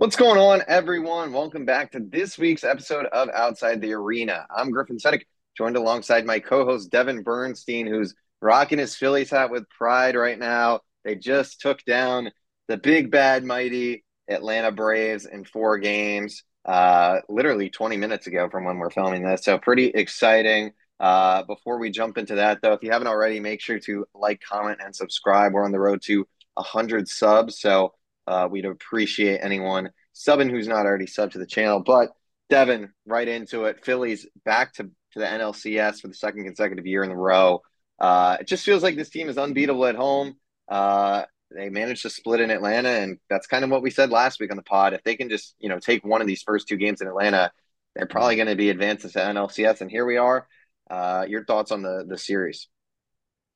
[0.00, 1.30] What's going on, everyone?
[1.30, 4.46] Welcome back to this week's episode of Outside the Arena.
[4.48, 9.68] I'm Griffin Sedek, joined alongside my co-host Devin Bernstein, who's rocking his Phillies hat with
[9.68, 10.80] pride right now.
[11.04, 12.30] They just took down
[12.66, 18.64] the big bad mighty Atlanta Braves in four games, uh, literally 20 minutes ago from
[18.64, 19.44] when we're filming this.
[19.44, 20.72] So pretty exciting.
[20.98, 24.40] Uh, before we jump into that, though, if you haven't already, make sure to like,
[24.40, 25.52] comment, and subscribe.
[25.52, 27.92] We're on the road to 100 subs, so
[28.30, 31.80] uh, we'd appreciate anyone subbing who's not already subbed to the channel.
[31.80, 32.10] But
[32.48, 33.84] Devin, right into it.
[33.84, 37.62] Phillies back to, to the NLCS for the second consecutive year in a row.
[37.98, 40.34] Uh, it just feels like this team is unbeatable at home.
[40.68, 44.40] Uh, they managed to split in Atlanta, and that's kind of what we said last
[44.40, 44.94] week on the pod.
[44.94, 47.52] If they can just you know take one of these first two games in Atlanta,
[47.94, 49.80] they're probably going to be advanced to the NLCS.
[49.80, 50.46] And here we are.
[50.88, 52.68] Uh, your thoughts on the the series?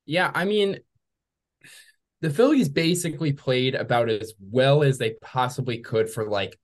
[0.07, 0.81] Yeah, I mean,
[2.25, 6.59] the Phillies basically played about as well as they possibly could for like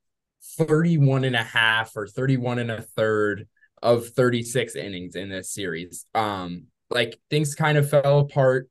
[0.57, 3.47] 31 and a half or 31 and a third
[3.83, 6.07] of 36 innings in this series.
[6.15, 8.71] Um, like things kind of fell apart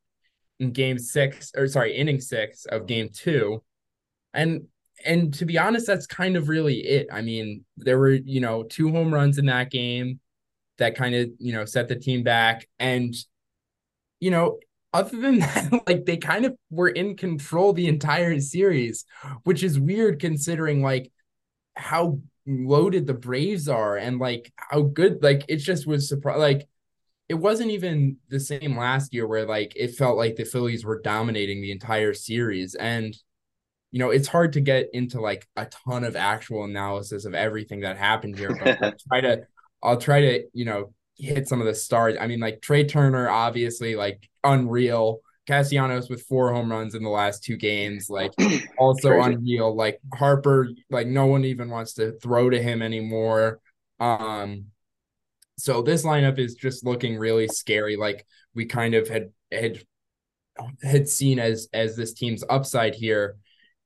[0.59, 3.61] in game six, or sorry, inning six of game two.
[4.33, 4.63] And
[5.05, 7.05] and to be honest, that's kind of really it.
[7.13, 10.21] I mean, there were, you know, two home runs in that game
[10.79, 12.67] that kind of, you know, set the team back.
[12.79, 13.13] And,
[14.19, 14.57] you know,
[14.93, 19.05] other than that, like they kind of were in control the entire series,
[19.43, 21.11] which is weird considering like
[21.75, 26.67] how loaded the Braves are and like how good like it just was surprised like
[27.27, 30.99] it wasn't even the same last year where like it felt like the Phillies were
[30.99, 32.73] dominating the entire series.
[32.73, 33.15] And
[33.91, 37.81] you know it's hard to get into like a ton of actual analysis of everything
[37.81, 39.47] that happened here but I'll try to
[39.81, 43.29] I'll try to you know hit some of the stars I mean like Trea Turner
[43.29, 48.31] obviously like unreal Castellanos with four home runs in the last two games, like
[48.77, 49.33] also Crazy.
[49.33, 49.75] unreal.
[49.75, 53.59] Like Harper, like no one even wants to throw to him anymore.
[53.99, 54.65] Um,
[55.57, 57.95] so this lineup is just looking really scary.
[57.95, 59.81] Like we kind of had had
[60.83, 63.37] had seen as as this team's upside here,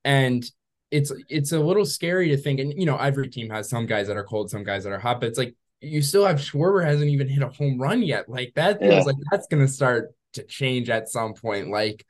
[0.04, 0.44] and
[0.92, 2.60] it's it's a little scary to think.
[2.60, 5.00] And you know, every team has some guys that are cold, some guys that are
[5.00, 8.30] hot, but it's like you still have Schwarber hasn't even hit a home run yet.
[8.30, 9.02] Like that feels yeah.
[9.04, 11.70] like that's gonna start to change at some point.
[11.70, 12.06] Like,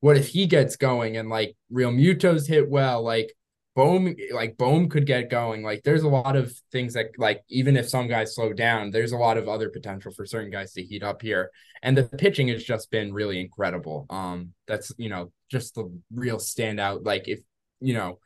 [0.00, 3.02] what if he gets going and like Realmuto's hit well?
[3.02, 3.32] Like
[3.78, 5.62] Bohm, like Bohm could get going.
[5.62, 9.12] Like, there's a lot of things that like even if some guys slow down, there's
[9.12, 11.52] a lot of other potential for certain guys to heat up here.
[11.82, 14.06] And the pitching has just been really incredible.
[14.10, 17.06] Um, that's you know just the real standout.
[17.06, 17.38] Like if
[17.80, 18.18] you know,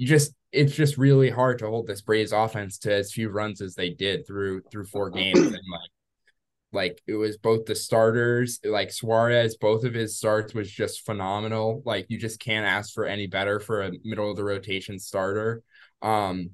[0.00, 3.60] you just it's just really hard to hold this Braves offense to as few runs
[3.60, 5.38] as they did through through four games.
[5.38, 5.90] And like
[6.72, 11.82] like it was both the starters, like Suarez, both of his starts was just phenomenal.
[11.84, 15.62] Like you just can't ask for any better for a middle of the rotation starter
[16.00, 16.48] um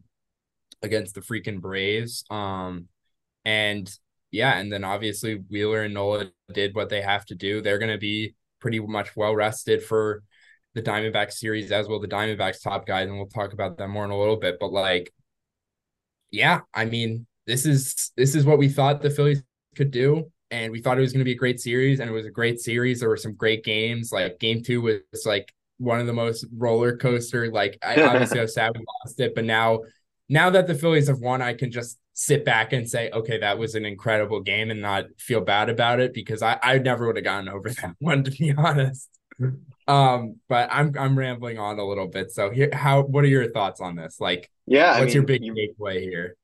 [0.82, 2.24] against the freaking Braves.
[2.28, 2.88] Um
[3.44, 3.88] and
[4.32, 7.60] yeah, and then obviously Wheeler and Nola did what they have to do.
[7.60, 10.24] They're gonna be pretty much well rested for
[10.76, 14.04] the Diamondback series, as well, the Diamondbacks top guys, and we'll talk about them more
[14.04, 14.58] in a little bit.
[14.60, 15.10] But like,
[16.30, 19.42] yeah, I mean, this is this is what we thought the Phillies
[19.74, 20.30] could do.
[20.50, 22.30] And we thought it was going to be a great series, and it was a
[22.30, 23.00] great series.
[23.00, 24.12] There were some great games.
[24.12, 27.50] Like game two was like one of the most roller coaster.
[27.50, 29.80] Like I obviously I was sad we lost it, but now
[30.28, 33.58] now that the Phillies have won, I can just sit back and say, okay, that
[33.58, 37.16] was an incredible game and not feel bad about it because I, I never would
[37.16, 39.08] have gotten over that one to be honest.
[39.88, 42.32] Um, but I'm I'm rambling on a little bit.
[42.32, 44.20] So here how what are your thoughts on this?
[44.20, 46.36] Like yeah, what's I mean, your big you, takeaway here?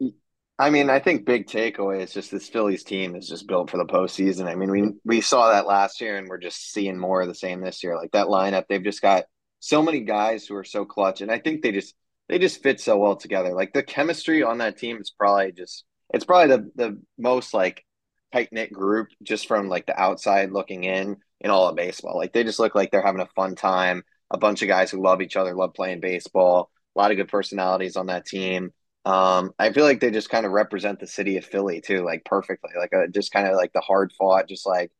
[0.58, 3.78] I mean, I think big takeaway is just this Phillies team is just built for
[3.78, 4.46] the postseason.
[4.46, 7.34] I mean, we we saw that last year, and we're just seeing more of the
[7.34, 7.96] same this year.
[7.96, 9.24] Like that lineup, they've just got
[9.58, 11.94] so many guys who are so clutch, and I think they just
[12.28, 13.54] they just fit so well together.
[13.54, 17.84] Like the chemistry on that team is probably just it's probably the the most like
[18.32, 22.16] tight knit group just from like the outside looking in in all of baseball.
[22.16, 24.04] Like they just look like they're having a fun time.
[24.30, 26.70] A bunch of guys who love each other, love playing baseball.
[26.96, 28.72] A lot of good personalities on that team.
[29.04, 32.24] Um, I feel like they just kind of represent the city of Philly too, like
[32.24, 32.70] perfectly.
[32.78, 34.92] Like a, just kind of like the hard fought, just like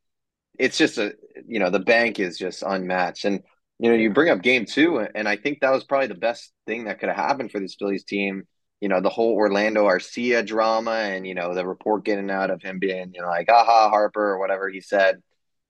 [0.59, 1.15] it's just a
[1.47, 3.25] you know the bank is just unmatched.
[3.25, 3.41] And
[3.79, 6.51] you know you bring up game two, and I think that was probably the best
[6.67, 8.43] thing that could have happened for this Phillies team.
[8.81, 12.61] You know the whole Orlando Arcia drama, and you know the report getting out of
[12.61, 15.21] him being you know like aha Harper or whatever he said.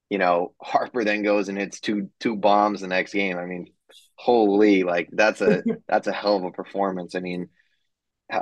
[0.09, 3.38] You know Harper then goes and hits two two bombs the next game.
[3.38, 3.67] I mean,
[4.15, 7.15] holy, like that's a that's a hell of a performance.
[7.15, 7.50] I mean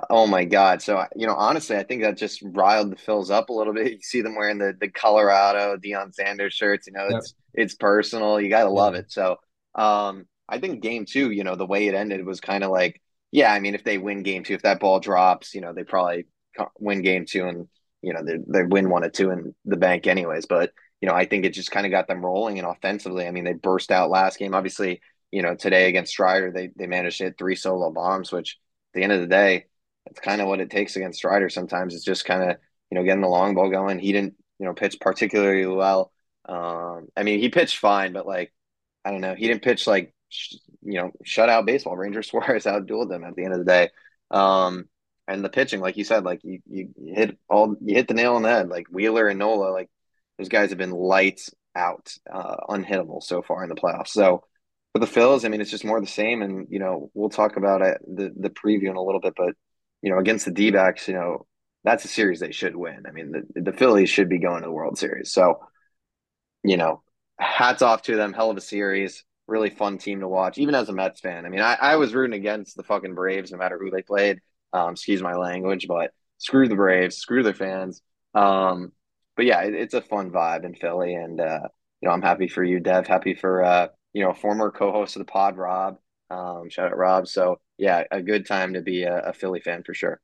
[0.10, 0.81] Oh my God.
[0.81, 3.92] So, you know, honestly, I think that just riled the Phils up a little bit.
[3.92, 7.66] You see them wearing the, the Colorado Deion Sanders shirts, you know, it's, yep.
[7.66, 8.40] it's personal.
[8.40, 9.12] You got to love it.
[9.12, 9.38] So,
[9.75, 13.02] um, I think game two, you know, the way it ended was kind of like,
[13.31, 15.84] yeah, I mean, if they win game two, if that ball drops, you know, they
[15.84, 16.28] probably
[16.80, 17.68] win game two and,
[18.02, 20.46] you know, they, they win one or two in the bank anyways.
[20.46, 23.27] But, you know, I think it just kind of got them rolling and offensively.
[23.27, 24.53] I mean, they burst out last game.
[24.53, 25.01] Obviously,
[25.31, 28.59] you know, today against Strider, they, they managed to hit three solo bombs, which
[28.94, 29.65] at the end of the day,
[30.06, 31.50] it's kind of what it takes against Strider.
[31.50, 32.57] Sometimes it's just kind of,
[32.89, 34.00] you know, getting the long ball going.
[34.00, 36.12] He didn't, you know, pitch particularly well.
[36.48, 38.53] Um, I mean, he pitched fine, but like,
[39.03, 40.13] I don't know, he didn't pitch like
[40.83, 41.98] you know, shut out baseball.
[41.98, 43.89] Ranger Suarez outdueled them at the end of the day.
[44.30, 44.88] Um,
[45.27, 48.36] and the pitching, like you said, like you, you hit all you hit the nail
[48.36, 48.69] on the head.
[48.69, 49.89] Like Wheeler and Nola, like
[50.42, 54.08] those guys have been lights out, uh, unhittable so far in the playoffs.
[54.08, 54.44] So
[54.94, 56.42] for the Phils, I mean, it's just more the same.
[56.42, 59.54] And you know, we'll talk about it, the the preview in a little bit, but
[60.02, 61.46] you know, against the D backs, you know,
[61.84, 63.04] that's a series they should win.
[63.08, 65.32] I mean, the the Phillies should be going to the World Series.
[65.32, 65.60] So,
[66.64, 67.04] you know,
[67.40, 68.34] hats off to them.
[68.34, 71.46] Hell of a series really fun team to watch, even as a Mets fan.
[71.46, 74.40] I mean, I, I was rooting against the fucking Braves no matter who they played.
[74.74, 78.02] Um, excuse my language, but screw the Braves, screw their fans.
[78.34, 78.94] Um,
[79.42, 81.62] but yeah, it, it's a fun vibe in Philly, and uh,
[82.00, 83.08] you know, I'm happy for you, Dev.
[83.08, 85.98] Happy for uh, you know, former co-host of the pod, Rob.
[86.30, 87.28] Um, shout out Rob.
[87.28, 90.22] So yeah, a good time to be a, a Philly fan for sure.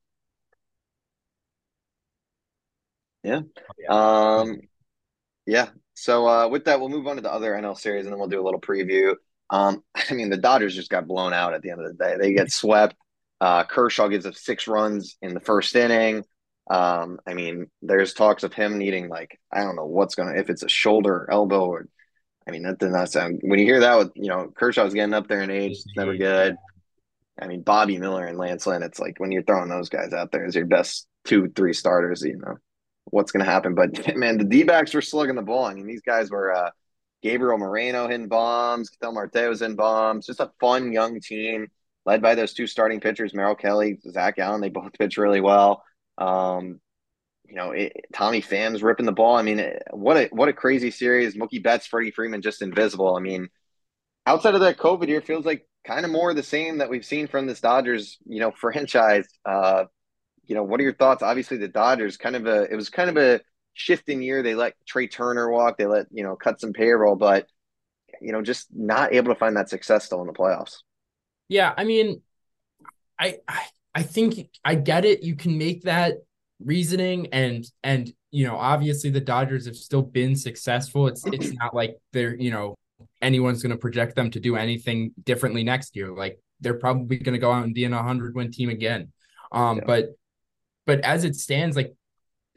[3.23, 3.41] Yeah.
[3.89, 4.59] Um,
[5.47, 5.69] yeah.
[5.95, 8.29] So uh, with that, we'll move on to the other NL series, and then we'll
[8.29, 9.15] do a little preview.
[9.49, 12.17] Um, I mean, the Dodgers just got blown out at the end of the day.
[12.21, 12.95] They get swept.
[13.41, 16.23] Uh, Kershaw gives up six runs in the first inning.
[16.69, 20.49] Um, I mean, there's talks of him needing like I don't know what's gonna if
[20.49, 21.87] it's a shoulder, or elbow, or
[22.47, 23.39] I mean that does not sound.
[23.43, 26.15] When you hear that with you know Kershaw's getting up there in age, it's never
[26.15, 26.57] good.
[27.39, 30.31] I mean, Bobby Miller and Lance Lynn, it's like when you're throwing those guys out
[30.31, 32.55] there as your best two, three starters, you know,
[33.05, 33.75] what's going to happen.
[33.75, 35.65] But man, the D backs were slugging the ball.
[35.65, 36.71] I mean, these guys were uh,
[37.21, 40.25] Gabriel Moreno hitting bombs, Ketel Marte was in bombs.
[40.25, 41.67] Just a fun young team
[42.05, 44.61] led by those two starting pitchers, Merrill Kelly, Zach Allen.
[44.61, 45.83] They both pitch really well.
[46.17, 46.79] Um,
[47.47, 49.35] you know, it, Tommy Pham's ripping the ball.
[49.35, 51.35] I mean, what a what a crazy series.
[51.35, 53.15] Mookie Betts, Freddie Freeman, just invisible.
[53.15, 53.49] I mean,
[54.25, 57.27] outside of that COVID year, feels like kind of more the same that we've seen
[57.27, 59.27] from this Dodgers, you know, franchise.
[59.45, 59.85] Uh,
[60.45, 61.23] you know, what are your thoughts?
[61.23, 63.41] Obviously, the Dodgers kind of a it was kind of a
[63.73, 64.43] shifting year.
[64.43, 65.77] They let Trea Turner walk.
[65.77, 67.47] They let you know cut some payroll, but
[68.21, 70.77] you know, just not able to find that success still in the playoffs.
[71.47, 72.21] Yeah, I mean,
[73.19, 73.65] I I,
[73.97, 75.23] I think I get it.
[75.23, 76.17] You can make that
[76.63, 81.07] reasoning and and you know obviously the Dodgers have still been successful.
[81.07, 82.75] It's it's not like they're you know
[83.23, 86.11] anyone's going to project them to do anything differently next year.
[86.15, 89.11] Like they're probably going to go out and be in a hundred win team again.
[89.51, 89.83] Um, yeah.
[89.87, 90.09] but
[90.85, 91.95] but as it stands, like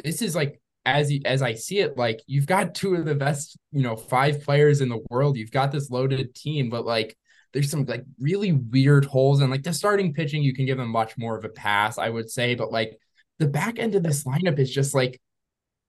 [0.05, 3.57] this is like as as I see it, like you've got two of the best,
[3.73, 5.39] you know, five players in the world.
[5.39, 7.17] You've got this loaded team, but like
[7.53, 10.91] there's some like really weird holes and like the starting pitching, you can give them
[10.91, 12.55] much more of a pass, I would say.
[12.55, 12.99] But like
[13.39, 15.21] the back end of this lineup is just like,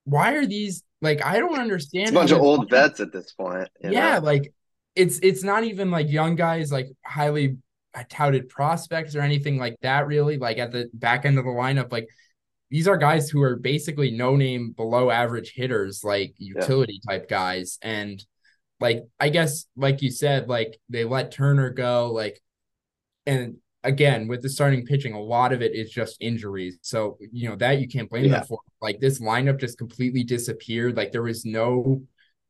[0.04, 2.08] why are these like I don't understand.
[2.08, 3.68] It's a bunch of old vets at this point.
[3.80, 4.24] Yeah, know?
[4.24, 4.52] like
[4.94, 7.58] it's it's not even like young guys like highly
[7.94, 11.50] uh, touted prospects or anything like that really like at the back end of the
[11.50, 12.08] lineup like
[12.72, 17.18] these are guys who are basically no name below average hitters, like utility yeah.
[17.18, 17.78] type guys.
[17.82, 18.24] And
[18.82, 22.42] like, I guess, like you said, like they let Turner go, like,
[23.24, 26.78] and again, with the starting pitching, a lot of it is just injuries.
[26.82, 28.40] So, you know, that you can't blame yeah.
[28.40, 28.58] them for.
[28.80, 30.96] Like, this lineup just completely disappeared.
[30.96, 32.02] Like, there was no,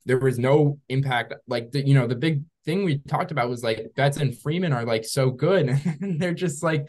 [0.07, 1.35] there was no impact.
[1.47, 4.73] Like, the, you know, the big thing we talked about was like Betts and Freeman
[4.73, 5.69] are like so good.
[6.01, 6.89] and they're just like,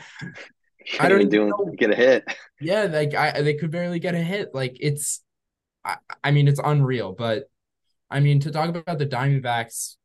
[1.01, 1.69] I don't even know.
[1.77, 2.23] get a hit.
[2.61, 4.53] Yeah, like I they could barely get a hit.
[4.53, 5.21] Like it's,
[5.83, 7.11] I, I mean it's unreal.
[7.11, 7.49] But
[8.13, 9.95] I mean to talk about the Diamondbacks,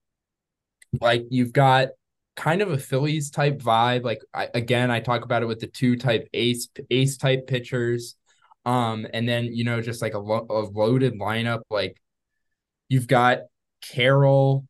[1.00, 1.88] like you've got
[2.36, 4.02] kind of a Phillies type vibe.
[4.02, 8.16] Like I, again, I talk about it with the two type ace ace type pitchers,
[8.64, 11.60] um, and then you know just like a, lo- a loaded lineup.
[11.68, 12.00] Like
[12.88, 13.40] you've got
[13.82, 14.64] Carroll,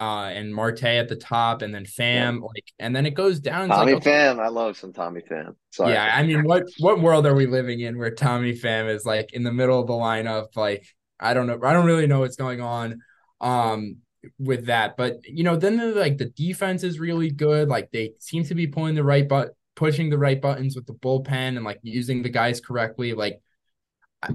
[0.00, 2.46] uh, and Marte at the top, and then Pham, yeah.
[2.46, 3.68] like, and then it goes down.
[3.68, 5.56] Tommy like, Pham, I love some Tommy Pham.
[5.72, 5.92] Sorry.
[5.92, 9.32] Yeah, I mean, what what world are we living in where Tommy Pham is like
[9.32, 10.56] in the middle of the lineup?
[10.56, 10.86] Like,
[11.20, 13.00] I don't know, I don't really know what's going on,
[13.40, 13.98] um,
[14.38, 14.96] with that.
[14.96, 17.68] But you know, then the, like the defense is really good.
[17.68, 20.92] Like they seem to be pulling the right but pushing the right buttons with the
[20.94, 23.14] bullpen and like using the guys correctly.
[23.14, 23.40] Like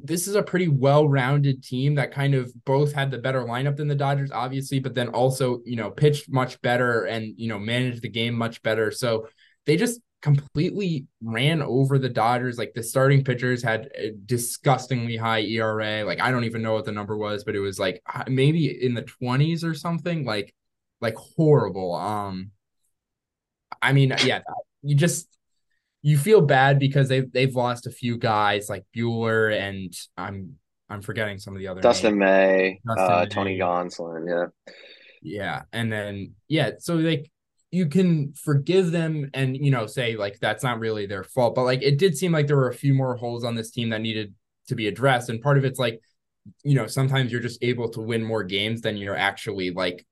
[0.02, 3.90] this is a pretty well-rounded team that kind of both had the better lineup than
[3.90, 8.02] the Dodgers, obviously, but then also, you know, pitched much better and, you know, managed
[8.02, 8.92] the game much better.
[8.92, 9.28] So
[9.66, 12.58] they just completely ran over the Dodgers.
[12.58, 16.06] Like the starting pitchers had a disgustingly high ERA.
[16.06, 18.94] Like I don't even know what the number was, but it was like maybe in
[18.94, 20.56] the 20s or something, like
[21.02, 21.94] like horrible.
[21.94, 22.52] Um
[23.82, 24.42] I mean, yeah,
[24.82, 25.28] you just
[26.02, 30.56] you feel bad because they've they've lost a few guys like Buehler and I'm
[30.90, 32.20] I'm forgetting some of the other Dustin names.
[32.20, 33.26] May, Dustin uh, May.
[33.28, 34.74] Tony Gonsolin, yeah.
[35.22, 35.62] Yeah.
[35.74, 37.30] And then yeah, so like
[37.74, 41.56] you can forgive them and you know say like that's not really their fault.
[41.56, 43.90] But like it did seem like there were a few more holes on this team
[43.90, 44.36] that needed
[44.68, 45.30] to be addressed.
[45.30, 46.00] And part of it's like,
[46.64, 50.06] you know, sometimes you're just able to win more games than you're actually like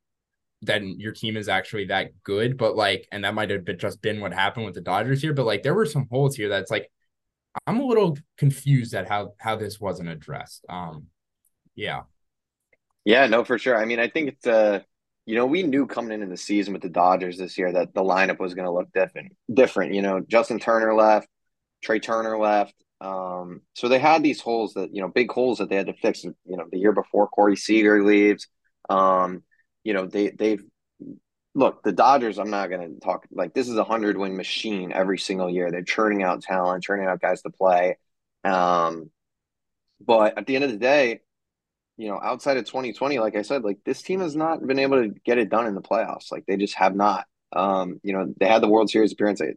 [0.63, 2.57] then your team is actually that good.
[2.57, 5.33] But like, and that might have been just been what happened with the Dodgers here.
[5.33, 6.89] But like, there were some holes here that's like,
[7.67, 10.65] I'm a little confused at how how this wasn't addressed.
[10.67, 11.07] Um,
[11.75, 12.01] yeah,
[13.05, 13.77] Yeah, no, for sure.
[13.77, 14.79] I mean, I think it's uh,
[15.31, 18.01] you know, we knew coming into the season with the Dodgers this year that the
[18.01, 19.31] lineup was going to look different.
[19.53, 20.19] Different, you know.
[20.19, 21.25] Justin Turner left,
[21.81, 22.73] Trea Turner left.
[22.99, 25.93] Um, so they had these holes that you know, big holes that they had to
[25.93, 26.25] fix.
[26.25, 28.47] You know, the year before Corey Seager leaves.
[28.89, 29.43] Um,
[29.85, 30.61] you know, they they've
[31.55, 32.37] look the Dodgers.
[32.37, 35.71] I'm not going to talk like this is a hundred win machine every single year.
[35.71, 37.95] They're churning out talent, churning out guys to play.
[38.43, 39.09] Um,
[40.05, 41.21] but at the end of the day
[41.97, 45.03] you know, outside of 2020, like I said, like this team has not been able
[45.03, 46.31] to get it done in the playoffs.
[46.31, 47.25] Like they just have not.
[47.53, 49.41] Um, you know, they had the World Series appearance.
[49.41, 49.53] I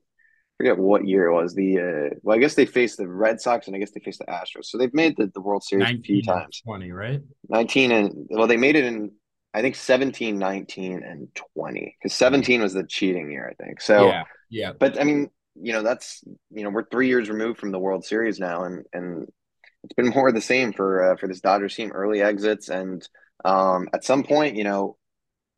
[0.59, 1.55] forget what year it was.
[1.55, 4.19] The uh, well, I guess they faced the Red Sox and I guess they faced
[4.19, 4.67] the Astros.
[4.67, 6.61] So they've made the, the World Series a few times.
[6.65, 7.21] 20, right?
[7.49, 9.13] 19 and well, they made it in
[9.55, 11.97] I think 17, 19, and 20.
[12.03, 13.81] Because 17 was the cheating year, I think.
[13.81, 14.73] So yeah, yeah.
[14.79, 18.05] But I mean, you know, that's you know, we're three years removed from the World
[18.05, 19.29] Series now, and and
[19.85, 21.93] it's been more of the same for uh, for this Dodgers team.
[21.93, 23.07] Early exits, and
[23.45, 24.97] um, at some point, you know,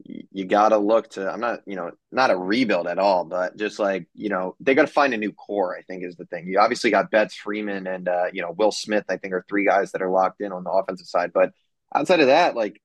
[0.04, 1.30] you, you got to look to.
[1.30, 4.74] I'm not, you know, not a rebuild at all, but just like you know, they
[4.74, 5.76] got to find a new core.
[5.76, 6.46] I think is the thing.
[6.48, 9.04] You obviously got Betts, Freeman, and uh, you know Will Smith.
[9.08, 11.30] I think are three guys that are locked in on the offensive side.
[11.32, 11.52] But
[11.94, 12.82] outside of that, like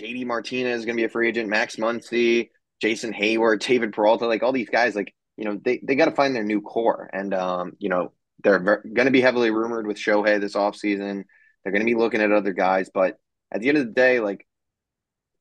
[0.00, 1.48] JD Martinez is to be a free agent.
[1.48, 2.50] Max Muncy,
[2.82, 6.10] Jason Heyward, David Peralta, like all these guys, like you know, they they got to
[6.10, 7.08] find their new core.
[7.12, 11.24] And um, you know, they're going to be heavily rumored with Shohei this offseason.
[11.62, 13.18] They're going to be looking at other guys, but
[13.52, 14.46] at the end of the day, like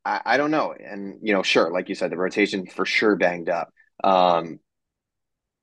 [0.03, 0.73] I, I, don't know.
[0.73, 3.71] And you know, sure, like you said, the rotation for sure banged up.
[4.03, 4.59] Um,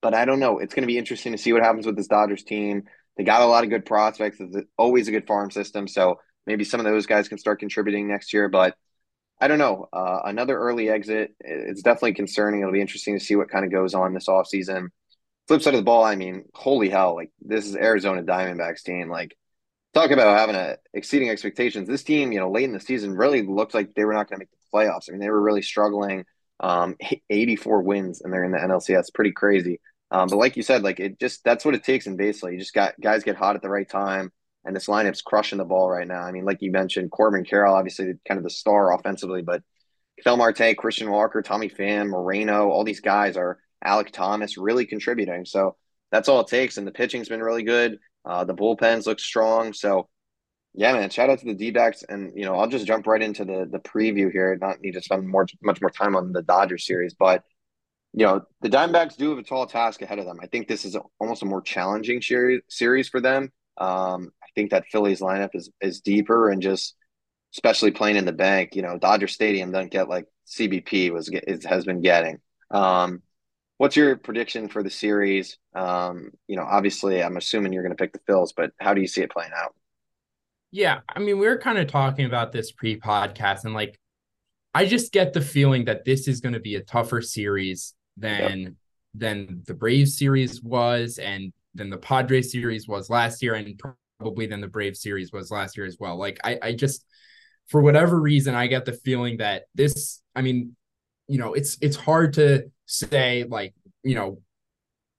[0.02, 0.58] but I don't know.
[0.58, 2.84] It's going to be interesting to see what happens with this Dodgers team.
[3.16, 4.38] They got a lot of good prospects.
[4.40, 8.08] It's always a good farm system, so maybe some of those guys can start contributing
[8.08, 8.48] next year.
[8.48, 8.76] But
[9.40, 9.88] I don't know.
[9.92, 11.34] Uh, another early exit.
[11.40, 12.60] It's definitely concerning.
[12.60, 14.88] It'll be interesting to see what kind of goes on this offseason
[15.48, 19.08] flip side of the ball, I mean, holy hell, like this is Arizona Diamondbacks team.
[19.08, 19.36] Like,
[19.94, 21.88] talk about having a exceeding expectations.
[21.88, 24.40] This team, you know, late in the season really looked like they were not going
[24.40, 25.08] to make the playoffs.
[25.08, 26.24] I mean, they were really struggling.
[26.60, 26.96] Um,
[27.30, 29.12] 84 wins and they're in the NLCS.
[29.14, 29.80] Pretty crazy.
[30.10, 32.50] Um, but like you said, like it just that's what it takes in baseball.
[32.50, 34.30] You just got guys get hot at the right time,
[34.64, 36.22] and this lineup's crushing the ball right now.
[36.22, 39.62] I mean, like you mentioned, Corbin Carroll, obviously kind of the star offensively, but
[40.22, 45.44] Phil Marte, Christian Walker, Tommy Pham, Moreno, all these guys are Alek Thomas really contributing.
[45.44, 45.76] So
[46.10, 46.76] that's all it takes.
[46.76, 47.98] And the pitching's been really good.
[48.24, 49.72] Uh, the bullpens look strong.
[49.72, 50.08] So
[50.74, 52.04] yeah, man, shout out to the D backs.
[52.06, 54.56] And, you know, I'll just jump right into the the preview here.
[54.60, 57.44] Not need to spend more much more time on the Dodgers series, but
[58.12, 60.38] you know, the Diamondbacks do have a tall task ahead of them.
[60.42, 63.52] I think this is a, almost a more challenging series series for them.
[63.78, 66.94] Um, I think that Phillies lineup is is deeper and just
[67.54, 68.74] especially playing in the bank.
[68.74, 72.38] You know, Dodger Stadium doesn't get like CBP was is, has been getting.
[72.70, 73.22] Um,
[73.78, 75.58] what's your prediction for the series?
[75.74, 79.00] Um, you know, obviously, I'm assuming you're going to pick the Phils, but how do
[79.00, 79.74] you see it playing out?
[80.70, 83.98] Yeah, I mean, we are kind of talking about this pre-podcast, and like,
[84.74, 88.60] I just get the feeling that this is going to be a tougher series than
[88.60, 88.72] yep.
[89.14, 93.80] than the Braves series was, and than the Padres series was last year, and
[94.18, 96.18] probably than the Braves series was last year as well.
[96.18, 97.06] Like, I, I just,
[97.68, 100.20] for whatever reason, I get the feeling that this.
[100.34, 100.75] I mean,
[101.28, 104.40] you know, it's it's hard to say like you know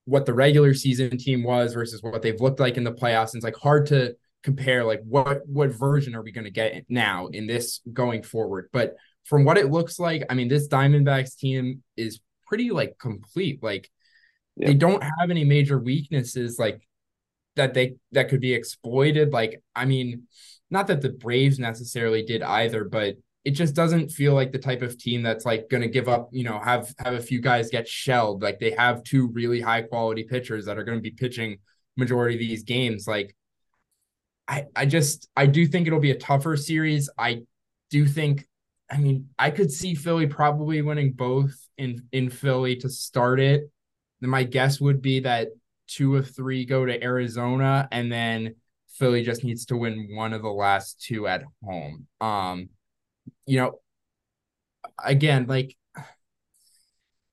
[0.05, 3.33] what the regular season team was versus what they've looked like in the playoffs.
[3.33, 6.85] And it's like hard to compare like what what version are we going to get
[6.87, 8.69] now in this going forward.
[8.71, 8.95] But
[9.25, 13.61] from what it looks like, I mean, this Diamondbacks team is pretty like complete.
[13.61, 13.89] Like
[14.55, 14.67] yeah.
[14.67, 16.81] they don't have any major weaknesses like
[17.57, 19.33] that they that could be exploited.
[19.33, 20.23] Like I mean,
[20.69, 23.15] not that the Braves necessarily did either, but
[23.47, 26.27] it just doesn't feel like the type of team that's like going to give up,
[26.33, 28.43] you know, have have a few guys get shelled.
[28.43, 31.59] Like they have two really high quality pitchers that are going to be pitching
[31.95, 33.07] majority of these games.
[33.07, 33.33] Like
[34.49, 37.09] I I just I do think it'll be a tougher series.
[37.17, 37.43] I
[37.89, 38.45] do think
[38.91, 43.71] I mean, I could see Philly probably winning both in in Philly to start it.
[44.19, 45.47] Then my guess would be that
[45.87, 48.55] two of three go to Arizona and then
[48.89, 52.07] Philly just needs to win one of the last two at home.
[52.19, 52.71] Um
[53.47, 53.79] you know,
[55.03, 55.75] again, like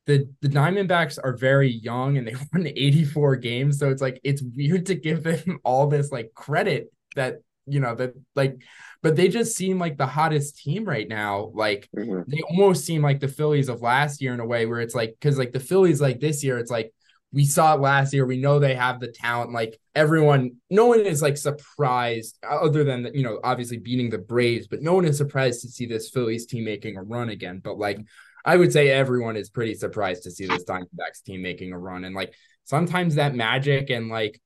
[0.06, 4.42] the the Diamondbacks are very young and they won 84 games, so it's like it's
[4.42, 8.56] weird to give them all this like credit that you know that like
[9.02, 12.30] but they just seem like the hottest team right now like mm-hmm.
[12.30, 15.16] they almost seem like the Phillies of last year in a way where it's like
[15.20, 16.92] cuz like the Phillies like this year it's like
[17.34, 21.00] we saw it last year we know they have the talent like everyone no one
[21.00, 25.04] is like surprised uh, other than you know obviously beating the Braves but no one
[25.04, 27.98] is surprised to see this Phillies team making a run again but like
[28.44, 32.04] I would say everyone is pretty surprised to see this Diamondbacks team making a run.
[32.04, 34.40] And like sometimes that magic and like,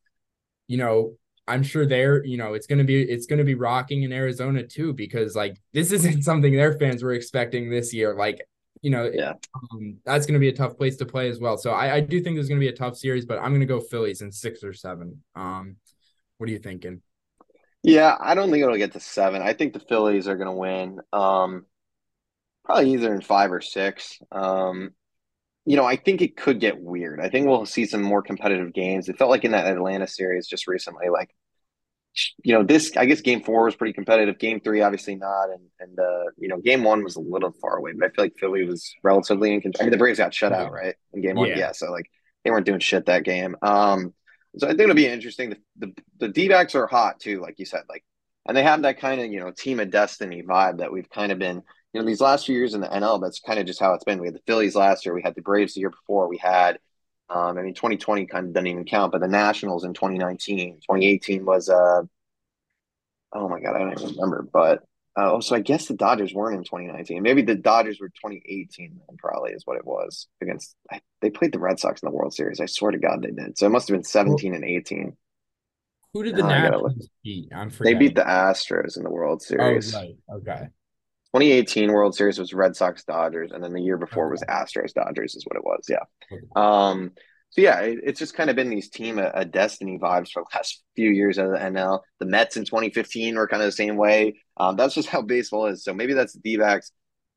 [0.68, 1.14] you know,
[1.48, 4.92] I'm sure they're, you know, it's gonna be it's gonna be rocking in Arizona too,
[4.92, 8.14] because like this isn't something their fans were expecting this year.
[8.14, 8.40] Like,
[8.82, 9.34] you know, yeah,
[9.72, 11.56] um, that's gonna be a tough place to play as well.
[11.56, 13.80] So I, I do think there's gonna be a tough series, but I'm gonna go
[13.80, 15.22] Phillies in six or seven.
[15.34, 15.76] Um,
[16.38, 17.02] what are you thinking?
[17.82, 19.42] Yeah, I don't think it'll get to seven.
[19.42, 21.00] I think the Phillies are gonna win.
[21.12, 21.66] Um,
[22.64, 24.18] Probably either in five or six.
[24.30, 24.90] Um,
[25.64, 27.18] you know, I think it could get weird.
[27.18, 29.08] I think we'll see some more competitive games.
[29.08, 31.30] It felt like in that Atlanta series just recently, like
[32.42, 34.38] you know, this I guess game four was pretty competitive.
[34.38, 37.76] Game three, obviously not, and and uh, you know, game one was a little far
[37.76, 39.82] away, but I feel like Philly was relatively in control.
[39.82, 41.58] I mean, the Braves got shut out right in game one, yeah.
[41.58, 41.72] yeah.
[41.72, 42.10] So like
[42.44, 43.56] they weren't doing shit that game.
[43.62, 44.14] Um,
[44.56, 45.50] so I think it'll be interesting.
[45.50, 48.04] The the, the D backs are hot too, like you said, like,
[48.46, 51.32] and they have that kind of you know team of destiny vibe that we've kind
[51.32, 53.80] of been you know, these last few years in the NL, that's kind of just
[53.80, 54.20] how it's been.
[54.20, 56.78] We had the Phillies last year, we had the Braves the year before, we had,
[57.30, 61.44] um, I mean, 2020 kind of doesn't even count, but the Nationals in 2019, 2018
[61.44, 62.02] was, uh,
[63.32, 64.84] oh my God, I don't even remember, but
[65.18, 67.22] uh, oh, so I guess the Dodgers weren't in 2019.
[67.22, 70.76] Maybe the Dodgers were 2018, then probably is what it was against.
[71.20, 72.60] They played the Red Sox in the World Series.
[72.60, 73.58] I swear to God they did.
[73.58, 75.16] So it must have been 17 and 18.
[76.14, 77.48] Who did the uh, Nationals beat?
[77.52, 79.94] I'm They beat the Astros in the World oh, Series.
[79.94, 80.16] Oh, right.
[80.34, 80.68] Okay.
[81.38, 85.36] 2018 World Series was Red Sox Dodgers, and then the year before was Astros Dodgers,
[85.36, 85.86] is what it was.
[85.88, 86.04] Yeah.
[86.56, 87.12] Um,
[87.50, 90.42] so yeah, it, it's just kind of been these team a, a, destiny vibes for
[90.42, 92.00] the last few years of the NL.
[92.18, 94.40] The Mets in 2015 were kind of the same way.
[94.56, 95.84] Um, that's just how baseball is.
[95.84, 96.90] So maybe that's the D-backs.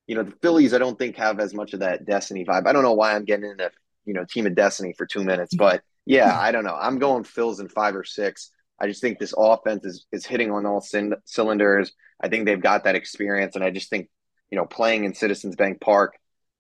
[0.08, 2.66] You know, the Phillies I don't think have as much of that destiny vibe.
[2.66, 3.70] I don't know why I'm getting into
[4.06, 6.76] you know team of destiny for two minutes, but yeah, I don't know.
[6.76, 8.52] I'm going Phils in five or six.
[8.82, 11.94] I just think this offense is is hitting on all c- cylinders.
[12.20, 14.10] I think they've got that experience, and I just think
[14.50, 16.16] you know playing in Citizens Bank Park,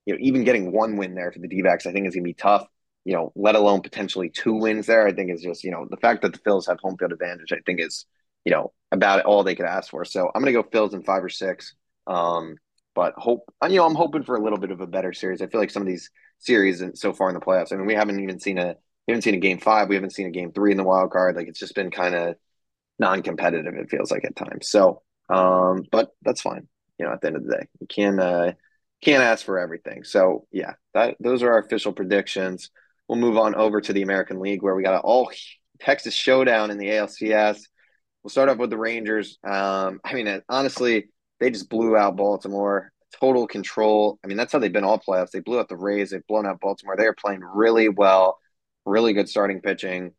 [0.05, 2.33] you know, even getting one win there for the D-backs, I think is gonna be
[2.33, 2.67] tough.
[3.03, 5.07] You know, let alone potentially two wins there.
[5.07, 7.51] I think is just you know the fact that the Phils have home field advantage.
[7.51, 8.05] I think is
[8.45, 10.05] you know about all they could ask for.
[10.05, 11.73] So I'm gonna go Phils in five or six.
[12.05, 12.55] Um,
[12.93, 15.41] but hope you know I'm hoping for a little bit of a better series.
[15.41, 17.71] I feel like some of these series and so far in the playoffs.
[17.71, 18.75] I mean, we haven't even seen a
[19.07, 19.89] we haven't seen a game five.
[19.89, 21.35] We haven't seen a game three in the wild card.
[21.35, 22.35] Like it's just been kind of
[22.99, 23.73] non-competitive.
[23.73, 24.69] It feels like at times.
[24.69, 26.67] So, um, but that's fine.
[26.99, 28.53] You know, at the end of the day, you can uh,
[29.01, 30.03] can't ask for everything.
[30.03, 32.69] So yeah, that those are our official predictions.
[33.07, 35.31] We'll move on over to the American League where we got an all
[35.79, 37.63] Texas showdown in the ALCS.
[38.23, 39.39] We'll start off with the Rangers.
[39.43, 41.09] Um, I mean, honestly,
[41.39, 42.91] they just blew out Baltimore.
[43.19, 44.19] Total control.
[44.23, 45.31] I mean, that's how they've been all playoffs.
[45.31, 46.11] They blew out the Rays.
[46.11, 46.95] They've blown out Baltimore.
[46.95, 48.37] They are playing really well
[48.85, 50.13] really good starting pitching.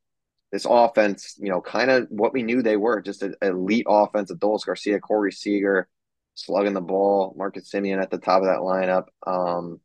[0.51, 4.31] This offense, you know, kind of what we knew they were, just an elite offense.
[4.31, 5.89] Adolis Garcia, Corey Seager,
[6.35, 9.07] slugging the ball, Marcus Semien at the top of that lineup.
[9.27, 9.81] Um,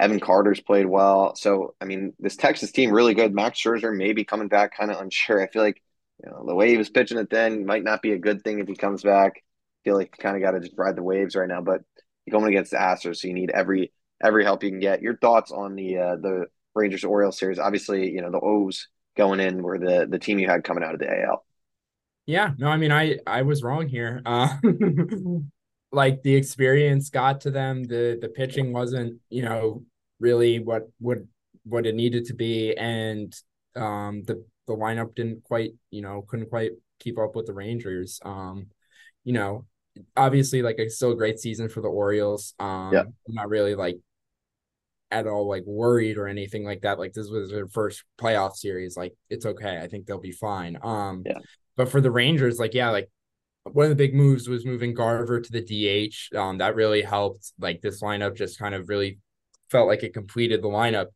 [0.00, 1.34] Evan Carter's played well.
[1.36, 3.34] So, I mean, this Texas team really good.
[3.34, 5.42] Max Scherzer may be coming back kind of unsure.
[5.42, 5.82] I feel like,
[6.24, 8.58] you know, the way he was pitching it then might not be a good thing
[8.58, 9.32] if he comes back.
[9.36, 11.60] I feel like you kind of got to just ride the waves right now.
[11.60, 11.82] But
[12.24, 13.92] you're going against the Astros, so you need every
[14.22, 15.02] every help you can get.
[15.02, 17.58] Your thoughts on the uh, the Rangers Orioles series.
[17.58, 20.94] Obviously, you know, the O's going in were the the team you had coming out
[20.94, 21.44] of the AL.
[22.26, 24.22] Yeah, no, I mean, I I was wrong here.
[24.26, 24.56] Uh,
[25.92, 27.82] like the experience got to them.
[27.84, 29.84] The the pitching wasn't, you know,
[30.20, 31.26] really what would
[31.64, 33.34] what it needed to be, and
[33.74, 38.20] um, the the lineup didn't quite, you know, couldn't quite keep up with the Rangers.
[38.24, 38.66] Um,
[39.24, 39.66] you know,
[40.16, 42.54] obviously, like a still a great season for the Orioles.
[42.60, 43.04] Um, yeah.
[43.26, 43.98] not really like
[45.10, 46.98] at all like worried or anything like that.
[46.98, 48.96] Like this was their first playoff series.
[48.96, 49.78] Like it's okay.
[49.78, 50.78] I think they'll be fine.
[50.82, 51.38] Um, yeah.
[51.76, 53.10] But for the Rangers, like yeah, like
[53.64, 56.36] one of the big moves was moving Garver to the DH.
[56.36, 57.52] Um, that really helped.
[57.58, 59.18] Like this lineup just kind of really
[59.70, 61.06] felt like it completed the lineup.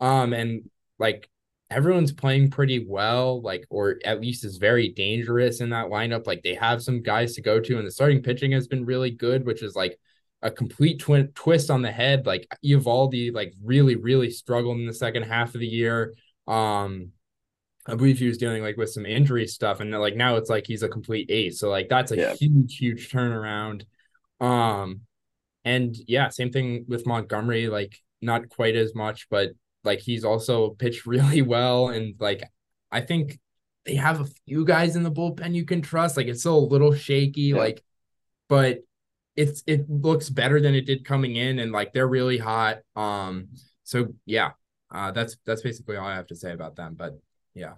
[0.00, 1.28] Um, and like
[1.70, 6.26] everyone's playing pretty well, like or at least is very dangerous in that lineup.
[6.26, 9.10] Like they have some guys to go to, and the starting pitching has been really
[9.10, 9.98] good, which is like
[10.42, 12.26] a complete twin twist on the head.
[12.26, 16.14] Like Eovaldi, like really, really struggled in the second half of the year.
[16.46, 17.12] Um,
[17.86, 20.66] I believe he was dealing like with some injury stuff, and like now it's like
[20.66, 21.58] he's a complete ace.
[21.60, 22.34] So like that's a yeah.
[22.34, 23.84] huge, huge turnaround.
[24.40, 25.02] Um,
[25.64, 27.68] and yeah, same thing with Montgomery.
[27.68, 29.50] Like not quite as much, but
[29.84, 31.88] like he's also pitched really well.
[31.88, 32.42] And like
[32.90, 33.38] I think
[33.84, 36.16] they have a few guys in the bullpen you can trust.
[36.16, 37.56] Like it's still a little shaky, yeah.
[37.56, 37.82] like,
[38.48, 38.80] but
[39.36, 42.78] it's it looks better than it did coming in, and like they're really hot.
[42.96, 43.48] Um,
[43.84, 44.52] so yeah,
[44.92, 46.94] uh, that's that's basically all I have to say about them.
[46.94, 47.18] But
[47.54, 47.74] yeah,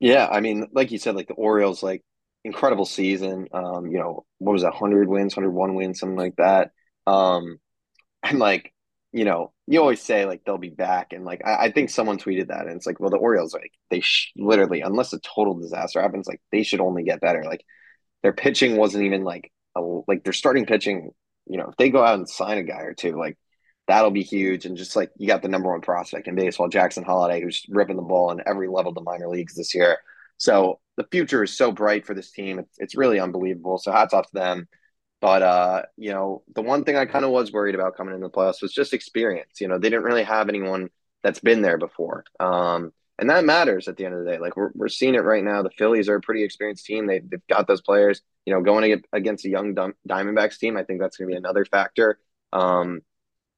[0.00, 2.02] yeah, I mean, like you said, like the Orioles, like
[2.44, 3.48] incredible season.
[3.52, 6.72] Um, you know, what was that, hundred wins, hundred one wins, something like that.
[7.06, 7.58] Um,
[8.22, 8.72] and like
[9.12, 12.18] you know, you always say like they'll be back, and like I, I think someone
[12.18, 15.54] tweeted that, and it's like, well, the Orioles like they sh- literally, unless a total
[15.58, 17.44] disaster happens, like they should only get better.
[17.44, 17.64] Like
[18.22, 21.10] their pitching wasn't even like like their starting pitching.
[21.46, 23.38] You know, if they go out and sign a guy or two, like
[23.86, 24.64] that'll be huge.
[24.66, 27.96] And just like you got the number one prospect in baseball, Jackson Holliday, who's ripping
[27.96, 29.98] the ball in every level of the minor leagues this year.
[30.38, 32.58] So the future is so bright for this team.
[32.58, 33.78] It's, it's really unbelievable.
[33.78, 34.68] So hats off to them.
[35.20, 38.26] But uh, you know, the one thing I kind of was worried about coming into
[38.26, 39.60] the playoffs was just experience.
[39.60, 40.90] You know, they didn't really have anyone
[41.22, 42.24] that's been there before.
[42.38, 44.38] Um, and that matters at the end of the day.
[44.38, 45.62] Like we're, we're seeing it right now.
[45.62, 47.06] The Phillies are a pretty experienced team.
[47.06, 48.20] They, they've got those players.
[48.44, 51.64] You know, going against a young Diamondbacks team, I think that's going to be another
[51.64, 52.18] factor.
[52.52, 53.00] Um,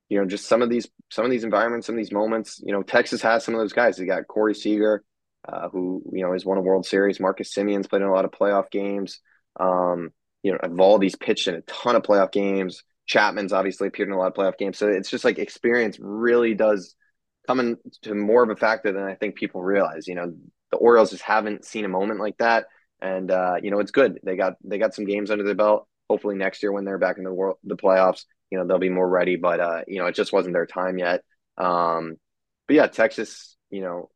[0.09, 2.61] you know, just some of these some of these environments, some of these moments.
[2.65, 3.97] You know, Texas has some of those guys.
[3.97, 5.03] They got Corey Seager,
[5.49, 7.19] uh, who you know has won a World Series.
[7.19, 9.21] Marcus Semien's played in a lot of playoff games.
[9.59, 10.11] Um,
[10.43, 12.85] you know, Eovaldi's pitched in a ton of playoff games.
[13.07, 14.79] Chapman's obviously appeared in a lot of playoff games.
[14.79, 16.95] So it's just like experience really does
[17.47, 20.07] come to more of a factor than I think people realize.
[20.07, 20.35] You know,
[20.71, 22.67] the Orioles just haven't seen a moment like that.
[23.01, 24.19] And uh, you know, it's good.
[24.23, 25.87] They got they got some games under their belt.
[26.09, 28.89] Hopefully next year when they're back in the world the playoffs, you know, they'll be
[28.89, 29.37] more ready.
[29.37, 31.23] But uh, you know, it just wasn't their time yet.
[31.59, 32.17] Um,
[32.67, 34.11] but yeah, Texas, you know,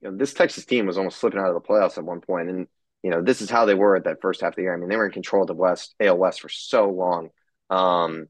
[0.00, 2.48] you know, this Texas team was almost slipping out of the playoffs at one point,
[2.48, 2.66] and
[3.02, 4.74] you know, this is how they were at that first half of the year.
[4.74, 7.30] I mean, they were in control of the West, AL West for so long.
[7.70, 8.28] Um,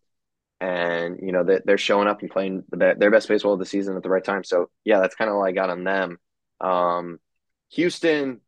[0.60, 3.66] and, you know, that they're showing up and playing the, their best baseball of the
[3.66, 4.44] season at the right time.
[4.44, 6.18] So, yeah, that's kind of all I got on them.
[6.60, 7.18] Um,
[7.72, 8.40] Houston,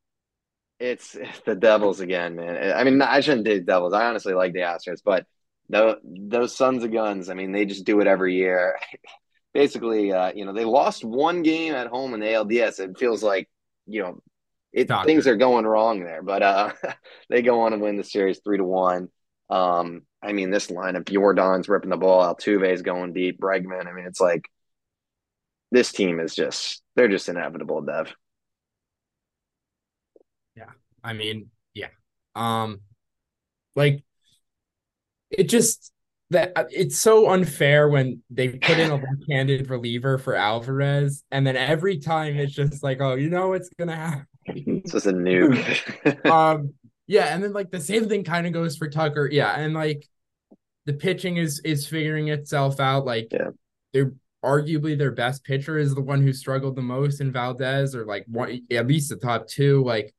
[0.80, 2.72] it's, it's the Devils again, man.
[2.74, 3.92] I mean, I shouldn't do Devils.
[3.92, 5.26] I honestly like the Astros, but
[5.68, 8.78] the, those sons of guns, I mean, they just do it every year.
[9.54, 12.80] Basically, uh, you know, they lost one game at home in the ALDS.
[12.80, 13.48] It feels like,
[13.86, 14.22] you know,
[14.72, 16.72] it, things are going wrong there, but uh,
[17.30, 19.08] they go on and win the series three to one.
[19.50, 23.86] Um, I mean, this lineup, Yordan's ripping the ball, Altuve's going deep, Bregman.
[23.86, 24.48] I mean, it's like
[25.70, 28.12] this team is just they're just inevitable, Dev.
[30.56, 30.70] Yeah,
[31.04, 31.88] I mean, yeah,
[32.34, 32.80] um,
[33.76, 34.02] like
[35.30, 35.92] it just
[36.30, 41.56] that it's so unfair when they put in a left-handed reliever for Alvarez, and then
[41.56, 44.26] every time it's just like, oh, you know what's gonna happen.
[44.82, 46.26] This just a nuke.
[46.30, 46.74] um,
[47.08, 49.28] yeah, and then like the same thing kind of goes for Tucker.
[49.30, 50.06] Yeah, and like
[50.86, 53.04] the pitching is is figuring itself out.
[53.04, 53.50] Like yeah.
[53.92, 54.12] they're
[54.44, 58.24] arguably their best pitcher is the one who struggled the most in Valdez, or like
[58.28, 59.82] one at least the top two.
[59.82, 60.14] Like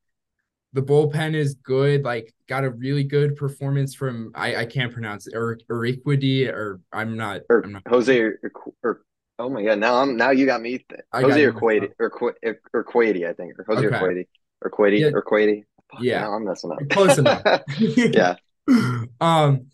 [0.72, 2.04] the bullpen is good.
[2.04, 6.80] Like got a really good performance from I I can't pronounce it or Uriquidi or
[6.92, 8.38] I'm not, or I'm not Jose or,
[8.82, 9.02] or
[9.40, 9.78] Oh my god!
[9.78, 10.84] Now I'm now you got me.
[10.86, 13.96] Th- Jose or Quady or or I think, or Jose okay.
[13.96, 14.28] or Quady
[14.60, 15.10] or Quady yeah.
[15.14, 15.64] or Quady.
[16.00, 16.78] Yeah, I'm messing up.
[16.90, 17.42] Close enough.
[17.78, 18.36] yeah.
[19.20, 19.66] Um,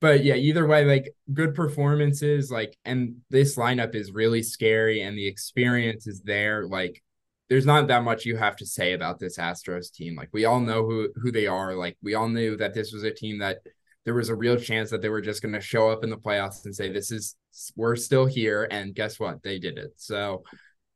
[0.00, 5.16] but yeah, either way, like good performances, like, and this lineup is really scary, and
[5.16, 6.66] the experience is there.
[6.66, 7.02] Like,
[7.48, 10.14] there's not that much you have to say about this Astros team.
[10.14, 11.74] Like, we all know who who they are.
[11.74, 13.58] Like, we all knew that this was a team that
[14.04, 16.16] there was a real chance that they were just going to show up in the
[16.16, 17.34] playoffs and say, "This is
[17.74, 19.42] we're still here." And guess what?
[19.42, 19.94] They did it.
[19.96, 20.44] So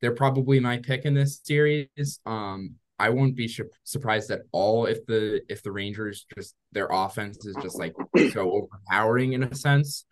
[0.00, 2.20] they're probably my pick in this series.
[2.26, 3.50] Um, I won't be
[3.84, 7.94] surprised at all if the if the Rangers just their offense is just like
[8.32, 10.04] so overpowering in a sense.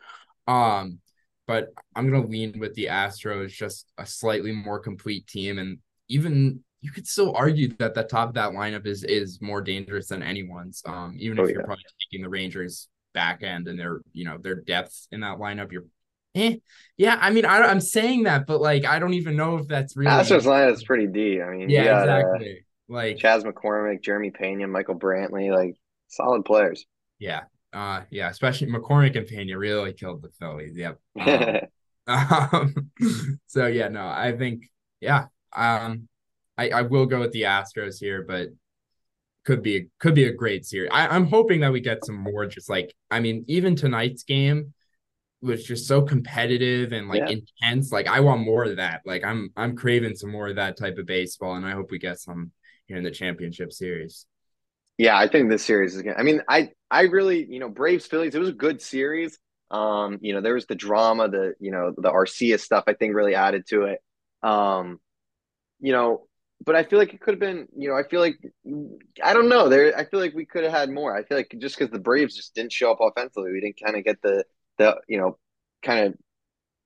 [0.46, 1.00] Um,
[1.46, 6.64] but I'm gonna lean with the Astros, just a slightly more complete team, and even
[6.80, 10.22] you could still argue that the top of that lineup is is more dangerous than
[10.22, 10.82] anyone's.
[10.86, 14.38] Um, even if oh, you're probably taking the Rangers back end and their you know
[14.38, 15.84] their depth in that lineup, you're
[16.34, 16.56] eh.
[16.96, 19.96] Yeah, I mean I, I'm saying that, but like I don't even know if that's
[19.96, 20.10] really.
[20.10, 21.42] Astros lineup is pretty deep.
[21.42, 22.52] I mean, yeah, got, exactly.
[22.52, 25.76] Uh, like Chas McCormick, Jeremy Pena, Michael Brantley, like
[26.08, 26.86] solid players.
[27.18, 30.76] Yeah, uh, yeah, especially McCormick and Pena really killed the Phillies.
[30.76, 30.98] Yep.
[32.08, 32.90] Um, um,
[33.46, 35.26] so yeah, no, I think yeah.
[35.54, 36.08] Um,
[36.56, 38.48] I, I will go with the Astros here, but
[39.44, 40.90] could be could be a great series.
[40.90, 44.72] I, I'm hoping that we get some more just like I mean, even tonight's game
[45.40, 47.36] was just so competitive and like yeah.
[47.62, 47.92] intense.
[47.92, 49.02] Like I want more of that.
[49.04, 51.98] Like I'm I'm craving some more of that type of baseball, and I hope we
[51.98, 52.52] get some
[52.88, 54.26] here in the championship series.
[54.96, 56.16] Yeah, I think this series is gonna.
[56.16, 58.34] I mean, I I really you know Braves Phillies.
[58.34, 59.38] It was a good series.
[59.70, 62.84] Um, you know, there was the drama, the you know, the Arcia stuff.
[62.88, 64.00] I think really added to it.
[64.42, 64.98] Um,
[65.78, 66.26] you know,
[66.64, 67.68] but I feel like it could have been.
[67.76, 68.38] You know, I feel like
[69.22, 69.68] I don't know.
[69.68, 71.16] There, I feel like we could have had more.
[71.16, 73.96] I feel like just because the Braves just didn't show up offensively, we didn't kind
[73.96, 74.44] of get the
[74.78, 75.38] the you know
[75.82, 76.14] kind of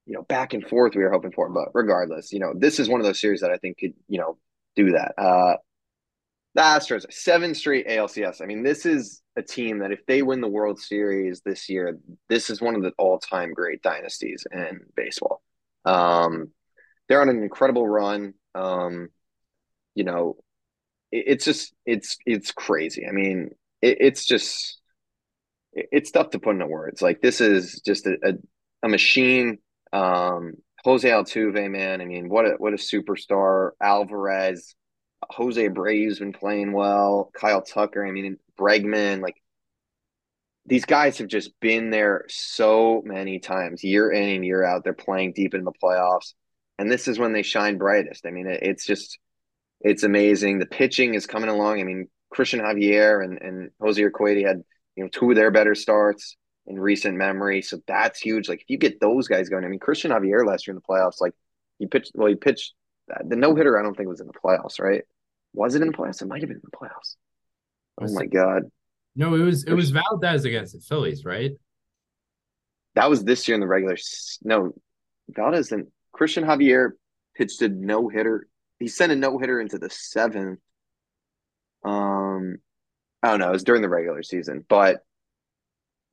[0.05, 1.49] you know back and forth we were hoping for.
[1.49, 4.19] But regardless, you know, this is one of those series that I think could you
[4.19, 4.37] know
[4.77, 5.15] do that.
[5.17, 5.57] Uh,
[6.55, 8.43] the Astros, seven straight ALCS.
[8.43, 11.99] I mean, this is a team that if they win the World Series this year,
[12.29, 15.43] this is one of the all-time great dynasties in baseball.
[15.85, 16.51] Um,
[17.09, 18.35] they're on an incredible run.
[18.55, 19.09] Um,
[19.95, 20.37] you know,
[21.11, 23.07] it, it's just it's it's crazy.
[23.07, 24.81] I mean, it, it's just
[25.73, 27.01] it, it's tough to put into words.
[27.03, 28.33] Like this is just a, a,
[28.87, 29.59] a machine.
[29.93, 32.01] Um, Jose Altuve, man.
[32.01, 33.71] I mean, what a what a superstar.
[33.81, 34.75] Alvarez,
[35.31, 37.31] Jose Abreu's been playing well.
[37.35, 38.05] Kyle Tucker.
[38.05, 39.23] I mean, Bregman.
[39.23, 39.37] Like
[40.67, 44.85] these guys have just been there so many times, year in and year out.
[44.85, 46.35] They're playing deep in the playoffs,
[46.79, 48.27] and this is when they shine brightest.
[48.27, 49.19] I mean, it, it's just
[49.81, 50.59] it's amazing.
[50.59, 51.81] The pitching is coming along.
[51.81, 54.63] I mean, Christian Javier and and Jose Urquidy had
[54.97, 58.49] you know two of their better starts in recent memory, so that's huge.
[58.49, 60.95] Like if you get those guys going, I mean, Christian Javier last year in the
[60.95, 61.35] playoffs, like
[61.79, 62.75] he pitched well, he pitched
[63.25, 63.79] the no hitter.
[63.79, 65.03] I don't think was in the playoffs, right?
[65.55, 66.23] Was it in the playoffs?
[66.23, 67.17] It might have been in the playoffs.
[68.01, 68.65] Oh my god.
[69.15, 71.53] No, it was it was Valdez against the Phillies, right?
[72.95, 73.97] That was this year in the regular.
[74.43, 74.73] No,
[75.29, 76.91] Valdez and Christian Javier
[77.37, 78.47] pitched a no hitter.
[78.79, 80.61] He sent a no hitter into the seventh.
[81.85, 82.57] Um,
[83.23, 83.49] I don't know.
[83.49, 85.05] It was during the regular season, but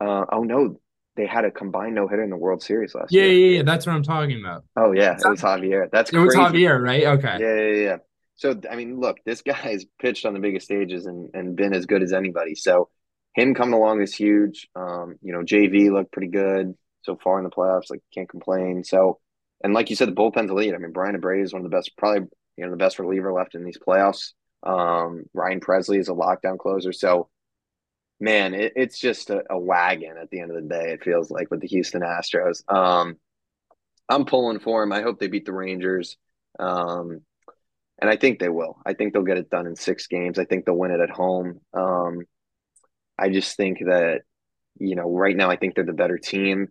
[0.02, 0.80] uh, oh no,
[1.16, 3.32] they had a combined no hitter in the World Series last yeah, year.
[3.32, 4.64] Yeah, yeah, that's what I'm talking about.
[4.76, 5.90] Oh yeah, it was Javier.
[5.92, 7.06] That's it was Javier, right?
[7.06, 7.38] Okay.
[7.40, 7.98] Yeah, yeah, yeah.
[8.40, 11.74] So I mean, look, this guy has pitched on the biggest stages and and been
[11.74, 12.56] as good as anybody.
[12.56, 12.90] So
[13.36, 14.68] him coming along is huge.
[14.76, 17.90] Um, you know, JV looked pretty good so far in the playoffs.
[17.90, 18.86] Like can't complain.
[18.86, 19.20] So,
[19.62, 20.74] and like you said, the bullpen's elite.
[20.74, 23.34] I mean, Bryan Abreu is one of the best, probably you know the best reliever
[23.34, 24.32] left in these playoffs.
[24.64, 26.94] Um, Ryan Pressly is a lockdown closer.
[26.94, 27.28] So,
[28.22, 30.92] man, it, it's just a, a, wagon at the end of the day.
[30.94, 32.64] It feels like with the Houston Astros.
[32.74, 33.18] Um,
[34.08, 34.94] I'm pulling for him.
[34.94, 36.18] I hope they beat the Rangers.
[36.58, 37.22] Um,
[38.02, 38.78] and I think they will.
[38.86, 40.40] I think they'll get it done in six games.
[40.40, 41.60] I think they'll win it at home.
[41.74, 42.22] Um,
[43.18, 44.22] I just think that,
[44.80, 46.70] you know, right now I think they're the better team.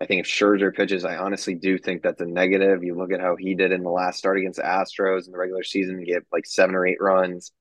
[0.00, 2.82] I think if Scherzer pitches, I honestly do think that's a negative.
[2.82, 5.38] You look at how he did in the last start against the Astros in the
[5.38, 7.52] regular season, he gave like seven or eight runs.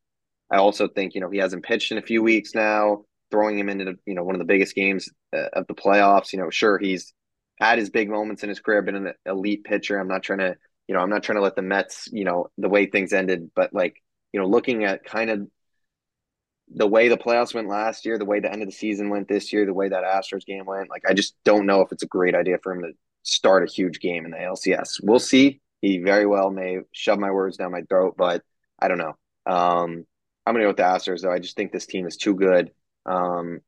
[0.49, 3.67] I also think, you know, he hasn't pitched in a few weeks now, throwing him
[3.67, 6.31] into, you know, one of the biggest games uh, of the playoffs.
[6.31, 7.13] You know, sure, he's
[7.59, 9.99] had his big moments in his career, been an elite pitcher.
[9.99, 10.55] I'm not trying to
[10.89, 13.51] you know, I'm not trying to let the Mets, you know, the way things ended,
[13.55, 14.01] but like,
[14.33, 15.47] you know, looking at kind of
[16.67, 19.27] the way the playoffs went last year, the way the end of the season went
[19.27, 22.01] this year, the way that Astros game went, like I just don't know if it's
[22.01, 24.99] a great idea for him to start a huge game in the LCS.
[25.03, 25.61] We'll see.
[25.79, 28.41] He very well may shove my words down my throat, but
[28.79, 29.15] I don't know.
[29.45, 30.07] Um,
[30.43, 31.31] I'm gonna go with the Astros though.
[31.31, 32.71] I just think this team is too good.
[33.05, 33.59] Um,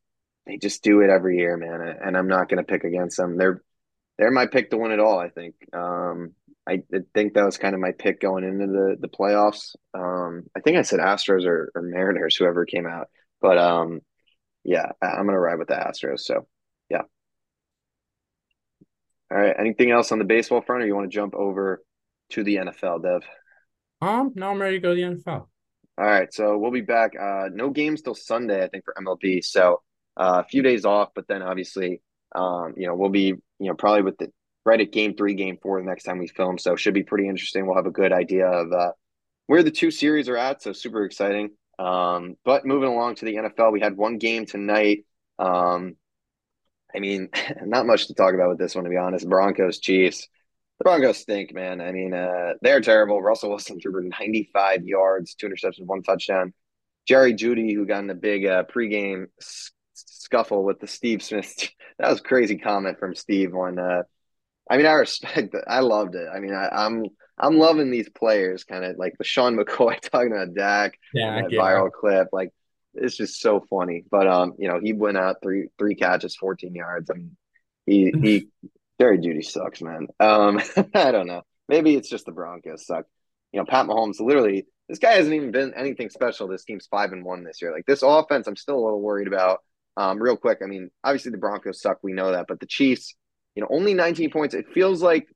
[0.48, 3.38] they just do it every year, man, and I'm not gonna pick against them.
[3.38, 3.62] They're
[4.18, 5.20] they're my pick to win it all.
[5.20, 5.54] I think.
[5.72, 6.34] Um,
[6.72, 9.76] I think that was kind of my pick going into the the playoffs.
[9.94, 13.10] Um, I think I said Astros or, or Mariners, whoever came out.
[13.42, 14.02] But um,
[14.64, 16.22] yeah, I'm gonna ride with the Astros.
[16.22, 16.48] So
[16.90, 17.02] yeah.
[19.32, 19.56] All right.
[19.58, 21.82] Anything else on the baseball front, or you want to jump over
[22.32, 23.22] to the NFL, Dev?
[24.02, 25.48] Um, no, I'm ready to go to the NFL.
[25.98, 27.12] All right, so we'll be back.
[27.20, 29.44] Uh, no games till Sunday, I think, for MLB.
[29.44, 29.82] So
[30.18, 32.02] uh, a few days off, but then obviously,
[32.34, 34.32] um, you know, we'll be, you know, probably with the
[34.66, 36.58] right at game three, game four the next time we film.
[36.58, 37.66] So should be pretty interesting.
[37.66, 38.92] We'll have a good idea of uh,
[39.48, 40.62] where the two series are at.
[40.62, 41.52] So super exciting.
[41.80, 45.06] Um, but moving along to the NFL, we had one game tonight.
[45.40, 45.96] Um,
[46.94, 47.30] I mean,
[47.66, 49.28] not much to talk about with this one, to be honest.
[49.28, 50.28] Broncos, Chiefs.
[50.80, 51.80] The Broncos stink, man.
[51.80, 53.22] I mean, uh, they're terrible.
[53.22, 56.54] Russell Wilson threw for 95 yards, two interceptions, one touchdown.
[57.08, 59.26] Jerry Jeudy, who got in the big uh, pregame
[59.94, 61.70] scuffle with the Steve Smith.
[62.00, 64.04] that was crazy comment from Steve on uh,
[64.72, 65.64] I mean, I respect it.
[65.68, 66.28] I loved it.
[66.34, 67.06] I mean, I, am I'm,
[67.38, 71.52] I'm loving these players, kind of like the Sean McCoy talking about Dak, yeah, that
[71.52, 71.94] viral it.
[71.94, 72.30] clip.
[72.32, 72.52] Like,
[72.94, 74.06] it's just so funny.
[74.10, 77.10] But um, you know, he went out three three catches, 14 yards.
[77.10, 77.36] I mean,
[77.86, 78.48] he he
[79.02, 80.08] Jerry Jeudy sucks, man.
[80.22, 80.62] Um,
[80.96, 81.42] I don't know.
[81.68, 83.06] Maybe it's just the Broncos suck.
[83.52, 86.48] You know, Pat Mahomes literally this guy hasn't even been anything special.
[86.48, 87.74] This team's five and one this year.
[87.74, 89.60] Like this offense, I'm still a little worried about.
[89.98, 92.00] Um, real quick, I mean, obviously the Broncos suck.
[92.02, 93.16] We know that, but the Chiefs
[93.56, 94.54] you know, only 19 points.
[94.54, 95.28] It feels like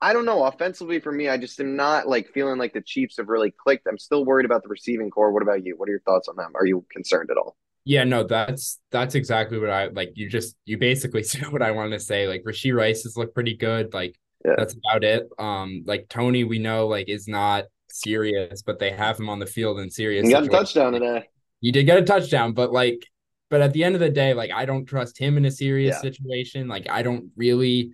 [0.00, 0.44] I don't know.
[0.44, 3.86] Offensively, for me, I just am not like feeling like the Chiefs have really clicked.
[3.88, 5.32] I'm still worried about the receiving core.
[5.32, 5.74] What about you?
[5.76, 6.52] What are your thoughts on them?
[6.54, 7.56] Are you concerned at all?
[7.84, 10.12] Yeah, no, that's that's exactly what I like.
[10.14, 12.28] You just you basically said what I wanted to say.
[12.28, 13.92] Like Rashee Rice has looked pretty good.
[13.92, 14.54] Like yeah.
[14.56, 15.28] that's about it.
[15.38, 19.46] Um, like Tony, we know like is not serious, but they have him on the
[19.46, 20.26] field in serious.
[20.26, 21.24] He got a touchdown today.
[21.60, 23.04] He did get a touchdown, but like,
[23.50, 25.96] but at the end of the day, like I don't trust him in a serious
[25.96, 26.10] yeah.
[26.10, 26.68] situation.
[26.68, 27.92] Like I don't really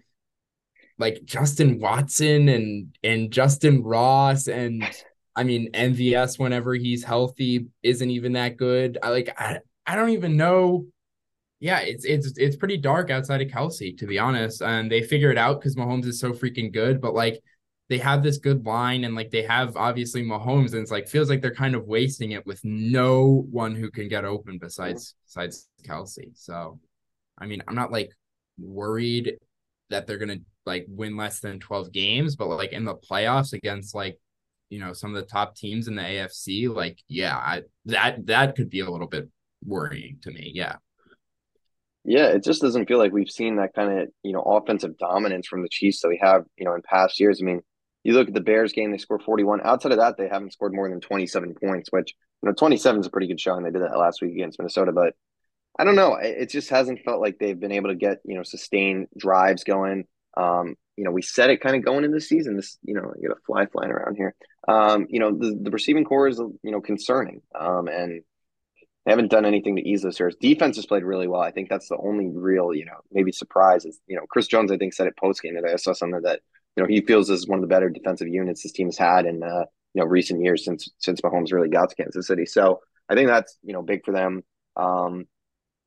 [0.98, 4.84] like Justin Watson and and Justin Ross and
[5.36, 8.98] I mean MVS whenever he's healthy isn't even that good.
[9.02, 10.86] I like I I don't even know.
[11.60, 14.62] Yeah, it's it's it's pretty dark outside of Kelce to be honest.
[14.62, 17.00] And they figure it out because Mahomes is so freaking good.
[17.00, 17.40] But like
[17.88, 21.28] they have this good line and like they have obviously Mahomes, and it's like feels
[21.28, 25.26] like they're kind of wasting it with no one who can get open besides mm-hmm.
[25.26, 26.30] besides Kelce.
[26.34, 26.80] So
[27.38, 28.10] I mean, I'm not like
[28.58, 29.36] worried
[29.90, 33.94] that they're gonna like win less than 12 games, but like in the playoffs against
[33.94, 34.18] like
[34.70, 38.56] you know some of the top teams in the AFC, like yeah, I, that that
[38.56, 39.28] could be a little bit
[39.64, 40.52] worrying to me.
[40.54, 40.76] Yeah.
[42.06, 45.46] Yeah, it just doesn't feel like we've seen that kind of, you know, offensive dominance
[45.46, 47.40] from the Chiefs that we have, you know, in past years.
[47.40, 47.62] I mean,
[48.04, 49.60] you look at the Bears game, they scored 41.
[49.64, 53.06] Outside of that, they haven't scored more than 27 points, which, you know, 27 is
[53.06, 53.64] a pretty good showing.
[53.64, 55.14] They did that last week against Minnesota, but
[55.78, 56.16] I don't know.
[56.20, 60.04] It just hasn't felt like they've been able to get, you know, sustained drives going.
[60.36, 62.56] Um, you know, we said it kind of going into the season.
[62.56, 64.34] This, you know, you got a fly flying around here.
[64.68, 67.40] Um, you know, the, the receiving core is, you know, concerning.
[67.58, 68.22] Um, and
[69.04, 70.36] they haven't done anything to ease those errors.
[70.40, 71.40] Defense has played really well.
[71.40, 74.70] I think that's the only real, you know, maybe surprise is, you know, Chris Jones,
[74.70, 75.72] I think, said it post game today.
[75.72, 76.40] I saw something that,
[76.76, 79.26] you know, he feels is one of the better defensive units this team has had
[79.26, 82.46] in, uh, you know, recent years since since Mahomes really got to Kansas City.
[82.46, 84.42] So I think that's, you know, big for them.
[84.76, 85.26] Um,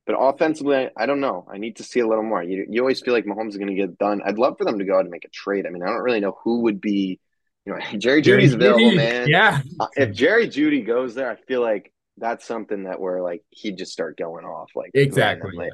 [0.06, 1.46] but offensively, I, I don't know.
[1.52, 2.42] I need to see a little more.
[2.42, 4.22] You, you always feel like Mahomes is going to get done.
[4.26, 5.68] I'd love for them to go out and make a trade.
[5.68, 7.20] I mean, I don't really know who would be,
[7.66, 9.28] you know, Jerry Jeudy's available, man.
[9.28, 9.62] Yeah.
[9.80, 13.78] Uh, if Jerry Jeudy goes there, I feel like that's something that where like he'd
[13.78, 15.52] just start going off like exactly.
[15.56, 15.70] Yeah.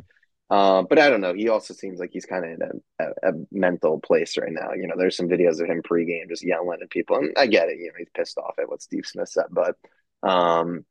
[0.49, 1.33] Uh, but I don't know.
[1.33, 4.73] He also seems like he's kind of in a, a, a, mental place right now.
[4.73, 7.69] You know, there's some videos of him pregame just yelling at people, and I get
[7.69, 7.79] it.
[7.79, 9.75] You know, he's pissed off at what Steve Smith said, but
[10.21, 10.85] um,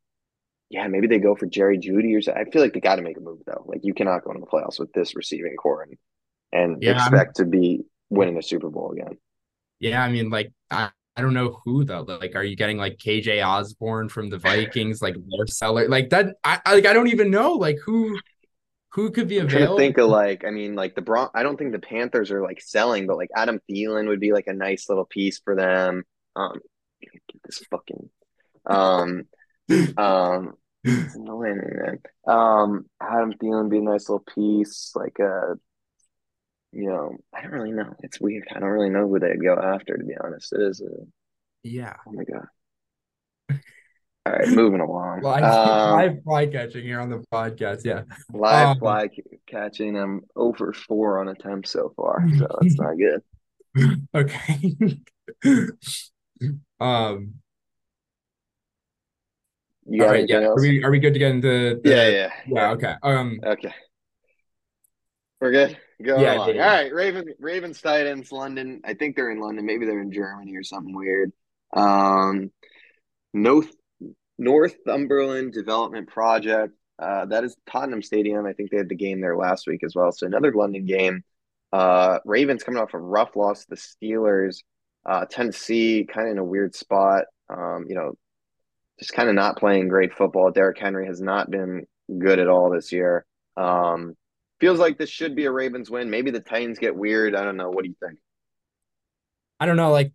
[0.71, 2.45] yeah, maybe they go for Jerry Jeudy or something.
[2.47, 3.65] I feel like they got to make a move though.
[3.67, 5.99] Like you cannot go into the playoffs with this receiving core and
[6.53, 7.45] and yeah, expect I'm...
[7.45, 9.19] to be winning a Super Bowl again.
[9.81, 12.03] Yeah, I mean, like I, I don't know who though.
[12.03, 15.89] Like, are you getting like KJ Osborn from the Vikings, like their seller?
[15.89, 18.19] Like that, I, I like I don't even know like who
[18.93, 19.79] who could be available.
[19.79, 21.31] think of like, I mean, like the Bron.
[21.35, 24.47] I don't think the Panthers are like selling, but like Adam Thielen would be like
[24.47, 26.05] a nice little piece for them.
[26.37, 26.61] Um,
[27.01, 28.11] get this fucking,
[28.67, 29.25] um,
[29.97, 31.99] um, annoying, man.
[32.27, 35.55] Um, Adam Thielen be a nice little piece, like a uh,
[36.73, 37.95] you know, I don't really know.
[38.01, 38.49] It's weird.
[38.51, 40.53] I don't really know who they'd go after, to be honest.
[40.53, 41.07] It is a
[41.63, 41.97] yeah.
[42.07, 42.47] Oh my god.
[44.47, 45.23] Right, moving along.
[45.23, 47.85] live, um, live fly catching here on the podcast.
[47.85, 48.03] Yeah,
[48.33, 49.09] live um, fly
[49.47, 49.97] catching.
[49.97, 53.23] I'm over four on attempts so far, so that's not good.
[54.15, 54.99] Okay.
[56.81, 57.35] um.
[59.85, 60.43] You all right, yeah.
[60.43, 60.61] Else?
[60.61, 61.81] Are we are we good to get into?
[61.83, 62.71] The, yeah, yeah, yeah.
[62.73, 62.95] Okay.
[63.03, 63.41] Um.
[63.45, 63.75] Okay.
[65.41, 65.77] We're good.
[66.03, 66.51] Go yeah, along.
[66.51, 68.81] All right, Raven, Ravens Titans, London.
[68.85, 69.67] I think they're in London.
[69.67, 71.33] Maybe they're in Germany or something weird.
[71.75, 72.51] Um,
[73.33, 73.73] North
[74.39, 76.75] Northumberland Development Project.
[76.99, 78.47] Uh, that is Tottenham Stadium.
[78.47, 80.13] I think they had the game there last week as well.
[80.13, 81.25] So another London game.
[81.73, 84.59] Uh, Ravens coming off a rough loss to the Steelers.
[85.05, 87.25] Uh, Tennessee kind of in a weird spot.
[87.49, 88.13] Um, you know,
[88.99, 90.51] just kind of not playing great football.
[90.51, 91.87] Derrick Henry has not been
[92.19, 93.25] good at all this year.
[93.57, 94.15] Um,
[94.61, 96.11] feels like this should be a Ravens win.
[96.11, 97.35] Maybe the Titans get weird.
[97.35, 97.71] I don't know.
[97.71, 98.19] What do you think?
[99.59, 99.91] I don't know.
[99.91, 100.13] Like,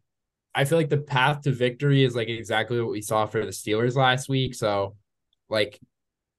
[0.58, 3.52] I feel like the path to victory is like exactly what we saw for the
[3.52, 4.56] Steelers last week.
[4.56, 4.96] So,
[5.50, 5.80] like,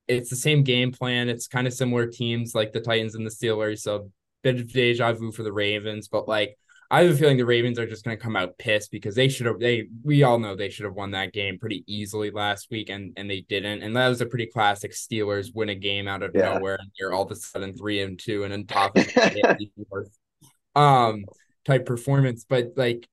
[0.08, 1.28] it's the same game plan.
[1.28, 3.78] It's kind of similar teams like the Titans and the Steelers.
[3.78, 4.10] So,
[4.42, 6.58] bit of deja vu for the Ravens, but like,
[6.90, 9.28] I have a feeling the Ravens are just going to come out pissed because they
[9.28, 9.60] should have.
[9.60, 13.12] They we all know they should have won that game pretty easily last week, and
[13.16, 13.82] and they didn't.
[13.84, 16.54] And that was a pretty classic Steelers win a game out of yeah.
[16.54, 19.06] nowhere, and you're all of a sudden three and two, and on top of
[20.74, 21.24] um
[21.64, 22.44] type performance.
[22.48, 23.06] But like,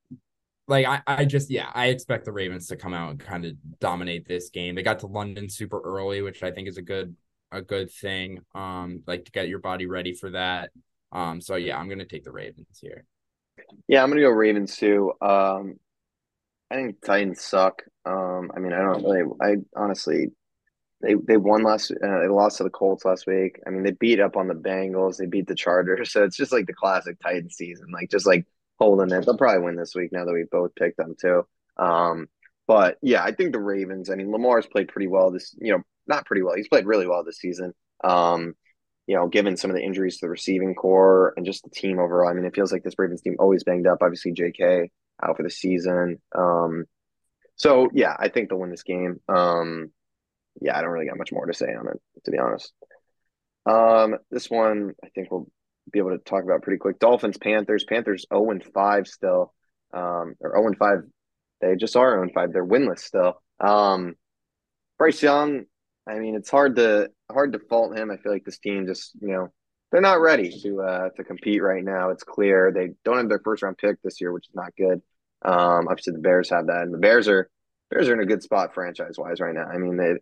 [0.68, 3.54] like I I just yeah I expect the Ravens to come out and kind of
[3.80, 4.76] dominate this game.
[4.76, 7.16] They got to London super early, which I think is a good
[7.52, 8.42] a good thing.
[8.54, 10.72] Um, like to get your body ready for that.
[11.12, 13.06] Um, so yeah, I'm gonna take the Ravens here.
[13.88, 15.14] Yeah, I'm gonna go Ravens too.
[15.22, 15.76] Um,
[16.72, 17.84] I think Titans suck.
[18.06, 19.24] Um, I mean, I don't really.
[19.42, 20.32] I honestly,
[21.02, 21.92] they they won last.
[21.92, 23.60] Uh, they lost to the Colts last week.
[23.68, 25.18] I mean, they beat up on the Bengals.
[25.18, 26.12] They beat the Chargers.
[26.12, 27.88] So it's just like the classic Titan season.
[27.92, 28.46] Like just like
[28.78, 29.26] holding it.
[29.26, 31.44] They'll probably win this week now that we both picked them too.
[31.78, 32.28] Um,
[32.68, 34.10] but yeah, I think the Ravens.
[34.10, 35.32] I mean, Lamar's played pretty well.
[35.32, 36.56] This, you know, not pretty well.
[36.56, 37.74] He's played really well this season.
[38.04, 38.56] Um,
[39.08, 42.00] you know, given some of the injuries to the receiving core and just the team
[42.00, 42.30] overall.
[42.30, 44.00] I mean, it feels like this Ravens team always banged up.
[44.02, 44.90] Obviously, J.K.
[45.24, 46.20] out for the season.
[46.36, 46.86] Um,
[47.56, 49.20] so yeah, I think they'll win this game.
[49.30, 49.92] Um,
[50.60, 52.74] yeah, I don't really got much more to say on it, to be honest.
[53.66, 55.48] Um, this one I think we'll
[55.92, 57.00] be able to talk about pretty quick.
[57.00, 57.84] Dolphins, Panthers.
[57.84, 59.54] Panthers 0 and 5 still.
[59.94, 60.98] Um, or 0 and 5.
[61.62, 62.54] They just are 0 and 5.
[62.54, 63.42] They're winless still.
[63.60, 64.16] Um,
[64.98, 65.66] Bryce Young,
[66.08, 68.12] I mean, it's hard to hard to fault him.
[68.12, 69.52] I feel like this team just, you know,
[69.92, 72.10] they're not ready to uh to compete right now.
[72.10, 72.72] It's clear.
[72.72, 75.02] They don't have their first round pick this year, which is not good.
[75.44, 77.50] Um, obviously the Bears have that, and the Bears are
[77.92, 79.66] Bears are in a good spot franchise wise right now.
[79.66, 80.14] I mean, they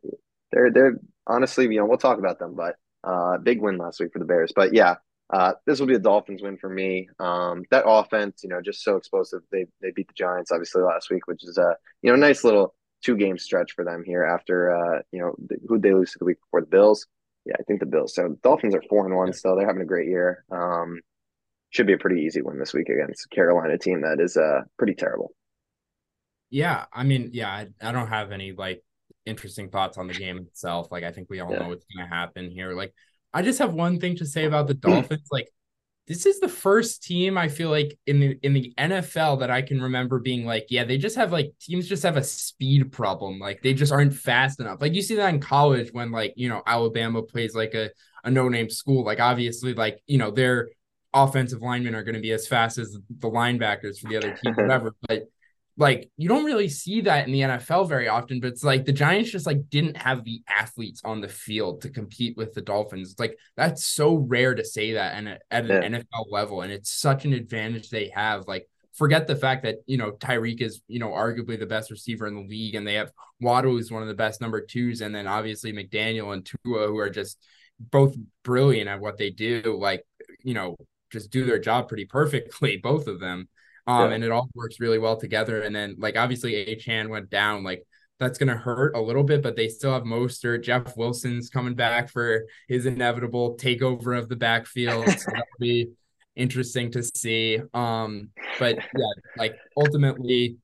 [0.52, 4.14] they're they're honestly, you know, we'll talk about them, but uh, big win last week
[4.14, 4.54] for the Bears.
[4.56, 4.96] But yeah,
[5.30, 7.10] uh, this will be a Dolphins win for me.
[7.20, 9.42] Um, that offense, you know, just so explosive.
[9.52, 12.76] They they beat the Giants obviously last week, which is a you know nice little
[13.04, 15.36] two game stretch for them here after uh, you know
[15.68, 17.08] who they lose to the week before the Bills.
[17.46, 18.16] Yeah, I think the Bills.
[18.16, 19.34] So Dolphins are four and one yeah.
[19.34, 19.56] still.
[19.56, 20.46] They're having a great year.
[20.52, 21.02] Um,
[21.72, 24.94] should be a pretty easy win this week against Carolina team that is uh pretty
[24.94, 25.34] terrible.
[26.52, 28.84] Yeah, I mean, yeah, I, I don't have any like
[29.26, 30.92] interesting thoughts on the game itself.
[30.92, 31.60] Like I think we all yeah.
[31.60, 32.74] know what's going to happen here.
[32.74, 32.94] Like
[33.34, 34.92] I just have one thing to say about the hmm.
[34.92, 35.28] Dolphins.
[35.32, 35.50] like
[36.08, 39.62] this is the first team I feel like in the in the NFL that I
[39.62, 43.40] can remember being like, yeah, they just have like teams just have a speed problem.
[43.40, 44.82] Like they just aren't fast enough.
[44.82, 47.90] Like you see that in college when like, you know, Alabama plays like a,
[48.26, 49.06] a no-name school.
[49.06, 50.70] Like obviously, like, you know, their
[51.14, 54.54] offensive linemen are going to be as fast as the linebackers for the other team,
[54.56, 54.96] whatever.
[55.08, 55.24] But
[55.76, 58.94] like you don't really see that in the NFL very often, but it's like the
[58.94, 63.12] Giants just like didn't have the athletes on the field to compete with the Dolphins.
[63.12, 66.00] It's like that's so rare to say that and at an yeah.
[66.00, 68.48] NFL level, and it's such an advantage they have.
[68.48, 72.28] Like forget the fact that you know Tyreek is you know arguably the best receiver
[72.28, 73.12] in the league, and they have
[73.42, 76.98] Waddle who's one of the best number twos, and then obviously McDaniel and Tua who
[76.98, 77.40] are just
[77.80, 79.78] both brilliant at what they do.
[79.80, 80.06] Like
[80.44, 80.78] you know
[81.12, 83.48] just do their job pretty perfectly, both of them.
[83.86, 84.16] Um, yeah.
[84.16, 85.62] and it all works really well together.
[85.62, 87.84] And then like obviously Achane went down, like
[88.20, 90.64] that's gonna hurt a little bit, but they still have Mostert.
[90.64, 95.08] Jeff Wilson's coming back for his inevitable takeover of the backfield.
[95.10, 95.90] So that'll be
[96.36, 97.60] interesting to see.
[97.74, 98.30] Um,
[98.60, 100.58] but yeah, like ultimately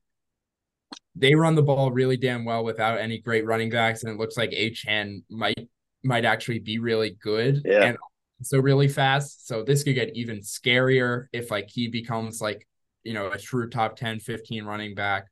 [1.15, 4.37] they run the ball really damn well without any great running backs, and it looks
[4.37, 5.69] like Achane might
[6.03, 7.83] might actually be really good yeah.
[7.83, 7.97] and
[8.41, 9.47] so really fast.
[9.47, 12.65] So this could get even scarier if like he becomes like
[13.03, 15.25] you know, a true top 10, 15 running back.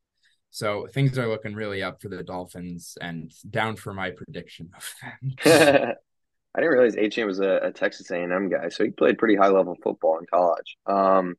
[0.50, 4.94] So things are looking really up for the Dolphins and down for my prediction of
[5.02, 5.94] them.
[6.54, 9.48] I didn't realize Achane was a, a, Texas A&M guy, so he played pretty high
[9.48, 10.76] level football in college.
[10.86, 11.36] Um,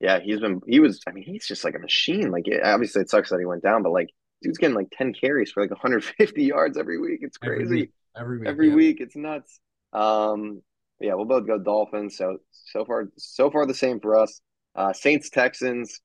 [0.00, 1.00] yeah, he's been he was.
[1.06, 2.30] I mean, he's just like a machine.
[2.30, 4.10] Like, it, obviously, it sucks that he went down, but like,
[4.42, 7.20] dude's getting like ten carries for like 150 yards every week.
[7.22, 7.62] It's crazy.
[7.62, 8.74] Every week, every week, every yeah.
[8.74, 9.58] week it's nuts.
[9.92, 10.62] Um,
[11.00, 12.16] yeah, we'll both go Dolphins.
[12.16, 14.40] So so far, so far the same for us.
[14.76, 16.00] Uh, Saints Texans,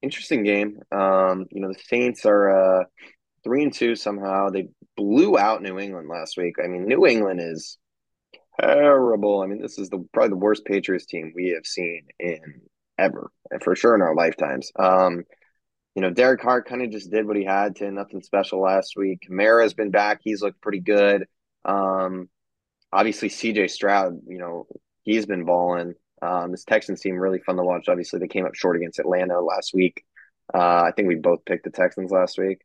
[0.00, 0.78] interesting game.
[0.92, 2.84] Um, you know, the Saints are uh,
[3.44, 4.50] three and two somehow.
[4.50, 6.56] They blew out New England last week.
[6.62, 7.78] I mean, New England is
[8.60, 9.42] terrible.
[9.42, 12.62] I mean, this is the probably the worst Patriots team we have seen in
[12.98, 14.70] ever, and for sure in our lifetimes.
[14.78, 15.24] Um,
[15.94, 18.94] you know, Derek Carr kind of just did what he had to, nothing special last
[18.96, 19.26] week.
[19.28, 21.26] Kamara's been back; he's looked pretty good.
[21.64, 22.28] Um,
[22.92, 23.68] obviously, C.J.
[23.68, 24.66] Stroud, you know,
[25.02, 25.94] he's been balling.
[26.22, 27.88] Um, this Texans team really fun to watch.
[27.88, 30.04] Obviously, they came up short against Atlanta last week.
[30.52, 32.60] Uh, I think we both picked the Texans last week.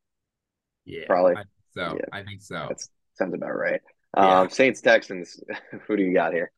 [0.85, 1.35] Yeah, probably.
[1.35, 1.43] I
[1.73, 2.05] so yeah.
[2.11, 2.65] I think so.
[2.69, 2.81] That
[3.15, 3.81] sounds about right.
[4.13, 5.39] Um, Saints Texans.
[5.87, 6.51] Who do you got here?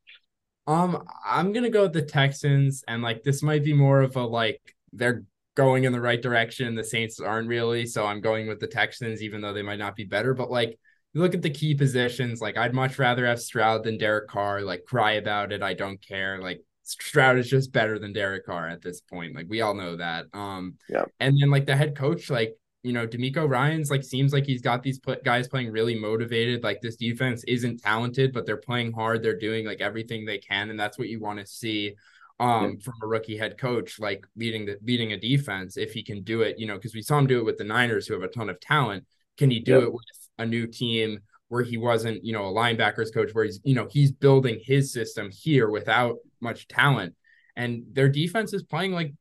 [0.66, 4.24] Um, I'm gonna go with the Texans, and like this might be more of a
[4.24, 5.24] like they're
[5.56, 6.76] going in the right direction.
[6.76, 9.96] The Saints aren't really, so I'm going with the Texans, even though they might not
[9.96, 10.34] be better.
[10.34, 10.80] But like
[11.14, 14.62] you look at the key positions, like I'd much rather have Stroud than Derek Carr.
[14.62, 16.40] Like cry about it, I don't care.
[16.42, 19.36] Like Stroud is just better than Derek Carr at this point.
[19.36, 20.26] Like we all know that.
[20.34, 21.06] Um, yeah.
[21.20, 24.62] And then like the head coach, like you know, DeMeco Ryans like seems like he's
[24.62, 26.64] got these guys playing really motivated.
[26.64, 29.24] Like this defense isn't talented, but they're playing hard.
[29.24, 31.96] They're doing like everything they can, and that's what you want to see
[32.40, 36.24] um from a rookie head coach, like leading the leading a defense if he can
[36.24, 36.60] do it.
[36.60, 38.50] You know, because we saw him do it with the Niners, who have a ton
[38.50, 39.06] of talent.
[39.38, 40.04] Can he do it with
[40.38, 41.22] a new team?
[41.54, 44.92] Where he wasn't, you know, a linebackers coach, where he's, you know, he's building his
[44.92, 47.14] system here without much talent.
[47.56, 49.14] And their defense is playing like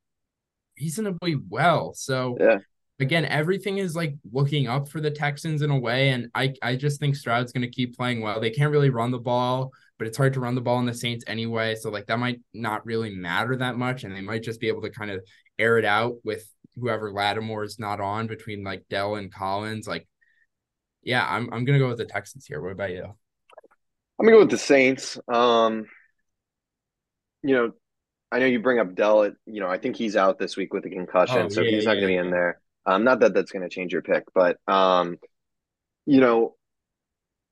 [0.80, 1.92] reasonably well.
[1.92, 2.60] So yeah.
[2.98, 6.08] again, everything is like looking up for the Texans in a way.
[6.08, 8.40] And I I just think Stroud's gonna keep playing well.
[8.40, 10.94] They can't really run the ball, but it's hard to run the ball in the
[10.94, 11.74] Saints anyway.
[11.74, 14.04] So like that might not really matter that much.
[14.04, 15.22] And they might just be able to kind of
[15.58, 19.86] air it out with whoever Lattimore is not on between like Dell and Collins.
[19.86, 20.08] Like
[21.02, 22.60] Yeah, I'm I'm gonna go with the Texans here.
[22.60, 23.14] What about you?
[24.18, 25.18] I'm gonna go with the Saints.
[25.28, 25.86] Um,
[27.42, 27.72] you know,
[28.30, 29.26] I know you bring up Dell.
[29.46, 31.86] You know, I think he's out this week with a concussion, Oh so yeah, he's
[31.86, 32.60] not yeah, going to be in there.
[32.86, 35.18] Um, not that that's going to change your pick, but um,
[36.06, 36.56] you know,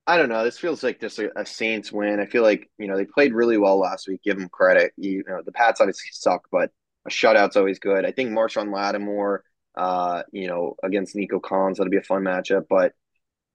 [0.07, 0.44] I don't know.
[0.44, 2.20] This feels like just a, a Saints win.
[2.20, 4.22] I feel like you know they played really well last week.
[4.22, 4.92] Give them credit.
[4.96, 6.70] You know, the Pats obviously suck, but
[7.07, 8.05] a shutout's always good.
[8.05, 9.44] I think Marshon Lattimore,
[9.76, 12.66] uh, you know, against Nico Collins, that'll be a fun matchup.
[12.68, 12.92] But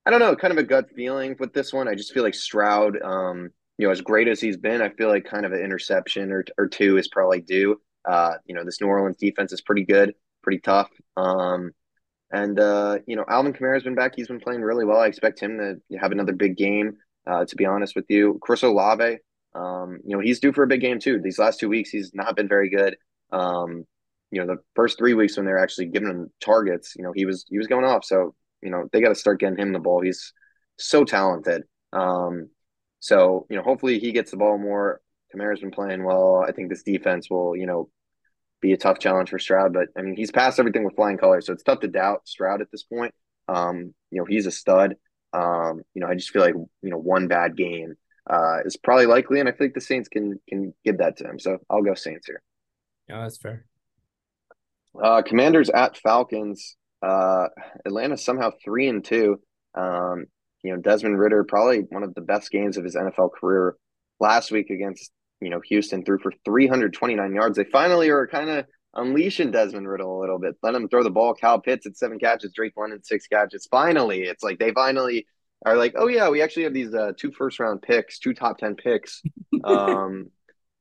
[0.05, 1.87] I don't know, kind of a gut feeling with this one.
[1.87, 5.09] I just feel like Stroud, um, you know, as great as he's been, I feel
[5.09, 7.81] like kind of an interception or, or two is probably due.
[8.05, 10.89] Uh, you know, this New Orleans defense is pretty good, pretty tough.
[11.17, 11.71] Um,
[12.31, 14.13] and uh, you know, Alvin Kamara's been back.
[14.15, 14.99] He's been playing really well.
[14.99, 16.97] I expect him to have another big game.
[17.27, 19.17] Uh, to be honest with you, Chris Olave,
[19.55, 21.19] um, you know, he's due for a big game too.
[21.19, 22.97] These last two weeks, he's not been very good.
[23.31, 23.85] Um,
[24.29, 27.25] you know, the first three weeks when they're actually giving him targets, you know, he
[27.25, 28.05] was he was going off.
[28.05, 28.35] So
[28.65, 30.01] you know, they got to start getting him the ball.
[30.01, 30.33] He's
[30.77, 31.63] so talented.
[31.93, 32.49] Um,
[32.99, 34.99] so you know, hopefully he gets the ball more.
[35.33, 36.43] Kamara's been playing well.
[36.45, 37.89] I think this defense will, you know,
[38.61, 39.73] be a tough challenge for Stroud.
[39.73, 42.61] But I mean, he's passed everything with flying colors, so it's tough to doubt Stroud
[42.61, 43.13] at this point.
[43.47, 44.95] Um, you know, he's a stud.
[45.33, 47.95] Um, you know, I just feel like you know one bad game
[48.27, 51.39] uh, is probably likely, and I think the Saints can can give that to him.
[51.39, 52.41] So I'll go Saints here.
[53.07, 53.65] Yeah, that's fair.
[55.01, 56.75] Uh, Commanders at Falcons.
[57.05, 57.49] Uh,
[57.85, 59.39] Atlanta somehow three and two.
[59.75, 60.25] Um,
[60.63, 63.75] you know, Desmond Ridder probably one of the best games of his NFL career
[64.19, 67.57] last week against you know Houston threw for 329 yards.
[67.57, 71.09] They finally are kind of unleashing Desmond Ridder a little bit, let him throw the
[71.11, 71.35] ball.
[71.35, 73.67] Kyle Pitts at seven catches, Drake London six catches.
[73.69, 75.27] Finally, it's like they finally
[75.65, 78.57] are like, oh yeah, we actually have these uh, two first round picks, two top
[78.57, 79.21] ten picks.
[79.63, 80.31] Um,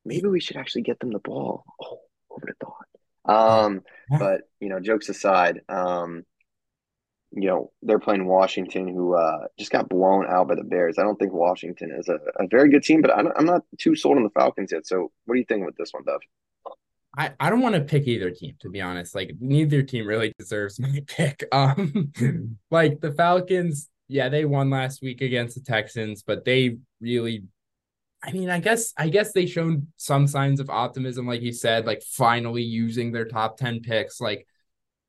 [0.04, 1.64] maybe we should actually get them the ball.
[1.80, 2.86] Oh, over the thought.
[3.24, 3.82] Um,
[4.18, 6.24] but you know, jokes aside, um,
[7.32, 10.98] you know, they're playing Washington, who uh, just got blown out by the Bears.
[10.98, 13.96] I don't think Washington is a, a very good team, but I'm, I'm not too
[13.96, 14.86] sold on the Falcons yet.
[14.86, 16.20] So, what do you think with this one, Dov?
[17.16, 19.14] I, I don't want to pick either team, to be honest.
[19.14, 21.44] Like neither team really deserves my pick.
[21.52, 22.12] Um
[22.70, 27.44] like the Falcons, yeah, they won last week against the Texans, but they really
[28.26, 31.86] I mean, I guess I guess they showed some signs of optimism, like you said,
[31.86, 34.20] like finally using their top 10 picks.
[34.20, 34.46] Like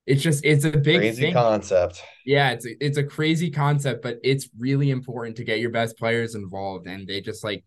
[0.06, 1.34] it's just it's a big Crazy thing.
[1.34, 2.04] concept.
[2.26, 5.98] Yeah, it's a, it's a crazy concept, but it's really important to get your best
[5.98, 7.64] players involved, and they just like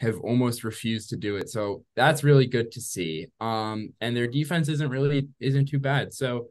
[0.00, 1.48] have almost refused to do it.
[1.48, 3.28] So that's really good to see.
[3.40, 6.12] Um, and their defense isn't really isn't too bad.
[6.14, 6.48] So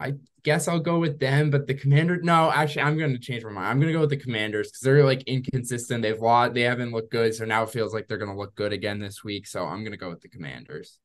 [0.00, 1.50] I guess I'll go with them.
[1.50, 3.68] But the commander, no, actually, I'm going to change my mind.
[3.68, 6.02] I'm going to go with the commanders because they're like inconsistent.
[6.02, 7.34] They've lost, they haven't looked good.
[7.34, 9.46] So now it feels like they're going to look good again this week.
[9.46, 10.98] So I'm going to go with the commanders.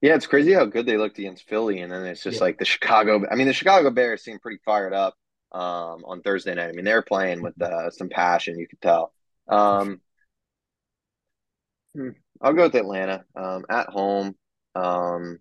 [0.00, 2.46] Yeah, it's crazy how good they looked against Philly, and then it's just Yeah.
[2.46, 3.24] like the Chicago.
[3.30, 5.14] I mean, the Chicago Bears seem pretty fired up
[5.52, 6.68] um, on Thursday night.
[6.68, 9.12] I mean, they're playing with uh, some passion, you could tell.
[9.48, 10.00] Um,
[11.94, 12.10] hmm,
[12.40, 14.34] I'll go with Atlanta um, at home.
[14.74, 15.38] Um,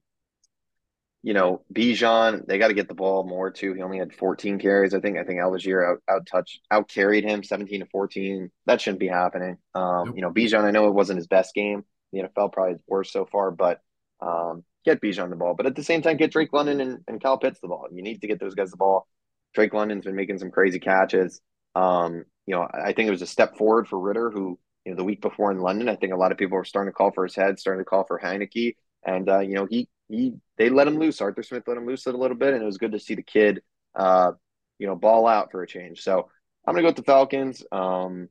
[1.23, 3.73] you know, Bijan, they got to get the ball more too.
[3.73, 4.93] He only had 14 carries.
[4.93, 8.49] I think I think Allgeier out out touched out carried him 17 to 14.
[8.65, 9.57] That shouldn't be happening.
[9.75, 10.15] Um, Nope.
[10.15, 11.83] you know, Bijan, I know it wasn't his best game.
[12.11, 13.81] The NFL probably worse so far, but
[14.19, 15.53] um, get Bijan the ball.
[15.55, 17.87] But at the same time, get Drake London and, and Kyle Pitts the ball.
[17.91, 19.07] You need to get those guys the ball.
[19.53, 21.39] Drake London's been making some crazy catches.
[21.75, 24.97] Um, you know, I think it was a step forward for Ridder, who, you know,
[24.97, 27.11] the week before in London, I think a lot of people were starting to call
[27.11, 28.75] for his head, starting to call for Heinicke.
[29.05, 31.21] And uh, you know, he he they let him loose.
[31.21, 33.23] Arthur Smith let him loose a little bit, and it was good to see the
[33.23, 33.61] kid,
[33.95, 34.31] uh,
[34.77, 36.01] you know, ball out for a change.
[36.01, 36.29] So
[36.65, 37.63] I'm gonna go with the Falcons.
[37.71, 38.29] Um,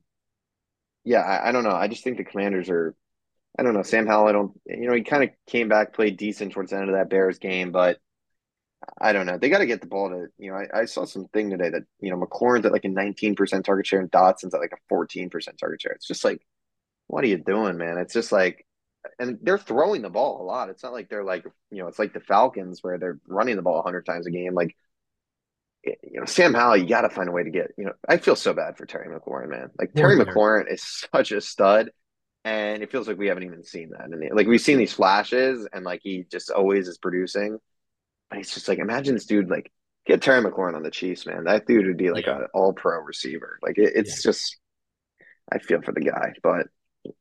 [1.03, 1.71] yeah, I, I don't know.
[1.71, 2.95] I just think the Commanders are.
[3.59, 3.83] I don't know.
[3.83, 4.27] Sam Howell.
[4.27, 4.59] I don't.
[4.65, 7.37] You know, he kind of came back, played decent towards the end of that Bears
[7.37, 7.97] game, but
[8.99, 9.37] I don't know.
[9.37, 10.27] They got to get the ball to.
[10.37, 13.63] You know, I, I saw something today that you know McLaurin's at like a 19%
[13.63, 15.91] target share and Dotson's at like a 14% target share.
[15.91, 16.41] It's just like,
[17.07, 17.97] what are you doing, man?
[17.97, 18.65] It's just like
[19.19, 20.69] and they're throwing the ball a lot.
[20.69, 23.61] It's not like they're like you know, it's like the Falcons where they're running the
[23.61, 24.53] ball hundred times a game.
[24.53, 24.75] Like
[25.83, 27.71] you know, Sam Howell, you got to find a way to get.
[27.77, 29.69] You know, I feel so bad for Terry McLaurin, man.
[29.79, 30.25] Like Terry Terry.
[30.25, 30.83] McLaurin is
[31.15, 31.89] such a stud,
[32.45, 34.05] and it feels like we haven't even seen that.
[34.05, 37.57] And like we've seen these flashes, and like he just always is producing.
[38.29, 39.71] But it's just like imagine this dude like
[40.05, 41.45] get Terry McLaurin on the Chiefs, man.
[41.45, 42.41] That dude would be like Yeah.
[42.43, 43.57] a All Pro receiver.
[43.61, 44.01] Like it, Yeah.
[44.01, 44.57] it's just,
[45.51, 46.67] I feel for the guy, but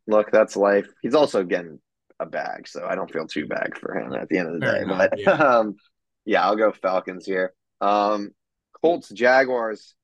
[0.07, 0.87] look, that's life.
[1.03, 1.79] He's also getting
[2.19, 4.67] a bag, so I don't feel too bad for him at the end of the
[4.67, 4.83] Fair day.
[4.83, 5.31] enough, But yeah.
[5.33, 5.77] um,
[6.25, 7.55] yeah, I'll go Falcons here.
[7.81, 8.31] Um,
[8.83, 9.95] Colts Jaguars.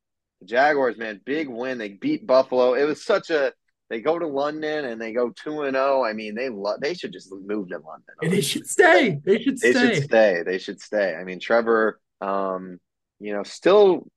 [0.40, 1.78] The Jaguars, man, big win.
[1.78, 2.74] They beat Buffalo.
[2.74, 3.52] It was such a.
[3.88, 6.04] They go to London and they go two and zero.
[6.04, 8.04] I mean, they lo- they should just move to London.
[8.30, 9.20] They should stay.
[9.24, 9.94] They should They stay.
[9.94, 10.42] should stay.
[10.44, 11.14] They should stay.
[11.14, 12.78] I mean, Trevor, um,
[13.20, 14.08] you know, still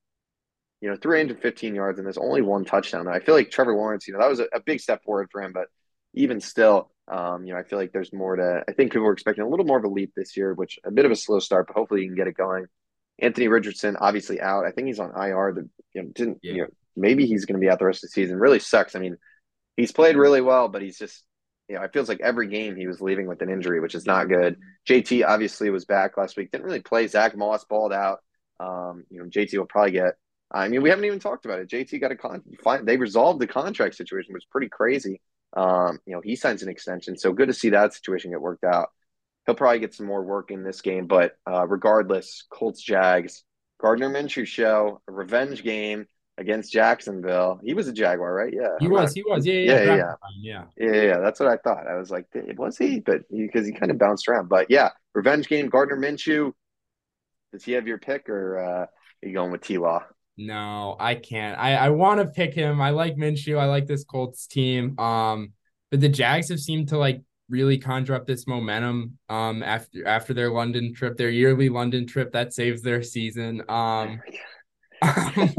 [0.82, 3.08] you know, 315 yards and there's only one touchdown.
[3.08, 5.42] I feel like Trevor Lawrence, you know, that was a, a big step forward for
[5.42, 5.68] him, but
[6.14, 8.64] even still, um, you know, I feel like there's more to.
[8.68, 10.92] I think people were expecting a little more of a leap this year, which a
[10.92, 12.66] bit of a slow start, but hopefully you can get it going.
[13.22, 14.66] Anthony Richardson, obviously out.
[14.66, 15.54] I think he's on IR.
[15.54, 16.54] The you know didn't yeah.
[16.54, 18.38] you know maybe he's going to be out the rest of the season.
[18.38, 18.96] Really sucks.
[18.96, 19.18] I mean,
[19.76, 21.24] he's played really well, but he's just
[21.68, 24.06] you know it feels like every game he was leaving with an injury, which is
[24.06, 24.58] not good.
[24.88, 26.52] JT obviously was back last week.
[26.52, 27.08] Didn't really play.
[27.08, 28.20] Zach Moss balled out.
[28.60, 30.14] Um, you know JT will probably get.
[30.52, 31.70] I mean, we haven't even talked about it.
[31.70, 32.42] JT got a con.
[32.84, 35.22] They resolved the contract situation, which was pretty crazy.
[35.56, 38.64] Um, you know, he signs an extension, so good to see that situation get worked
[38.64, 38.90] out.
[39.46, 43.44] He'll probably get some more work in this game, but uh, regardless, Colts Jags,
[43.82, 46.06] Gardner Minshew show, a revenge game
[46.38, 47.60] against Jacksonville.
[47.64, 48.54] He was a Jaguar, right?
[48.54, 49.14] Yeah, he was.
[49.14, 49.46] He was.
[49.46, 50.64] Yeah, yeah, yeah, yeah, yeah.
[50.78, 51.18] yeah, yeah.
[51.20, 51.88] That's what I thought.
[51.88, 52.28] I was like,
[52.58, 53.00] was he?
[53.00, 54.50] But because he, he, kind of bounced around.
[54.50, 55.70] But yeah, revenge game.
[55.70, 56.54] Gardner Minshew.
[57.52, 58.90] Does he have your pick, or uh, are
[59.24, 60.04] you going with T Law?
[60.42, 61.60] No, I can't.
[61.60, 62.80] I I want to pick him.
[62.80, 63.60] I like Minshew.
[63.60, 64.98] I like this Colts team.
[64.98, 65.52] Um,
[65.92, 70.34] but the Jags have seemed to like really conjure up this momentum um after after
[70.34, 73.64] their London trip, their yearly London trip that saves their season.
[73.68, 74.22] Um,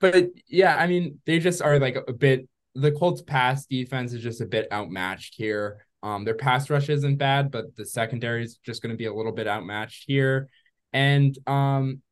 [0.00, 4.22] but yeah, I mean, they just are like a bit the Colts pass defense is
[4.22, 5.86] just a bit outmatched here.
[6.02, 9.14] Um, their pass rush isn't bad, but the secondary is just going to be a
[9.14, 10.50] little bit outmatched here.
[10.92, 12.02] And um,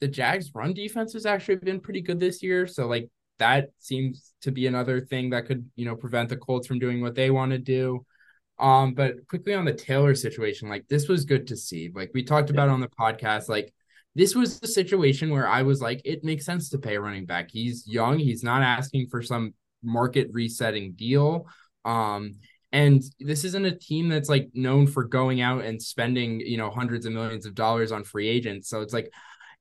[0.00, 2.66] the Jags run defense has actually been pretty good this year.
[2.66, 6.66] So like that seems to be another thing that could, you know, prevent the Colts
[6.66, 8.04] from doing what they want to do.
[8.58, 11.90] Um, but quickly on the Taylor situation, like this was good to see.
[11.94, 13.72] Like we talked about on the podcast, like
[14.14, 17.26] this was the situation where I was like, it makes sense to pay a running
[17.26, 17.50] back.
[17.50, 21.46] He's young, he's not asking for some market resetting deal.
[21.84, 22.36] Um,
[22.72, 26.70] and this isn't a team that's like known for going out and spending, you know,
[26.70, 28.68] hundreds of millions of dollars on free agents.
[28.68, 29.12] So it's like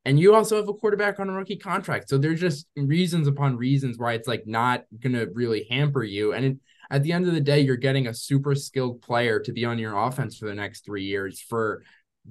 [0.05, 2.09] and you also have a quarterback on a rookie contract.
[2.09, 6.33] So there's just reasons upon reasons why it's like not going to really hamper you.
[6.33, 6.57] And it,
[6.91, 9.79] at the end of the day, you're getting a super skilled player to be on
[9.79, 11.83] your offense for the next three years for,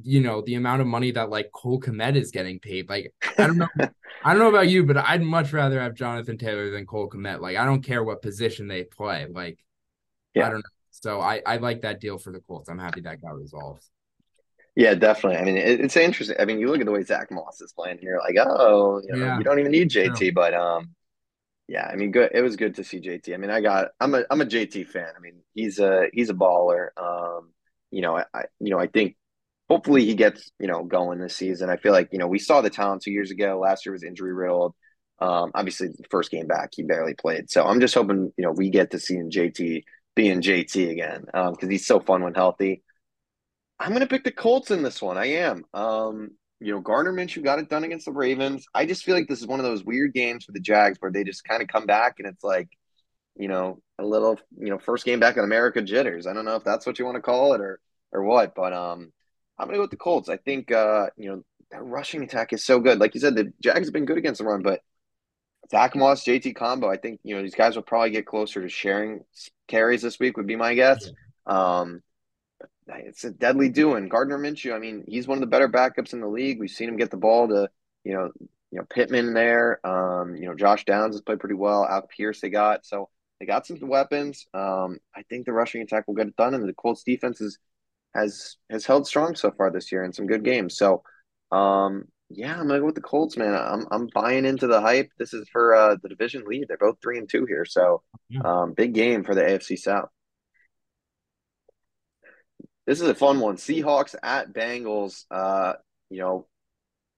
[0.03, 2.89] you know, the amount of money that like Cole Kmet is getting paid.
[2.89, 3.69] Like, I don't know.
[4.25, 7.41] I don't know about you, but I'd much rather have Jonathan Taylor than Cole Kmet.
[7.41, 9.27] Like, I don't care what position they play.
[9.29, 9.59] Like,
[10.33, 10.47] yeah.
[10.47, 10.63] I don't know.
[10.93, 12.69] So I, I like that deal for the Colts.
[12.69, 13.85] I'm happy that got resolved.
[14.77, 15.39] Yeah, definitely.
[15.39, 16.37] I mean, it, it's interesting.
[16.39, 19.13] I mean, you look at the way Zach Moss is playing here, like, oh, you
[19.13, 19.39] know, yeah.
[19.39, 20.31] you don't even need JT, yeah.
[20.35, 20.95] but um,
[21.69, 22.31] yeah, I mean, good.
[22.35, 23.33] It was good to see JT.
[23.33, 25.09] I mean, I got, I'm a, I'm a JT fan.
[25.17, 26.89] I mean, he's a, he's a baller.
[26.97, 27.51] Um,
[27.91, 29.17] you know, I, I you know, I think
[29.69, 31.71] hopefully he gets, you know, going this season.
[31.71, 33.59] I feel like, you know, we saw the talent two years ago.
[33.61, 34.75] Last year was injury riddled.
[35.21, 37.49] Um, obviously, the first game back, he barely played.
[37.49, 39.85] So I'm just hoping, you know, we get to see JT
[40.17, 42.83] being JT again because um, he's so fun when healthy.
[43.85, 45.19] I'm going to pick the Colts in this one.
[45.19, 45.63] I am.
[45.75, 48.67] Um, you know, Gardner Minshew got it done against the Ravens.
[48.75, 51.13] I just feel like this is one of those weird games for the Jags where
[51.13, 52.71] they just kind of come back and it's like,
[53.37, 56.27] you know, a little, you know, first game back in America jitters.
[56.27, 57.79] I don't know if that's what you want to call it or
[58.11, 59.13] or what, but um,
[59.59, 60.31] I'm gonna go with the Colts.
[60.31, 62.99] I think uh, you know, their rushing attack is so good.
[62.99, 64.81] Like you said, the Jags have been good against the run, but
[65.71, 68.69] Zach Moss, JT combo, I think you know these guys will probably get closer to
[68.71, 69.25] sharing
[69.69, 70.39] carries this week.
[70.39, 71.11] Would be my guess.
[71.45, 72.03] Um,
[72.89, 74.09] it's a deadly doing.
[74.09, 76.61] Gardner Minshew, I mean, he's one of the better backups in the league.
[76.61, 77.69] We've seen him get the ball to,
[78.05, 78.31] you know,
[78.71, 79.85] you know, Pittman there.
[79.87, 81.87] Um, you know, Josh Downs has played pretty well.
[81.87, 82.85] Al Pierce they got.
[82.85, 83.09] So
[83.41, 84.47] they got some weapons.
[84.55, 87.59] Um, I think the rushing attack will get it done, and the Colts defense is,
[88.15, 90.77] has has held strong so far this year in some good games.
[90.77, 91.03] So
[91.53, 93.55] um, yeah, I'm gonna go with the Colts, man.
[93.55, 95.11] I'm I'm buying into the hype.
[95.19, 96.67] This is for uh, the division lead.
[96.69, 98.03] They're both three and two here, so
[98.45, 100.09] um, big game for the AFC South.
[102.87, 103.57] This is a fun one.
[103.57, 105.25] Seahawks at Bengals.
[105.31, 105.75] Uh,
[106.11, 106.47] you know,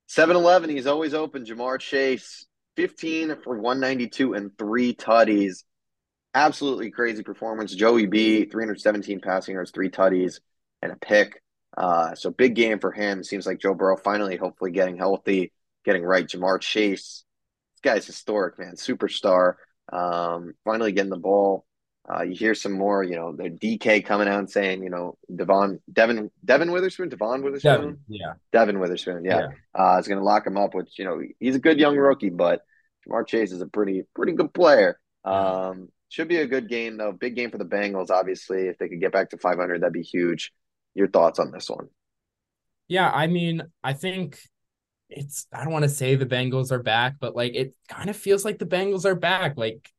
[0.09, 1.45] 7-Eleven, he's always open.
[1.45, 2.47] Ja'Marr Chase,
[2.77, 5.65] 15 for 192 and three tutties.
[6.35, 7.75] Absolutely crazy performance.
[7.75, 10.41] Joey B, 317 passing yards, three tutties,
[10.83, 11.43] and a pick.
[11.77, 13.25] Uh, so big game for him.
[13.25, 15.53] Seems like Joe Burrow finally, hopefully, getting healthy,
[15.85, 16.27] getting right.
[16.27, 17.25] Ja'Marr Chase,
[17.75, 19.55] this guy's historic, man, superstar.
[19.93, 21.66] Um, finally getting the ball
[22.09, 25.19] uh, you hear some more, you know, the DK coming out and saying, you know,
[25.35, 29.95] Devon, Devon, Devon Witherspoon, Devon Witherspoon, Devin, yeah, Devon Witherspoon, yeah, yeah.
[29.95, 30.75] Uh, is going to lock him up.
[30.75, 32.63] Which you know, he's a good young rookie, but
[33.07, 35.01] Ja'Marr Chase is a pretty, pretty good player.
[35.25, 37.13] Um, should be a good game though.
[37.13, 38.69] Big game for the Bengals, obviously.
[38.69, 40.53] If they could get back to 500, that'd be huge.
[40.95, 41.89] Your thoughts on this one?
[42.89, 44.39] Yeah, I mean, I think
[45.11, 45.47] it's.
[45.53, 48.45] I don't want to say the Bengals are back, but like it kind of feels
[48.45, 49.57] like the Bengals are back.
[49.57, 49.91] Like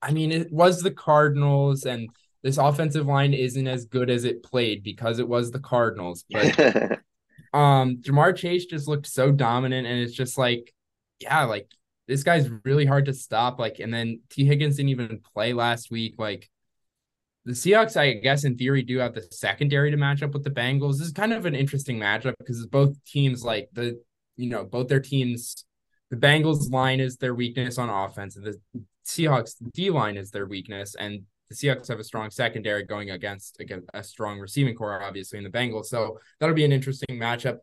[0.00, 2.08] I mean, it was the Cardinals, and
[2.42, 6.24] this offensive line isn't as good as it played because it was the Cardinals.
[6.30, 7.00] But
[7.52, 10.72] Um, Ja'Marr Chase just looked so dominant, and it's just like,
[11.18, 11.70] yeah, like
[12.06, 13.58] this guy's really hard to stop.
[13.58, 16.14] Like, and then Tee Higgins didn't even play last week.
[16.18, 16.48] Like,
[17.44, 20.50] the Seahawks, I guess, in theory, do have the secondary to match up with the
[20.50, 20.98] Bengals.
[20.98, 24.00] This is kind of an interesting matchup because both teams, like the,
[24.36, 25.64] you know, both their teams,
[26.10, 28.60] the Bengals line is their weakness on offense, and the
[29.08, 33.58] Seahawks D line is their weakness, and the Seahawks have a strong secondary going against
[33.58, 35.86] again a strong receiving core, obviously, in the Bengals.
[35.86, 37.58] So that'll be an interesting matchup.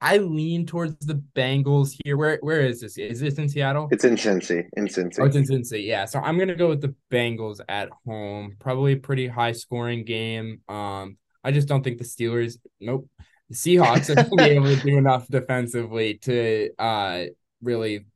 [0.00, 2.16] I lean towards the Bengals here.
[2.16, 2.96] Where where is this?
[2.96, 3.88] Is this in Seattle?
[3.90, 4.66] It's in Cincy.
[4.76, 5.20] In Cincy.
[5.20, 5.84] Oh, it's in Cincy.
[5.84, 6.06] Yeah.
[6.06, 8.56] So I'm gonna go with the Bengals at home.
[8.58, 10.60] Probably a pretty high scoring game.
[10.68, 12.56] Um, I just don't think the Steelers.
[12.80, 13.08] Nope.
[13.50, 17.24] The Seahawks are gonna be able to do enough defensively to uh
[17.60, 18.06] really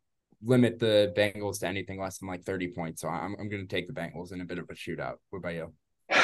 [0.45, 3.03] limit the Bengals to anything less than like 30 points.
[3.03, 5.17] So I'm I'm gonna take the Bengals in a bit of a shootout.
[5.31, 5.73] What about you?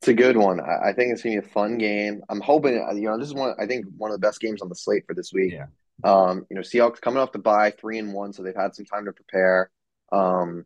[0.00, 0.58] It's a good one.
[0.58, 2.22] I think it's gonna be a fun game.
[2.28, 3.54] I'm hoping you know this is one.
[3.60, 5.52] I think one of the best games on the slate for this week.
[5.52, 5.66] Yeah.
[6.02, 8.84] Um, you know, Seahawks coming off the bye, three and one, so they've had some
[8.84, 9.70] time to prepare.
[10.10, 10.64] Um,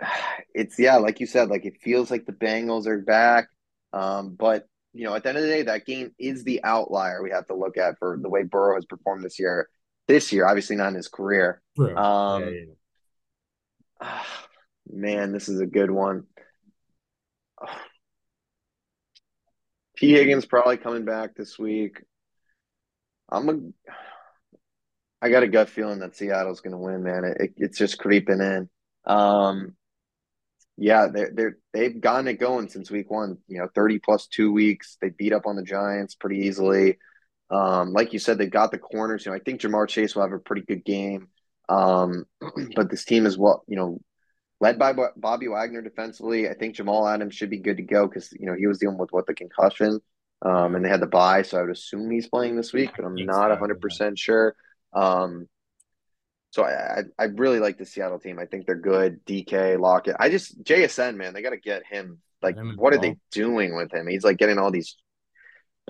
[0.54, 3.48] it's yeah, like you said, like it feels like the Bengals are back.
[3.92, 7.22] Um, but you know, at the end of the day, that game is the outlier
[7.22, 9.68] we have to look at for the way Burrow has performed this year.
[10.10, 11.62] This year, obviously not in his career.
[11.78, 12.50] Um, yeah,
[14.02, 14.22] yeah.
[14.92, 16.24] man, this is a good one.
[19.96, 22.02] Tee Higgins probably coming back this week.
[23.30, 23.60] I'm a.
[25.22, 27.22] I got a gut feeling that Seattle's going to win, man.
[27.24, 28.68] It, it, it's just creeping in.
[29.04, 29.76] Um,
[30.76, 33.38] yeah, they're they're they've gotten it going since week one.
[33.46, 34.96] You know, thirty plus two weeks.
[35.00, 36.98] They beat up on the Giants pretty easily.
[37.50, 39.24] Um, like you said, they got the corners.
[39.24, 41.28] You know, I think Ja'Marr Chase will have a pretty good game.
[41.68, 42.24] Um,
[42.76, 44.00] but this team is what you know
[44.60, 46.48] led by Bobby Wagner defensively.
[46.48, 48.98] I think Jamal Adams should be good to go because you know he was dealing
[48.98, 50.00] with what the concussion,
[50.42, 53.04] um, and they had the bye, so I would assume he's playing this week, but
[53.04, 54.54] I'm not 100 percent sure.
[54.92, 55.48] Um,
[56.50, 58.38] so I, I really like the Seattle team.
[58.40, 59.24] I think they're good.
[59.24, 60.16] DK Lockett.
[60.18, 62.18] I just JSN man, they got to get him.
[62.42, 64.06] Like, what are they doing with him?
[64.08, 64.96] He's like getting all these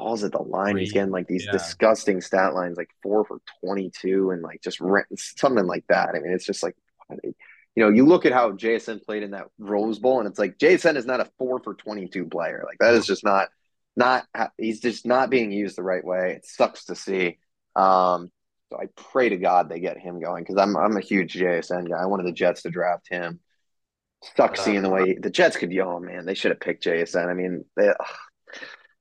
[0.00, 0.76] balls at the line.
[0.76, 1.52] He's getting like these yeah.
[1.52, 4.80] disgusting stat lines, like four for 22, and like just
[5.36, 6.10] something like that.
[6.10, 6.76] I mean, it's just like
[7.76, 10.58] you know, you look at how JSN played in that Rose Bowl, and it's like
[10.58, 12.64] JSN is not a four for twenty two player.
[12.66, 13.48] Like that is just not
[13.96, 14.26] not
[14.58, 16.34] he's just not being used the right way.
[16.36, 17.38] It sucks to see.
[17.76, 18.30] Um,
[18.70, 21.88] so I pray to God they get him going because I'm I'm a huge JSN
[21.88, 21.98] guy.
[21.98, 23.40] I wanted the Jets to draft him.
[24.36, 25.80] Sucks seeing the way the Jets could be.
[25.80, 27.28] Oh man, they should have picked JSN.
[27.28, 28.16] I mean, they, ugh.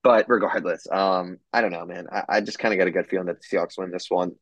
[0.04, 2.08] But regardless, um, I don't know, man.
[2.12, 4.36] I, I just kind of got a good feeling that the Seahawks win this one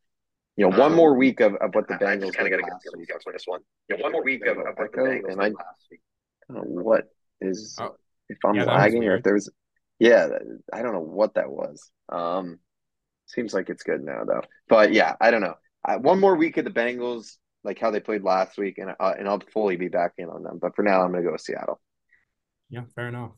[0.58, 2.82] you know, one more week of, of what the Bengals kind of got to get
[2.82, 3.62] the Seahawks win this one.
[3.88, 6.82] You know, one more week of, of what the Bengals and I, I don't know
[6.82, 7.04] what
[7.40, 7.96] is oh,
[8.28, 9.50] if I'm yeah, lagging or if there's
[10.00, 10.28] yeah,
[10.74, 11.92] I don't know what that was.
[12.10, 12.58] Um,
[13.28, 14.42] seems like it's good now though.
[14.68, 15.56] But yeah, I don't know.
[15.86, 19.14] I, one more week of the Bengals, like how they played last week, and uh,
[19.18, 20.58] and I'll fully be back in on them.
[20.60, 21.80] But for now, I'm going to go with Seattle.
[22.72, 23.34] Yeah, fair enough.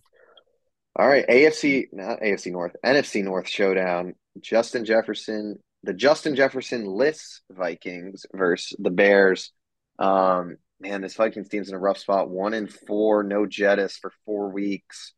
[0.99, 4.15] All right, AFC, not AFC North, NFC North showdown.
[4.41, 9.51] Justin Jefferson the Justin Jefferson lists Vikings versus the Bears.
[9.97, 12.29] Um, man, this Vikings team's in a rough spot.
[12.29, 15.13] One in four, no Jettas for four weeks.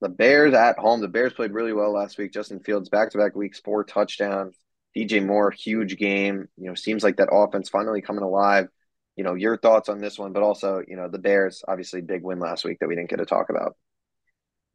[0.00, 1.00] The Bears at home.
[1.00, 2.32] The Bears played really well last week.
[2.32, 4.56] Justin Fields back to back weeks, four touchdowns.
[4.96, 6.46] DJ Moore, huge game.
[6.56, 8.68] You know, seems like that offense finally coming alive.
[9.16, 12.22] You know, your thoughts on this one, but also, you know, the Bears, obviously big
[12.22, 13.74] win last week that we didn't get to talk about.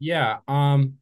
[0.02, 0.38] Yeah.
[0.47, 0.95] Um,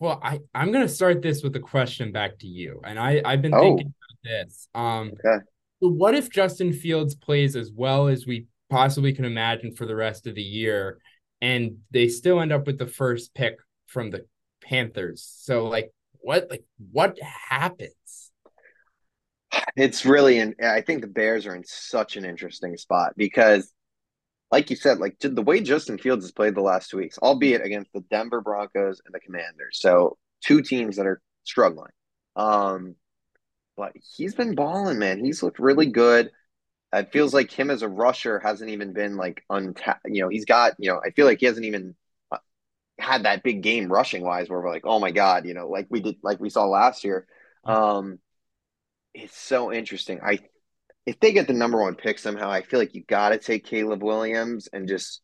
[0.00, 3.42] well, I I'm gonna start this with a question back to you, and I I've
[3.42, 3.60] been oh.
[3.60, 4.66] thinking about this.
[4.74, 5.44] Um, okay.
[5.82, 9.94] So what if Justin Fields plays as well as we possibly can imagine for the
[9.94, 10.98] rest of the year,
[11.42, 14.24] and they still end up with the first pick from the
[14.62, 15.22] Panthers?
[15.40, 17.92] So like, what like what happens?
[19.76, 23.70] It's really, and I think the Bears are in such an interesting spot because
[24.54, 27.66] like you said, like the way Justin Fields has played the last two weeks, albeit
[27.66, 31.90] against the Denver Broncos and the Commanders, so two teams that are struggling.
[32.36, 32.94] Um,
[33.76, 35.24] but he's been balling, man.
[35.24, 36.30] He's looked really good.
[36.92, 40.06] It feels like him as a rusher hasn't even been like untapped.
[40.06, 40.74] You know, he's got.
[40.78, 41.96] You know, I feel like he hasn't even
[42.30, 42.38] uh,
[42.96, 45.88] had that big game rushing wise where we're like, oh my god, you know, like
[45.90, 47.26] we did, like we saw last year.
[47.64, 48.20] Um,
[49.14, 50.20] it's so interesting.
[50.24, 50.38] I
[51.06, 53.66] if they get the number one pick somehow, I feel like you got to take
[53.66, 55.20] Caleb Williams and just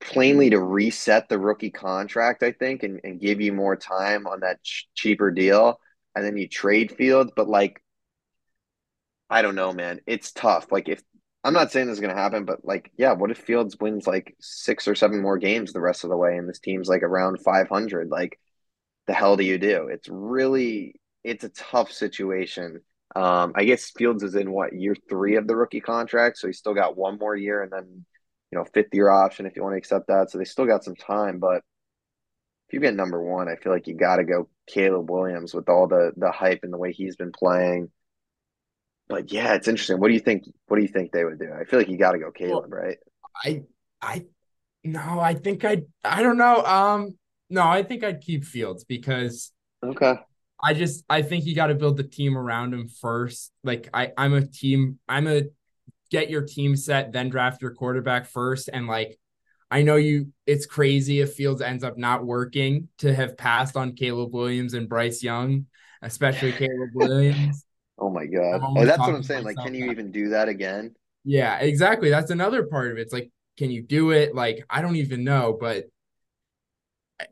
[0.00, 4.40] plainly to reset the rookie contract, I think, and, and give you more time on
[4.40, 5.80] that ch- cheaper deal.
[6.14, 7.32] And then you trade Fields.
[7.34, 7.82] But like,
[9.30, 10.00] I don't know, man.
[10.06, 10.70] It's tough.
[10.70, 11.02] Like, if
[11.44, 14.06] I'm not saying this is going to happen, but like, yeah, what if Fields wins
[14.06, 17.02] like six or seven more games the rest of the way and this team's like
[17.02, 18.08] around 500?
[18.10, 18.38] Like,
[19.06, 19.88] the hell do you do?
[19.88, 22.80] It's really it's a tough situation.
[23.16, 26.58] Um, I guess Fields is in what year three of the rookie contract, so he's
[26.58, 28.04] still got one more year and then
[28.50, 30.30] you know fifth year option if you want to accept that.
[30.30, 31.62] So they still got some time, but
[32.68, 35.68] if you get number one, I feel like you got to go Caleb Williams with
[35.68, 37.90] all the the hype and the way he's been playing.
[39.08, 39.98] But yeah, it's interesting.
[39.98, 40.44] What do you think?
[40.66, 41.50] What do you think they would do?
[41.50, 42.98] I feel like you got to go Caleb, well, right?
[43.42, 43.62] I
[44.02, 44.26] I
[44.84, 46.62] no, I think I I don't know.
[46.62, 47.16] Um,
[47.48, 49.50] no, I think I'd keep Fields because
[49.82, 50.16] okay.
[50.60, 53.52] I just I think you got to build the team around him first.
[53.62, 55.44] Like I I'm a team I'm a
[56.10, 59.18] get your team set then draft your quarterback first and like
[59.70, 63.92] I know you it's crazy if Fields ends up not working to have passed on
[63.92, 65.66] Caleb Williams and Bryce Young,
[66.00, 67.66] especially Caleb Williams.
[67.98, 68.62] Oh my god.
[68.64, 69.44] Oh, that's what I'm saying.
[69.44, 70.94] Like, can you even do that again?
[71.24, 72.08] Yeah, exactly.
[72.08, 73.02] That's another part of it.
[73.02, 74.34] It's like, can you do it?
[74.34, 75.84] Like, I don't even know, but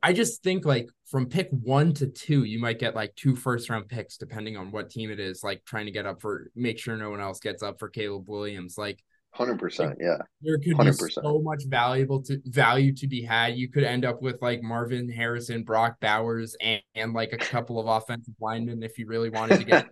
[0.03, 3.71] I just think like from pick one to two, you might get like two first
[3.71, 6.79] round picks depending on what team it is, like trying to get up for make
[6.79, 8.77] sure no one else gets up for Caleb Williams.
[8.77, 9.03] Like
[9.33, 10.19] hundred percent, yeah.
[10.43, 11.07] There could 100%.
[11.07, 13.57] be so much valuable to value to be had.
[13.57, 17.79] You could end up with like Marvin Harrison, Brock Bowers, and, and like a couple
[17.79, 19.87] of offensive linemen if you really wanted to get.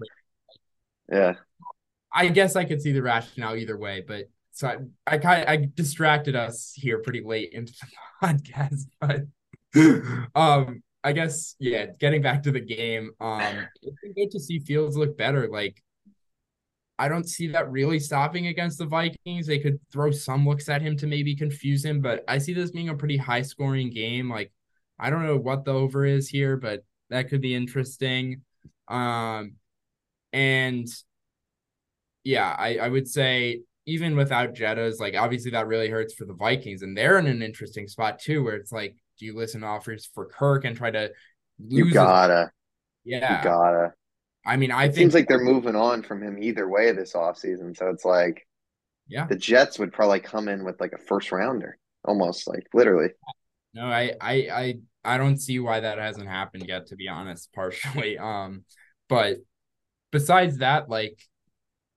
[1.12, 1.34] yeah.
[2.12, 5.48] I guess I could see the rationale either way, but so I, I kind of
[5.48, 9.22] I distracted us here pretty late into the podcast, but
[10.40, 11.86] um, I guess yeah.
[12.00, 15.48] Getting back to the game, um, it's been good to see Fields look better.
[15.48, 15.82] Like,
[16.98, 19.46] I don't see that really stopping against the Vikings.
[19.46, 22.70] They could throw some looks at him to maybe confuse him, but I see this
[22.70, 24.30] being a pretty high scoring game.
[24.30, 24.50] Like,
[24.98, 28.42] I don't know what the over is here, but that could be interesting.
[28.88, 29.56] Um,
[30.32, 30.88] and
[32.24, 36.34] yeah, I I would say even without Jettas, like obviously that really hurts for the
[36.34, 39.66] Vikings, and they're in an interesting spot too, where it's like do you listen to
[39.66, 41.10] offers for Kirk and try to
[41.58, 42.50] You gotta.
[43.04, 43.38] Yeah.
[43.38, 43.92] You gotta.
[44.46, 47.14] I mean, I it think seems like they're moving on from him either way this
[47.14, 47.76] offseason.
[47.76, 48.46] So it's like
[49.06, 49.26] yeah.
[49.26, 51.78] The Jets would probably come in with like a first rounder.
[52.04, 53.10] Almost like literally.
[53.74, 57.52] No, I I I I don't see why that hasn't happened yet, to be honest,
[57.52, 58.18] partially.
[58.24, 58.64] Um,
[59.08, 59.36] but
[60.12, 61.18] besides that, like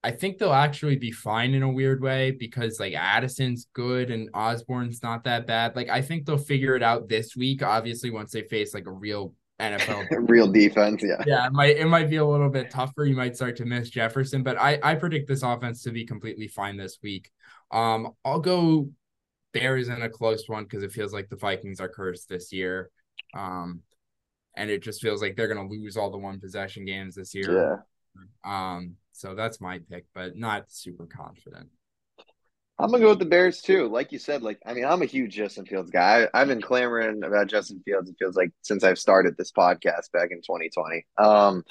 [0.04, 4.30] I think they'll actually be fine in a weird way because like Addison's good and
[4.32, 5.74] Osborn's not that bad.
[5.74, 7.62] Like I think they'll figure it out this week.
[7.62, 11.86] Obviously, once they face like a real NFL real defense, yeah, yeah, it might it
[11.86, 13.06] might be a little bit tougher.
[13.06, 16.46] You might start to miss Jefferson, but I I predict this offense to be completely
[16.46, 17.32] fine this week.
[17.72, 18.90] Um, I'll go
[19.52, 22.90] Bears in a close one because it feels like the Vikings are cursed this year.
[23.34, 23.82] Um,
[24.56, 27.82] and it just feels like they're gonna lose all the one possession games this year.
[28.44, 28.74] Yeah.
[28.76, 31.68] Um, so that's my pick, but not super confident.
[32.78, 33.88] I'm gonna go with the Bears too.
[33.88, 36.28] Like you said, like I mean, I'm a huge Justin Fields guy.
[36.32, 38.08] I, have been clamoring about Justin Fields.
[38.08, 41.04] It feels like since I've started this podcast back in 2020.
[41.18, 41.64] Um,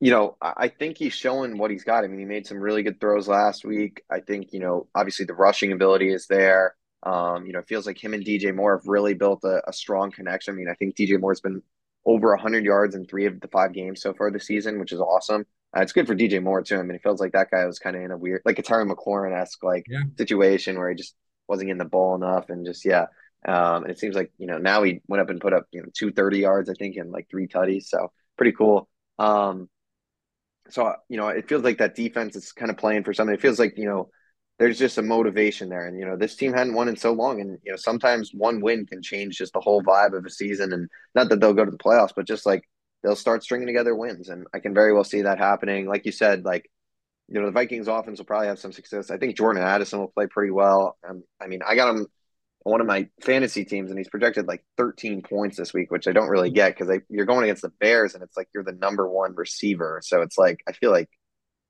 [0.00, 2.04] you know, I think he's showing what he's got.
[2.04, 4.02] I mean, he made some really good throws last week.
[4.10, 6.74] I think you know, obviously the rushing ability is there.
[7.04, 9.72] Um, you know, it feels like him and DJ Moore have really built a, a
[9.72, 10.54] strong connection.
[10.54, 11.62] I mean, I think DJ Moore's been
[12.04, 15.00] over 100 yards in three of the five games so far this season, which is
[15.00, 15.46] awesome.
[15.76, 16.76] Uh, it's good for DJ Moore too.
[16.76, 18.62] I mean, it feels like that guy was kind of in a weird, like a
[18.62, 20.02] Terry McLaurin esque like yeah.
[20.16, 21.14] situation where he just
[21.48, 23.06] wasn't getting the ball enough, and just yeah.
[23.46, 25.82] Um, and it seems like you know now he went up and put up you
[25.82, 28.88] know two thirty yards I think and like three tutties, so pretty cool.
[29.18, 29.68] Um,
[30.70, 33.34] so you know it feels like that defense is kind of playing for something.
[33.34, 34.08] It feels like you know
[34.58, 37.40] there's just a motivation there, and you know this team hadn't won in so long,
[37.40, 40.72] and you know sometimes one win can change just the whole vibe of a season,
[40.72, 42.64] and not that they'll go to the playoffs, but just like
[43.06, 45.86] they'll start stringing together wins, and I can very well see that happening.
[45.86, 46.68] Like you said, like
[47.28, 49.12] you know the Vikings offense will probably have some success.
[49.12, 50.98] I think Jordan Addison will play pretty well.
[51.08, 52.06] Um, I mean, I got him
[52.64, 56.08] on one of my fantasy teams, and he's projected like 13 points this week, which
[56.08, 58.72] I don't really get because you're going against the Bears, and it's like you're the
[58.72, 61.08] number one receiver, so it's like I feel like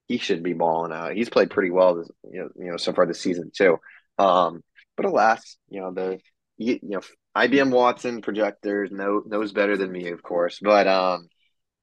[0.08, 1.14] he should be balling out.
[1.14, 3.76] He's played pretty well, this, you know, you know, so far this season too.
[4.18, 4.62] Um,
[4.96, 6.18] but alas, you know the
[6.56, 7.00] you, you know
[7.36, 10.58] IBM Watson projectors know knows better than me, of course.
[10.60, 11.28] But um,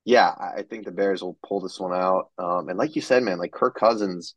[0.04, 2.30] yeah, I think the Bears will pull this one out.
[2.38, 4.36] Um, and like you said, man, like Kirk Cousins,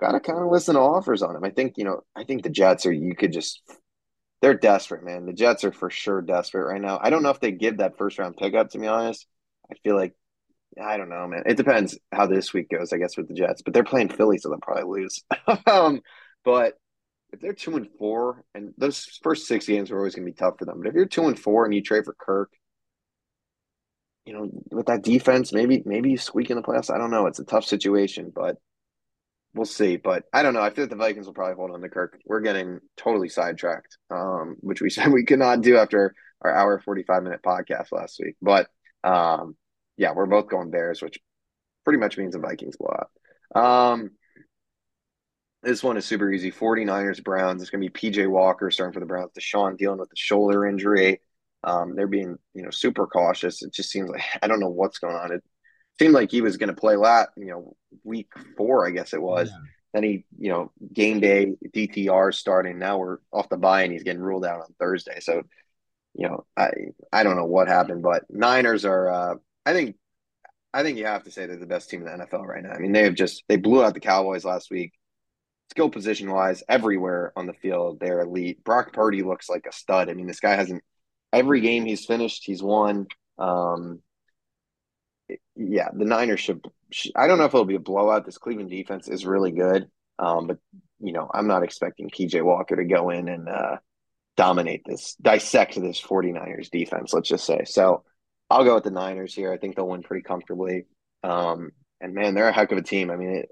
[0.00, 1.44] gotta kind of listen to offers on him.
[1.44, 2.92] I think you know, I think the Jets are.
[2.92, 3.62] You could just
[4.40, 5.26] they're desperate, man.
[5.26, 7.00] The Jets are for sure desperate right now.
[7.02, 8.70] I don't know if they give that first round pickup.
[8.70, 9.26] To be honest,
[9.70, 10.14] I feel like
[10.80, 11.44] I don't know, man.
[11.46, 13.62] It depends how this week goes, I guess, with the Jets.
[13.62, 15.22] But they're playing Philly, so they'll probably lose.
[15.66, 16.00] um,
[16.44, 16.74] but
[17.34, 20.36] if they're two and four, and those first six games are always going to be
[20.36, 20.78] tough for them.
[20.78, 22.50] But if you're two and four and you trade for Kirk,
[24.24, 26.94] you know, with that defense, maybe maybe you squeak in the playoffs.
[26.94, 27.26] I don't know.
[27.26, 28.56] It's a tough situation, but
[29.52, 29.96] we'll see.
[29.96, 30.62] But I don't know.
[30.62, 32.18] I feel like the Vikings will probably hold on to Kirk.
[32.24, 36.80] We're getting totally sidetracked, um, which we said we could not do after our hour
[36.80, 38.36] forty five minute podcast last week.
[38.40, 38.68] But
[39.02, 39.56] um,
[39.96, 41.18] yeah, we're both going Bears, which
[41.84, 43.92] pretty much means the Vikings blow out.
[43.92, 44.10] Um,
[45.64, 46.52] this one is super easy.
[46.52, 47.62] 49ers, Browns.
[47.62, 49.32] It's going to be PJ Walker starting for the Browns.
[49.38, 51.20] Deshaun dealing with the shoulder injury.
[51.64, 53.62] Um, they're being, you know, super cautious.
[53.62, 55.32] It just seems like I don't know what's going on.
[55.32, 55.42] It
[55.98, 59.22] seemed like he was going to play lat, you know, week four, I guess it
[59.22, 59.48] was.
[59.50, 59.56] Yeah.
[59.94, 62.78] Then he, you know, game day DTR starting.
[62.78, 65.20] Now we're off the bye and he's getting ruled out on Thursday.
[65.20, 65.42] So,
[66.14, 66.70] you know, I
[67.12, 69.08] I don't know what happened, but Niners are.
[69.08, 69.34] Uh,
[69.64, 69.94] I think
[70.72, 72.72] I think you have to say they're the best team in the NFL right now.
[72.72, 74.92] I mean, they have just they blew out the Cowboys last week
[75.70, 78.62] skill position wise, everywhere on the field, they're elite.
[78.64, 80.08] Brock Purdy looks like a stud.
[80.08, 80.82] I mean, this guy hasn't
[81.32, 83.06] every game he's finished, he's won.
[83.38, 84.00] Um,
[85.56, 86.64] yeah, the Niners should.
[87.16, 88.24] I don't know if it'll be a blowout.
[88.24, 89.88] This Cleveland defense is really good,
[90.18, 90.58] um, but
[91.00, 93.76] you know, I'm not expecting PJ Walker to go in and uh,
[94.36, 97.12] dominate this, dissect this 49ers defense.
[97.12, 97.64] Let's just say.
[97.64, 98.04] So,
[98.48, 99.52] I'll go with the Niners here.
[99.52, 100.84] I think they'll win pretty comfortably.
[101.22, 103.10] Um, and man, they're a heck of a team.
[103.10, 103.48] I mean, it,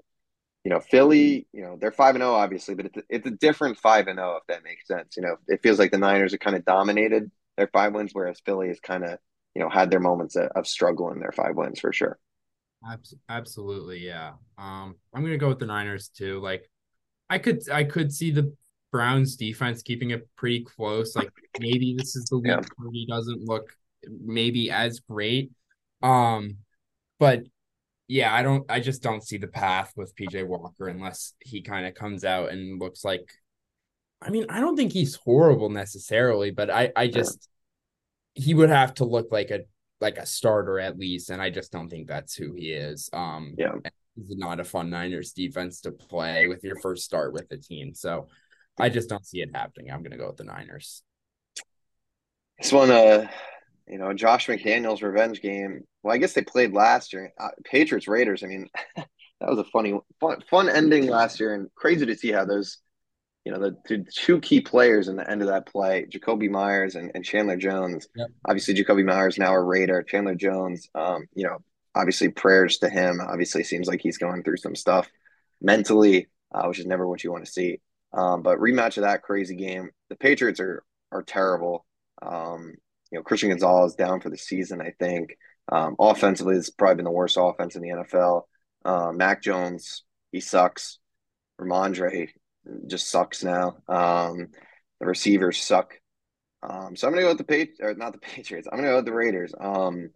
[0.63, 3.27] you know, Philly, you know, they're five and zero, oh, obviously, but it's a, it's
[3.27, 5.17] a different five and zero, oh, if that makes sense.
[5.17, 8.41] You know, it feels like the Niners are kind of dominated their five wins, whereas
[8.45, 9.19] Philly has kind of,
[9.55, 12.17] you know, had their moments of, of struggle in their five wins for sure.
[13.29, 14.33] Absolutely, yeah.
[14.57, 16.39] Um, I'm gonna go with the Niners too.
[16.39, 16.69] Like,
[17.29, 18.53] I could, I could see the
[18.91, 21.15] Browns defense keeping it pretty close.
[21.15, 22.61] Like, maybe this is the week yeah.
[22.77, 23.75] where he doesn't look
[24.23, 25.51] maybe as great.
[26.01, 26.57] Um,
[27.19, 27.43] but
[28.07, 31.85] yeah, I don't I just don't see the path with PJ Walker unless he kind
[31.85, 33.31] of comes out and looks like
[34.21, 37.49] I mean, I don't think he's horrible necessarily, but I I just
[38.33, 39.61] he would have to look like a
[40.01, 43.09] like a starter at least and I just don't think that's who he is.
[43.13, 43.73] Um yeah.
[44.15, 47.95] He's not a fun Niners defense to play with your first start with the team.
[47.95, 48.27] So
[48.77, 49.91] I just don't see it happening.
[49.91, 51.01] I'm going to go with the Niners.
[52.59, 53.27] This one uh
[53.87, 55.83] you know, Josh McDaniels revenge game.
[56.03, 57.33] Well, I guess they played last year.
[57.39, 58.43] Uh, Patriots Raiders.
[58.43, 59.07] I mean, that
[59.41, 62.77] was a funny, fun, fun ending last year, and crazy to see how those,
[63.45, 66.95] you know, the, the two key players in the end of that play, Jakobi Meyers
[66.95, 68.07] and, and Chandler Jones.
[68.15, 68.27] Yep.
[68.45, 70.03] Obviously, Jakobi Meyers now a Raider.
[70.03, 71.57] Chandler Jones, um, you know,
[71.95, 73.21] obviously prayers to him.
[73.21, 75.09] Obviously, seems like he's going through some stuff
[75.61, 77.79] mentally, uh, which is never what you want to see.
[78.13, 79.89] Um, but rematch of that crazy game.
[80.09, 81.85] The Patriots are are terrible.
[82.21, 82.73] Um,
[83.11, 85.37] you know, Christian Gonzalez down for the season, I think.
[85.71, 88.43] Um, offensively, it's probably been the worst offense in the NFL.
[88.85, 90.99] Uh, Mac Jones, he sucks.
[91.59, 92.29] Rhamondre
[92.87, 93.77] just sucks now.
[93.87, 94.49] Um,
[94.99, 95.99] the receivers suck.
[96.61, 98.67] Um, so I'm gonna go with the Patriots, not the Patriots.
[98.71, 99.53] I'm gonna go with the Raiders.
[99.59, 100.09] Um,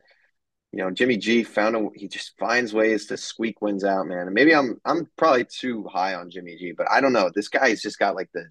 [0.72, 4.28] you know, Jimmy G found a he just finds ways to squeak wins out, man.
[4.28, 7.32] And maybe I'm I'm probably too high on Jimmy G, but I don't know.
[7.34, 8.48] This guy's just got like the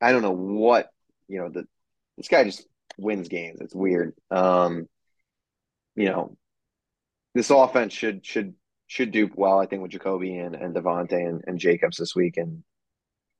[0.00, 0.88] I don't know what
[1.28, 1.64] you know the
[2.16, 2.66] this guy just
[2.98, 3.60] wins games.
[3.60, 4.14] It's weird.
[4.30, 4.88] Um,
[5.98, 6.36] you know,
[7.34, 8.54] this offense should should
[8.86, 9.58] should do well.
[9.58, 12.62] I think with Jakobi and and Davante and, and Jacobs this week, and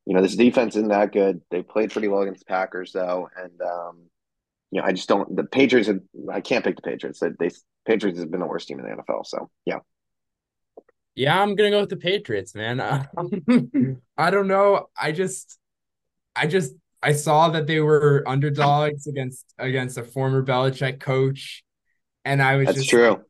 [0.05, 1.41] you know this defense isn't that good.
[1.51, 3.99] They played pretty well against the Packers though, and um,
[4.73, 5.35] you know I just don't.
[5.37, 5.89] The Patriots.
[5.89, 6.01] Have,
[6.33, 7.21] I can't pick the Patriots.
[7.21, 7.51] They, they
[7.87, 9.25] Patriots has been the worst team in the NFL.
[9.27, 9.79] So yeah.
[11.15, 12.81] Yeah, I'm gonna go with the Patriots, man.
[14.17, 14.89] I don't know.
[14.97, 15.59] I just,
[16.37, 21.65] I just I saw that they were underdogs against against a former Belichick coach,
[22.29, 23.25] and I was that's just true.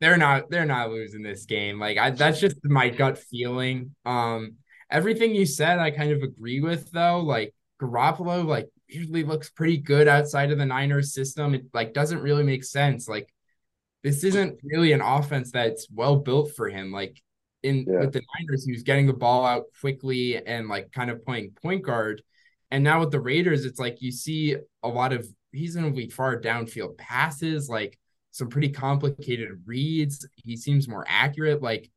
[0.00, 1.80] they're not they're not losing this game.
[1.80, 3.94] Like I, that's just my gut feeling.
[4.04, 4.56] Um,
[4.90, 7.20] everything you said, I kind of agree with though.
[7.20, 11.54] Like Garoppolo, like usually looks pretty good outside of the Niners system.
[11.54, 13.08] It like doesn't really make sense.
[13.08, 13.32] Like
[14.02, 16.92] this isn't really an offense that's well built for him.
[16.92, 17.20] Like
[17.62, 18.00] in yeah.
[18.00, 21.52] with the Niners, he was getting the ball out quickly and like kind of playing
[21.62, 22.22] point guard
[22.74, 26.98] and now with the Raiders, it's like you see a lot of reasonably far downfield
[26.98, 27.96] passes, like
[28.34, 30.26] some pretty complicated reads.
[30.34, 31.62] He seems more accurate.
[31.62, 31.88] Like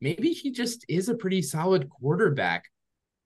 [0.00, 2.64] maybe he just is a pretty solid quarterback.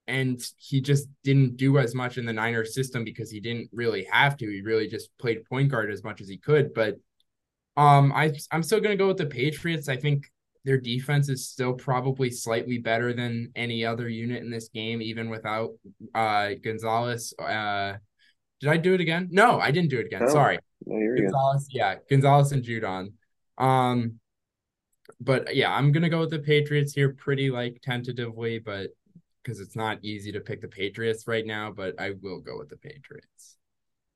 [0.07, 4.07] And he just didn't do as much in the Niners system because he didn't really
[4.11, 4.45] have to.
[4.47, 6.75] He really just played point guard as much as he could.
[6.75, 6.95] But
[7.75, 9.89] um, I I'm still gonna go with the Patriots.
[9.89, 10.31] I think
[10.63, 15.29] their defense is still probably slightly better than any other unit in this game, even
[15.29, 15.71] without
[16.13, 17.33] uh, Gonzalez.
[17.39, 17.93] Uh,
[18.59, 19.29] did I do it again?
[19.31, 20.23] No, I didn't do it again.
[20.23, 20.59] Oh, Sorry.
[20.85, 21.77] No, Gonzalez, good.
[21.77, 23.13] yeah, Gonzalez and Judon.
[23.57, 24.19] Um,
[25.19, 28.91] but yeah, I'm gonna go with the Patriots here, pretty like tentatively, but
[29.43, 32.69] because it's not easy to pick the Patriots right now, but I will go with
[32.69, 33.57] the Patriots.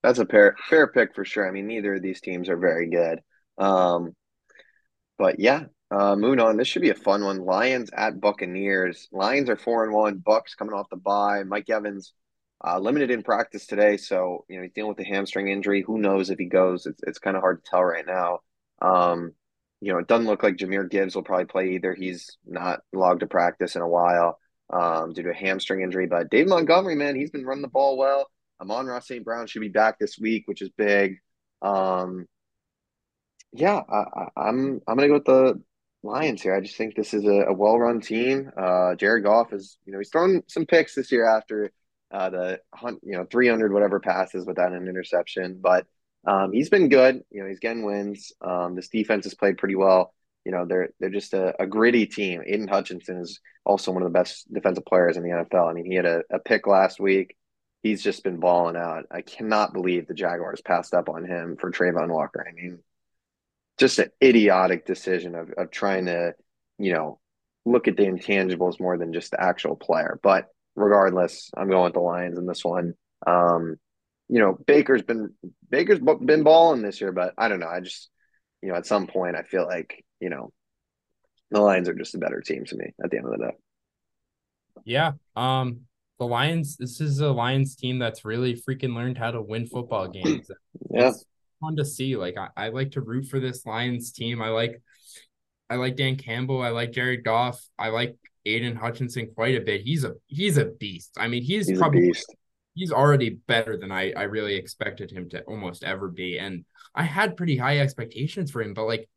[0.01, 1.47] That's a fair fair pick for sure.
[1.47, 3.19] I mean, neither of these teams are very good.
[3.57, 4.15] Um,
[5.17, 7.39] but yeah, uh, moving on, this should be a fun one.
[7.39, 9.07] Lions at Buccaneers.
[9.11, 10.17] Lions are four and one.
[10.17, 11.43] Bucks coming off the bye.
[11.43, 12.13] Mike Evans
[12.65, 15.83] Uh, limited in practice today, so you know he's dealing with a hamstring injury.
[15.85, 16.85] Who knows if he goes?
[16.85, 18.39] It's it's kind of hard to tell right now.
[18.81, 19.33] Um,
[19.81, 21.93] you know, it doesn't look like Jahmyr Gibbs will probably play either.
[21.93, 24.39] He's not logged to practice in a while
[24.71, 26.07] um, due to a hamstring injury.
[26.07, 28.27] But Dave Montgomery, man, he's been running the ball well.
[28.61, 29.25] Amon-Ra St.
[29.25, 31.17] Brown should be back this week, which is big.
[31.61, 32.27] Um,
[33.51, 35.61] yeah, I, am I'm, I'm gonna go with the
[36.01, 36.55] Lions here.
[36.55, 38.51] I just think this is a, a well-run team.
[38.57, 41.71] Uh, Jared Goff is, you know, he's thrown some picks this year after
[42.13, 45.87] uh, the hunt, you know, 300 whatever passes without an interception, but
[46.25, 47.21] um, he's been good.
[47.31, 48.31] You know, he's getting wins.
[48.41, 50.13] Um, this defense has played pretty well.
[50.45, 52.41] You know, they're they're just a, a, gritty team.
[52.45, 55.69] Aidan Hutchinson is also one of the best defensive players in the NFL.
[55.69, 57.35] I mean, he had a, a pick last week.
[57.81, 59.05] He's just been balling out.
[59.11, 62.45] I cannot believe the Jaguars passed up on him for Travon Walker.
[62.47, 62.79] I mean,
[63.77, 66.33] just an idiotic decision of, of trying to,
[66.77, 67.19] you know,
[67.65, 70.19] look at the intangibles more than just the actual player.
[70.21, 72.93] But regardless, I'm going with the Lions in this one.
[73.25, 73.77] Um,
[74.29, 75.33] you know, Baker's been
[75.69, 77.67] Baker's been balling this year, but I don't know.
[77.67, 78.09] I just,
[78.61, 80.51] you know, at some point, I feel like you know,
[81.51, 83.57] the Lions are just a better team to me at the end of the day.
[84.85, 85.13] Yeah.
[85.35, 85.81] Um,
[86.19, 86.77] the Lions.
[86.77, 90.49] This is a Lions team that's really freaking learned how to win football games.
[90.89, 91.09] yeah.
[91.09, 91.25] It's
[91.61, 92.15] fun to see.
[92.15, 94.41] Like I, I like to root for this Lions team.
[94.41, 94.81] I like
[95.69, 96.61] I like Dan Campbell.
[96.61, 97.61] I like Jared Goff.
[97.77, 98.15] I like
[98.45, 99.81] Aidan Hutchinson quite a bit.
[99.81, 101.11] He's a he's a beast.
[101.17, 102.13] I mean, he's, he's probably
[102.73, 106.37] he's already better than I I really expected him to almost ever be.
[106.37, 106.65] And
[106.95, 109.09] I had pretty high expectations for him, but like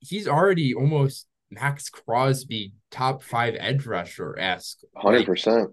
[0.00, 4.78] he's already almost Maxx Crosby top five edge rusher esque.
[4.96, 5.70] Hundred percent.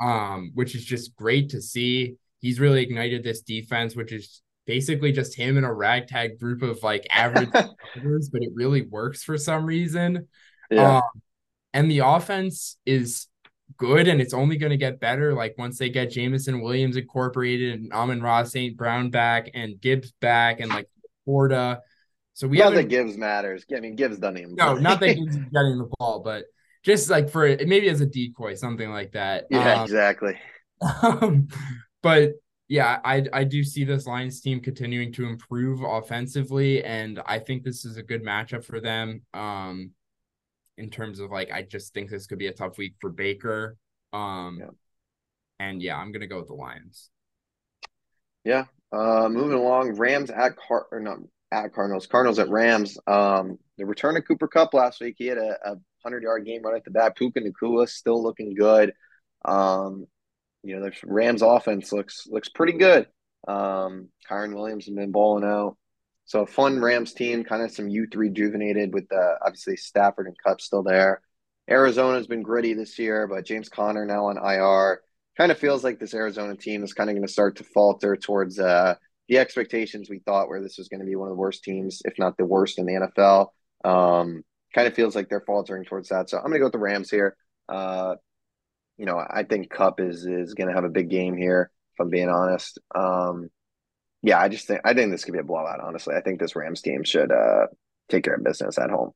[0.00, 2.16] Um, which is just great to see.
[2.40, 6.80] He's really ignited this defense, which is basically just him and a ragtag group of
[6.84, 7.50] like average
[7.94, 10.28] players, but it really works for some reason.
[10.70, 10.98] Yeah.
[10.98, 11.22] Um,
[11.78, 13.28] and the offense is
[13.76, 15.32] good and it's only going to get better.
[15.32, 18.76] Like once they get Jameson Williams incorporated and Amon-Ra St.
[18.76, 20.88] Brown back and Gibbs back and like
[21.24, 21.80] Porta.
[22.34, 23.64] So we not that Gibbs matters.
[23.74, 24.54] I mean, Gibbs doesn't even.
[24.56, 26.46] No, not that Gibbs getting the ball, but
[26.82, 29.44] just like for maybe as a decoy, something like that.
[29.48, 30.36] Yeah, um, exactly.
[30.80, 31.46] Um,
[32.02, 32.32] but
[32.66, 37.62] yeah, I I do see this Lions team continuing to improve offensively, and I think
[37.62, 39.22] this is a good matchup for them.
[39.32, 39.92] Um,
[40.78, 43.76] in terms of like, I just think this could be a tough week for Baker.
[44.12, 44.66] Um, yeah.
[45.60, 47.10] and yeah, I'm gonna go with the Lions.
[48.44, 48.64] Yeah.
[48.90, 51.18] Uh, moving along, Rams at Car or not
[51.52, 52.96] at Cardinals, Cardinals at Rams.
[53.06, 56.62] Um, the return of Cooper Kupp last week, he had a, a hundred yard game
[56.62, 57.16] right at the bat.
[57.16, 58.94] Puka Nacua still looking good.
[59.44, 60.06] Um,
[60.62, 63.06] you know, the Rams offense looks looks pretty good.
[63.46, 65.76] Um, Kyren Williams has been balling out.
[66.28, 70.36] So a fun Rams team, kind of some youth rejuvenated with uh, obviously Stafford and
[70.44, 71.22] Kupp still there.
[71.70, 75.00] Arizona's been gritty this year, but James Conner now on IR.
[75.38, 78.14] Kind of feels like this Arizona team is kind of going to start to falter
[78.14, 78.96] towards uh,
[79.28, 82.02] the expectations we thought where this was going to be one of the worst teams,
[82.04, 83.46] if not the worst in the NFL.
[83.90, 84.42] Um,
[84.74, 86.28] kind of feels like they're faltering towards that.
[86.28, 87.38] So I'm going to go with the Rams here.
[87.70, 88.16] Uh,
[88.98, 91.70] you know, I think Kupp is is going to have a big game here.
[91.94, 93.48] If I'm being honest, um,
[94.22, 95.80] yeah, I just think I think this could be a blowout.
[95.80, 97.66] Honestly, I think this Rams team should uh,
[98.08, 99.12] take care of business at home.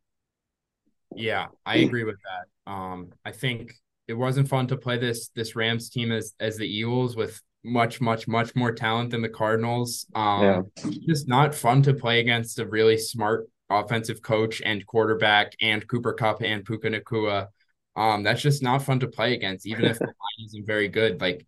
[1.14, 2.72] Yeah, I agree with that.
[2.72, 3.72] Um, I think
[4.08, 8.00] it wasn't fun to play this this Rams team as as the Eagles with much
[8.00, 10.06] much much more talent than the Cardinals.
[10.14, 10.90] Um, yeah.
[11.06, 16.12] just not fun to play against a really smart offensive coach and quarterback and Cooper
[16.12, 17.48] Kupp and Puka Nacua
[17.94, 21.20] um, that's just not fun to play against, even if the line isn't very good.
[21.20, 21.46] Like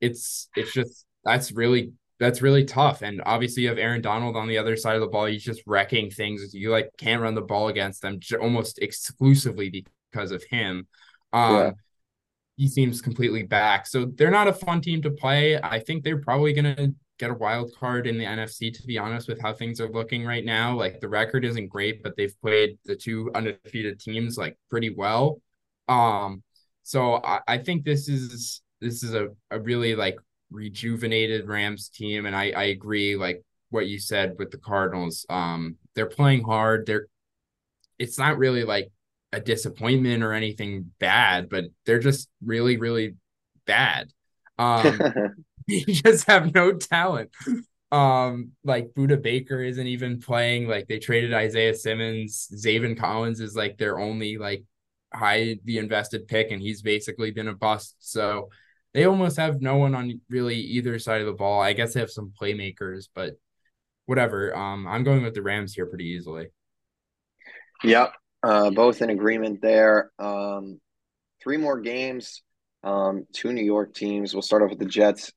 [0.00, 3.02] it's it's just that's really that's really tough.
[3.02, 5.24] And obviously you have Aaron Donald on the other side of the ball.
[5.24, 6.54] He's just wrecking things.
[6.54, 10.86] You like can't run the ball against them almost exclusively because of him.
[11.32, 11.70] Um yeah.
[12.56, 13.86] he seems completely back.
[13.86, 15.58] So they're not a fun team to play.
[15.60, 19.26] I think they're probably gonna get a wild card in the NFC, to be honest,
[19.26, 20.76] with how things are looking right now.
[20.76, 25.40] Like the record isn't great, but they've played the two undefeated teams like pretty well.
[25.88, 26.42] Um,
[26.82, 30.18] so I, I think this is this is a, a really like
[30.50, 35.26] rejuvenated Rams team, and I I agree like what you said with the Cardinals.
[35.28, 36.86] Um, they're playing hard.
[36.86, 37.06] They're
[37.98, 38.90] it's not really like
[39.32, 43.16] a disappointment or anything bad, but they're just really really
[43.66, 44.10] bad.
[44.58, 44.98] Um,
[45.66, 47.30] you just have no talent.
[47.92, 50.68] Um, like Budda Baker isn't even playing.
[50.68, 52.48] Like they traded Isaiah Simmons.
[52.54, 54.64] Zaven Collins is like their only like
[55.12, 57.96] high the invested pick, and he's basically been a bust.
[57.98, 58.50] So
[58.94, 61.60] they almost have no one on really either side of the ball.
[61.60, 63.34] I guess they have some playmakers, but
[64.06, 64.56] whatever.
[64.56, 66.48] Um, I'm going with the Rams here pretty easily.
[67.84, 68.12] Yep,
[68.42, 70.10] uh, both in agreement there.
[70.18, 70.80] Um,
[71.42, 72.42] three more games.
[72.82, 74.34] Um, two New York teams.
[74.34, 75.32] We'll start off with the Jets.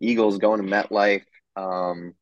[0.00, 1.22] Eagles going to MetLife.
[1.56, 2.14] Um,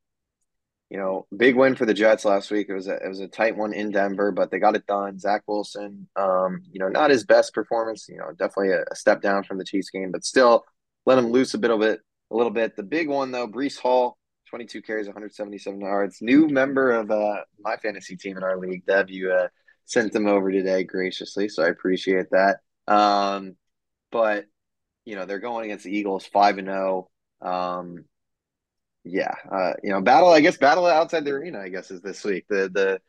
[0.95, 2.69] you know, big win for the Jets last week.
[2.69, 5.19] It was a it was a tight one in Denver, but they got it done.
[5.19, 8.09] Zach Wilson, um, you know, not his best performance.
[8.09, 10.65] You know, definitely a, a step down from the Chiefs game, but still
[11.05, 11.99] let him loose a bit of it,
[12.31, 12.77] a little bit.
[12.77, 14.17] The big one though, Breece Hall,
[14.51, 16.19] 22 carries, 177 yards.
[16.23, 19.11] New member of uh, my fantasy team in our league, Dev.
[19.11, 19.49] You uh,
[19.87, 22.59] sent them over today graciously, so I appreciate that.
[22.87, 23.57] Um,
[24.13, 24.45] but
[25.05, 27.09] you know, they're going against the Eagles, five and zero.
[27.43, 27.49] Oh.
[27.51, 28.05] Um,
[29.05, 30.31] yeah, uh, you know, battle.
[30.31, 31.61] I guess battle outside the arena.
[31.61, 33.01] I guess is this week the the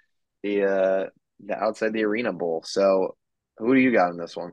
[0.44, 1.10] the uh,
[1.46, 2.64] the outside the arena bowl.
[2.66, 3.16] So,
[3.58, 4.52] who do you got in this one?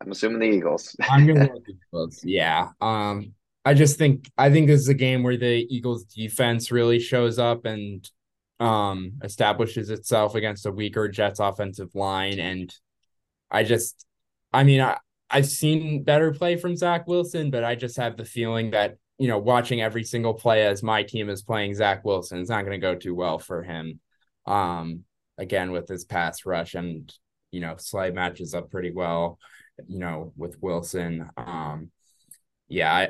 [0.00, 0.96] I'm assuming the Eagles.
[1.10, 2.20] I'm gonna go the Eagles.
[2.22, 2.68] Yeah.
[2.80, 3.34] Um,
[3.64, 7.38] I just think I think this is a game where the Eagles defense really shows
[7.38, 8.08] up and
[8.58, 12.38] um establishes itself against a weaker Jets offensive line.
[12.38, 12.72] And
[13.50, 14.06] I just
[14.52, 14.98] I mean I
[15.28, 19.28] I've seen better play from Zach Wilson, but I just have the feeling that you
[19.28, 22.78] know, watching every single play as my team is playing Zach Wilson, it's not going
[22.78, 24.00] to go too well for him.
[24.46, 25.04] Um,
[25.38, 27.12] again, with his pass rush and,
[27.50, 29.38] you know, Slay matches up pretty well,
[29.86, 31.30] you know, with Wilson.
[31.36, 31.90] Um,
[32.68, 33.08] yeah, I,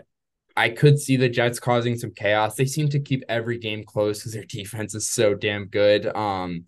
[0.56, 2.54] I could see the Jets causing some chaos.
[2.54, 6.06] They seem to keep every game close because their defense is so damn good.
[6.06, 6.66] Um,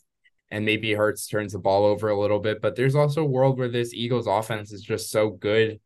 [0.51, 3.59] and maybe Hurts turns the ball over a little bit, but there's also a world
[3.59, 5.79] where this Eagles offense is just so good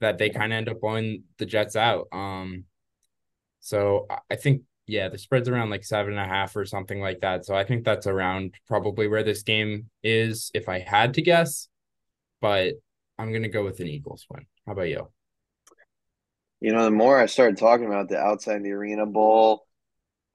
[0.00, 2.08] that they kind of end up blowing the Jets out.
[2.12, 2.64] Um,
[3.62, 7.20] so I think yeah, the spread's around like seven and a half or something like
[7.20, 7.46] that.
[7.46, 11.68] So I think that's around probably where this game is if I had to guess.
[12.40, 12.74] But
[13.18, 14.44] I'm gonna go with an Eagles win.
[14.66, 15.08] How about you?
[16.60, 19.66] You know, the more I started talking about the outside the arena bowl,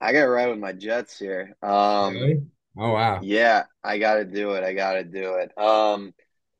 [0.00, 1.54] I got right with my Jets here.
[1.62, 2.42] Um, really?
[2.78, 3.20] Oh wow.
[3.22, 4.64] Yeah, I got to do it.
[4.64, 5.56] I got to do it.
[5.58, 6.14] Um,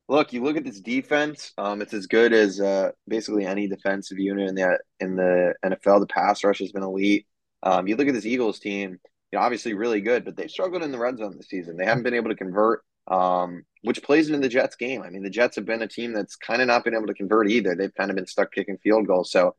[0.08, 1.52] look, you look at this defense.
[1.58, 6.00] Um, it's as good as uh, basically any defensive unit in the in the NFL.
[6.00, 7.26] The pass rush has been elite.
[7.62, 8.98] Um, you look at this Eagles team.
[9.30, 11.76] You know, obviously really good, but they've struggled in the red zone this season.
[11.76, 15.02] They haven't been able to convert, um, which plays into the Jets game.
[15.02, 17.14] I mean, the Jets have been a team that's kind of not been able to
[17.14, 17.74] convert either.
[17.74, 19.30] They've kind of been stuck kicking field goals.
[19.30, 19.54] So,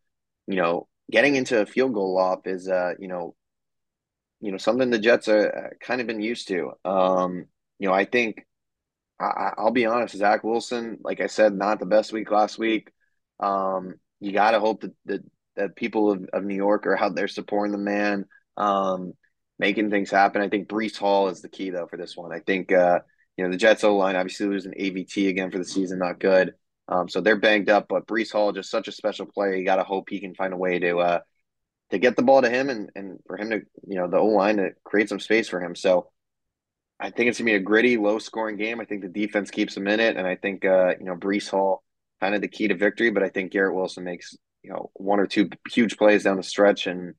[0.48, 3.36] you know, getting into a field goal off is, uh, you know,
[4.42, 6.72] you know something the Jets are uh, kind of been used to.
[6.84, 7.46] Um,
[7.78, 8.46] you know, I think
[9.20, 12.92] I, will be honest, Zach Wilson, like I said, not the best week last week.
[13.40, 15.22] Um, you got to hope that, that
[15.56, 18.26] that people of, of New York are out there supporting the man,
[18.56, 19.14] um,
[19.58, 20.42] making things happen.
[20.42, 22.32] I think Breece Hall is the key though for this one.
[22.34, 23.00] I think uh,
[23.38, 26.54] you know the Jets O line obviously losing AVT again for the season, not good.
[26.88, 29.54] Um, so they're banged up, but Breece Hall just such a special player.
[29.54, 31.20] You got to hope he can find a way to uh,
[31.92, 34.28] to get the ball to him and and for him to you know the O
[34.28, 35.76] line to create some space for him.
[35.76, 36.10] So
[37.00, 38.82] I think it's gonna be a gritty, low scoring game.
[38.82, 41.50] I think the defense keeps them in it, and I think uh, you know Breece
[41.50, 41.84] Hall
[42.20, 43.10] kind of the key to victory.
[43.10, 46.44] But I think Garrett Wilson makes you know one or two huge plays down the
[46.44, 47.16] stretch, and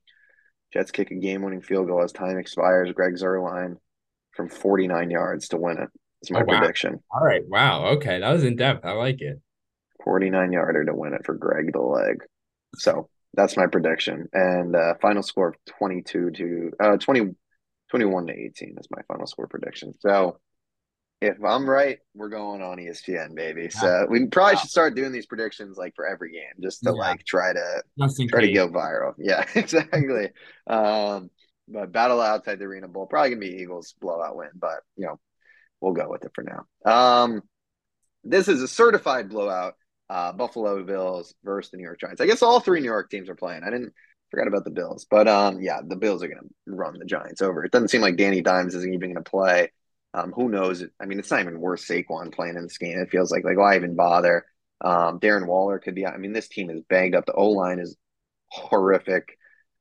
[0.73, 2.93] Jets kick a game winning field goal as time expires.
[2.93, 3.77] Greg Zuerlein
[4.32, 5.89] from 49 yards to win it.
[6.20, 6.59] It's my oh, wow.
[6.59, 7.02] prediction.
[7.11, 8.85] All right, wow, okay, that was in depth.
[8.85, 9.40] I like it.
[10.05, 12.23] 49 yarder to win it for Greg the leg.
[12.77, 17.35] So that's my prediction, and uh, final score of 22 to uh 20
[17.90, 19.94] 21 to 18 is my final score prediction.
[20.00, 20.38] So
[21.20, 23.68] if I'm right, we're going on ESPN, baby.
[23.68, 26.96] So we probably should start doing these predictions like for every game, just to yeah.
[26.96, 27.82] like try to
[28.28, 29.12] try to go viral.
[29.18, 30.30] Yeah, exactly.
[30.66, 31.30] um,
[31.68, 35.20] but battle outside the arena bowl probably gonna be Eagles blowout win, but you know
[35.80, 36.90] we'll go with it for now.
[36.90, 37.42] Um,
[38.24, 39.74] this is a certified blowout.
[40.08, 42.20] Uh, Buffalo Bills versus the New York Giants.
[42.20, 43.62] I guess all three New York teams are playing.
[43.62, 43.92] I didn't
[44.31, 47.43] Forgot about the Bills, but um, yeah, the Bills are going to run the Giants
[47.43, 47.65] over.
[47.65, 49.73] It doesn't seem like Danny Dimes isn't even going to play.
[50.15, 50.85] Um, who knows?
[51.01, 52.98] I mean, it's not even worth Saquon playing in this game.
[52.98, 54.44] It feels like like why even bother?
[54.81, 56.07] Um, Darren Waller could be.
[56.07, 57.27] I mean, this team is banged up.
[57.27, 57.97] The O line is
[58.48, 59.36] horrific.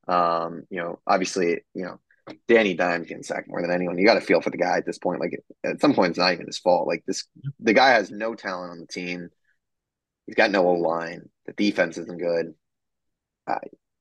[0.08, 2.00] Um, you know, obviously, you know,
[2.48, 3.98] Danny Dimes getting sacked more than anyone.
[3.98, 5.20] You got to feel for the guy at this point.
[5.20, 6.86] Like at some point, it's not even his fault.
[6.86, 7.26] Like this,
[7.60, 9.30] the guy has no talent on the team.
[10.26, 11.28] He's got no O line.
[11.46, 12.54] The defense isn't good.
[13.46, 13.58] Uh,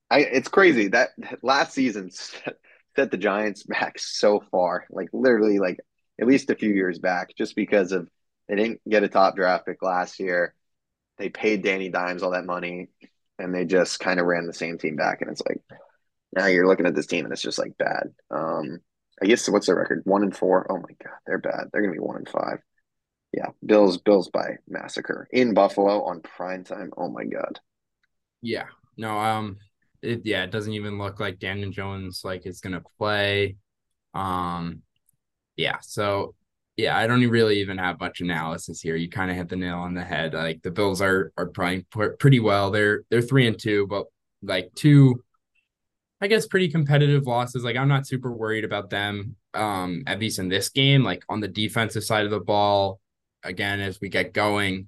[0.09, 1.09] I it's crazy that
[1.43, 5.79] last season set the Giants back so far, like literally like
[6.19, 8.09] at least a few years back, just because of
[8.47, 10.53] they didn't get a top draft pick last year.
[11.17, 12.89] They paid Danny Dimes all that money,
[13.37, 15.21] and they just kind of ran the same team back.
[15.21, 15.61] And it's like
[16.35, 18.13] now you're looking at this team, and it's just like bad.
[18.31, 18.79] Um,
[19.21, 20.01] I guess what's their record?
[20.05, 20.71] One and four.
[20.71, 21.69] Oh my god, they're bad.
[21.71, 22.59] They're gonna be one and five.
[23.33, 26.91] Yeah, Bills, Bills by massacre in Buffalo on prime time.
[26.97, 27.59] Oh my god.
[28.41, 28.65] Yeah.
[28.97, 29.17] No.
[29.17, 29.57] Um
[30.01, 33.57] it, yeah, it doesn't even look like Daniel Jones like is gonna play.
[34.13, 34.81] Um,
[35.57, 36.35] yeah, so
[36.77, 38.95] yeah, I don't really even have much analysis here.
[38.95, 40.33] You kind of hit the nail on the head.
[40.33, 41.85] Like the Bills are are playing
[42.19, 42.71] pretty well.
[42.71, 44.05] They're they're three and two, but
[44.41, 45.21] like two,
[46.21, 47.63] I guess, pretty competitive losses.
[47.65, 49.35] Like I'm not super worried about them.
[49.53, 53.01] Um, at least in this game, like on the defensive side of the ball,
[53.43, 54.87] again as we get going,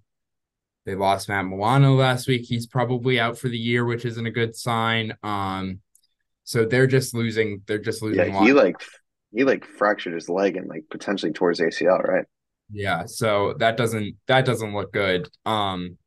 [0.85, 2.43] they lost Matt Milano last week.
[2.43, 5.15] He's probably out for the year, which isn't a good sign.
[5.21, 5.79] Um,
[6.43, 7.61] so they're just losing.
[7.67, 8.33] They're just losing.
[8.33, 8.77] Yeah, he like
[9.31, 12.25] he like fractured his leg and like potentially tore his ACL, right?
[12.71, 15.29] Yeah, so that doesn't that doesn't look good.
[15.45, 15.97] Um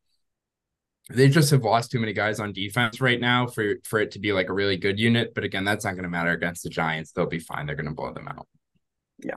[1.11, 4.19] they just have lost too many guys on defense right now for for it to
[4.19, 5.35] be like a really good unit.
[5.35, 7.13] But again, that's not going to matter against the Giants.
[7.13, 7.67] They'll be fine.
[7.67, 8.47] They're going to blow them out.
[9.23, 9.35] Yeah,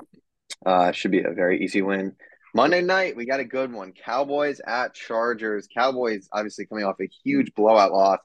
[0.66, 2.16] uh, should be a very easy win.
[2.54, 3.94] Monday night, we got a good one.
[3.94, 5.68] Cowboys at Chargers.
[5.74, 8.20] Cowboys obviously coming off a huge blowout loss,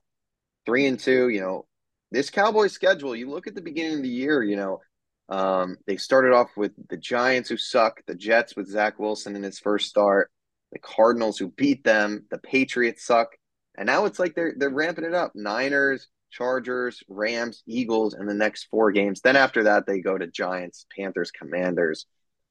[0.67, 1.29] three and two.
[1.29, 1.67] You know,
[2.11, 3.17] this Cowboys schedule.
[3.17, 4.43] You look at the beginning of the year.
[4.43, 4.81] You know,
[5.29, 9.43] um, they started off with the Giants, who suck, the Jets with Zach Wilson in
[9.43, 10.31] his first start,
[10.73, 13.37] the Cardinals, who beat them, the Patriots suck,
[13.77, 15.33] and now it's like they're they're ramping it up.
[15.35, 19.21] Niners, Chargers, Rams, Eagles, in the next four games.
[19.21, 22.07] Then after that, they go to Giants, Panthers, Commanders.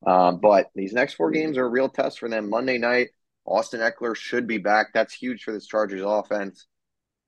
[0.05, 2.49] Um, but these next four games are a real test for them.
[2.49, 3.09] Monday night,
[3.45, 4.87] Austin Ekeler should be back.
[4.93, 6.67] That's huge for this Chargers offense.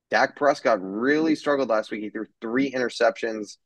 [0.10, 2.02] Dak Prescott really struggled last week.
[2.02, 3.58] He threw three interceptions.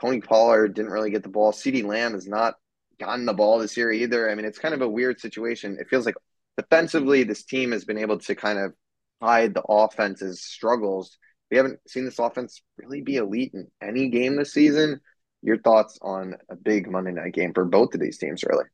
[0.00, 1.52] Tony Pollard didn't really get the ball.
[1.52, 2.54] CeeDee Lamb has not
[2.98, 4.30] gotten the ball this year either.
[4.30, 5.76] I mean, it's kind of a weird situation.
[5.80, 6.16] It feels like
[6.56, 8.74] defensively, this team has been able to kind of
[9.20, 11.16] hide the offense's struggles.
[11.50, 15.00] We haven't seen this offense really be elite in any game this season.
[15.42, 18.64] Your thoughts on a big Monday night game for both of these teams, really?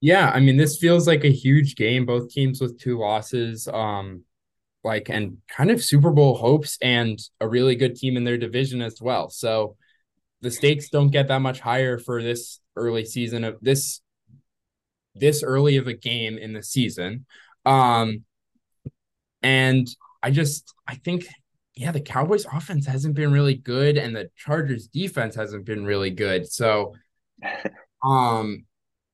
[0.00, 2.06] Yeah, I mean, this feels like a huge game.
[2.06, 4.22] Both teams with two losses, um,
[4.84, 8.82] like and kind of Super Bowl hopes, and a really good team in their division
[8.82, 9.30] as well.
[9.30, 9.76] So
[10.42, 14.00] the stakes don't get that much higher for this early season of this
[15.14, 17.26] this early of a game in the season.
[17.64, 18.24] Um
[19.42, 19.88] and
[20.22, 21.26] I just I think
[21.76, 26.10] yeah, the Cowboys offense hasn't been really good and the Chargers defense hasn't been really
[26.10, 26.50] good.
[26.50, 26.94] So
[28.04, 28.64] um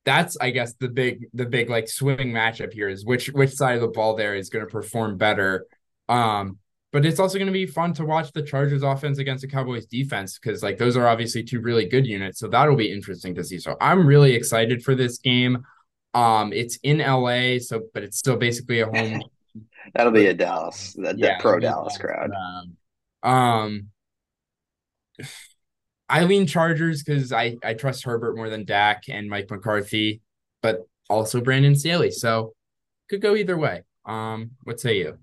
[0.05, 3.75] that's I guess the big the big like swing matchup here is which which side
[3.75, 5.67] of the ball there is going to perform better.
[6.09, 6.59] Um
[6.93, 9.87] but it's also going to be fun to watch the Chargers offense against the Cowboys
[9.87, 12.39] defense because like those are obviously two really good units.
[12.39, 13.59] So that'll be interesting to see.
[13.59, 15.65] So I'm really excited for this game.
[16.13, 19.23] Um, it's in LA, so but it's still basically a home.
[19.95, 22.31] that'll be a Dallas, the, yeah, pro Dallas crowd.
[23.25, 23.89] Um, um,
[26.09, 30.21] I lean Chargers because I I trust Herbert more than Dak and Mike McCarthy,
[30.63, 32.11] but also Brandon Staley.
[32.11, 32.55] So
[33.09, 33.83] could go either way.
[34.05, 35.19] Um, what say you?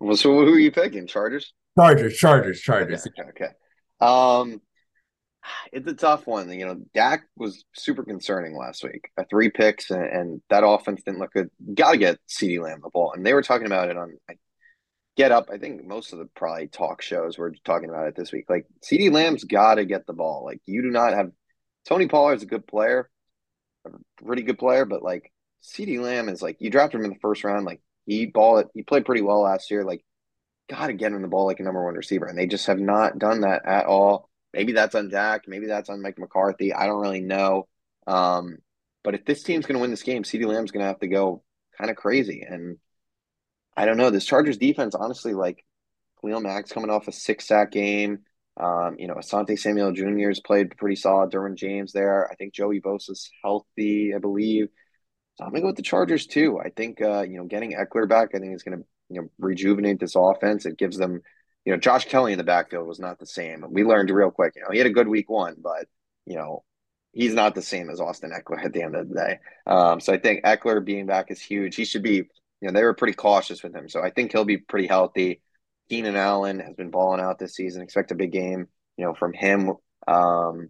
[0.00, 1.06] Well, so who are you picking?
[1.06, 1.52] Chargers?
[1.78, 3.06] Chargers, Chargers, Chargers.
[3.06, 3.28] Okay.
[3.28, 3.52] okay.
[4.00, 4.60] Um,
[5.72, 6.50] it's a tough one.
[6.52, 9.10] You know, Dak was super concerning last week.
[9.16, 11.50] A three picks, and, and that offense didn't look good.
[11.74, 14.16] Got to get CeeDee Lamb the ball, and they were talking about it on
[15.16, 15.50] Get Up.
[15.52, 18.46] I think most of the probably talk shows were talking about it this week.
[18.48, 20.44] Like CeeDee Lamb's got to get the ball.
[20.44, 21.30] Like you do not have
[21.88, 23.10] Tony Pollard's a good player,
[23.86, 23.90] a
[24.24, 27.44] pretty good player, but like CeeDee Lamb is like you drafted him in the first
[27.44, 27.66] round.
[27.66, 28.68] Like he ball it.
[28.74, 29.84] He played pretty well last year.
[29.84, 30.04] Like,
[30.68, 32.78] got to get him the ball like a number one receiver, and they just have
[32.78, 34.29] not done that at all.
[34.52, 35.46] Maybe that's on Dak.
[35.46, 36.72] Maybe that's on Mike McCarthy.
[36.72, 37.68] I don't really know.
[38.06, 38.58] Um,
[39.04, 41.08] but if this team's going to win this game, CeeDee Lamb's going to have to
[41.08, 41.42] go
[41.78, 42.44] kind of crazy.
[42.48, 42.78] And
[43.76, 44.10] I don't know.
[44.10, 45.64] This Chargers defense, honestly, like
[46.20, 48.20] Khalil Mack's coming off a six sack game.
[48.56, 50.28] Um, you know, Asante Samuel Jr.
[50.28, 51.30] has played pretty solid.
[51.30, 52.28] Derwin James there.
[52.30, 54.68] I think Joey Bosa's healthy, I believe.
[55.36, 56.60] So I'm gonna go with the Chargers too.
[56.62, 59.98] I think uh, you know getting Ekeler back, I think is gonna you know rejuvenate
[59.98, 60.66] this offense.
[60.66, 61.22] It gives them,
[61.64, 63.64] you know, Josh Kelley in the backfield was not the same.
[63.68, 64.54] We learned real quick.
[64.56, 65.86] You know, he had a good week one, but
[66.26, 66.64] you know
[67.12, 69.38] he's not the same as Austin Ekeler at the end of the day.
[69.66, 71.76] Um, so I think Ekeler being back is huge.
[71.76, 72.22] He should be.
[72.62, 75.40] You know, they were pretty cautious with him, so I think he'll be pretty healthy.
[75.88, 77.80] Keenan Allen has been balling out this season.
[77.80, 78.66] Expect a big game,
[78.98, 79.72] you know, from him.
[80.06, 80.68] Um,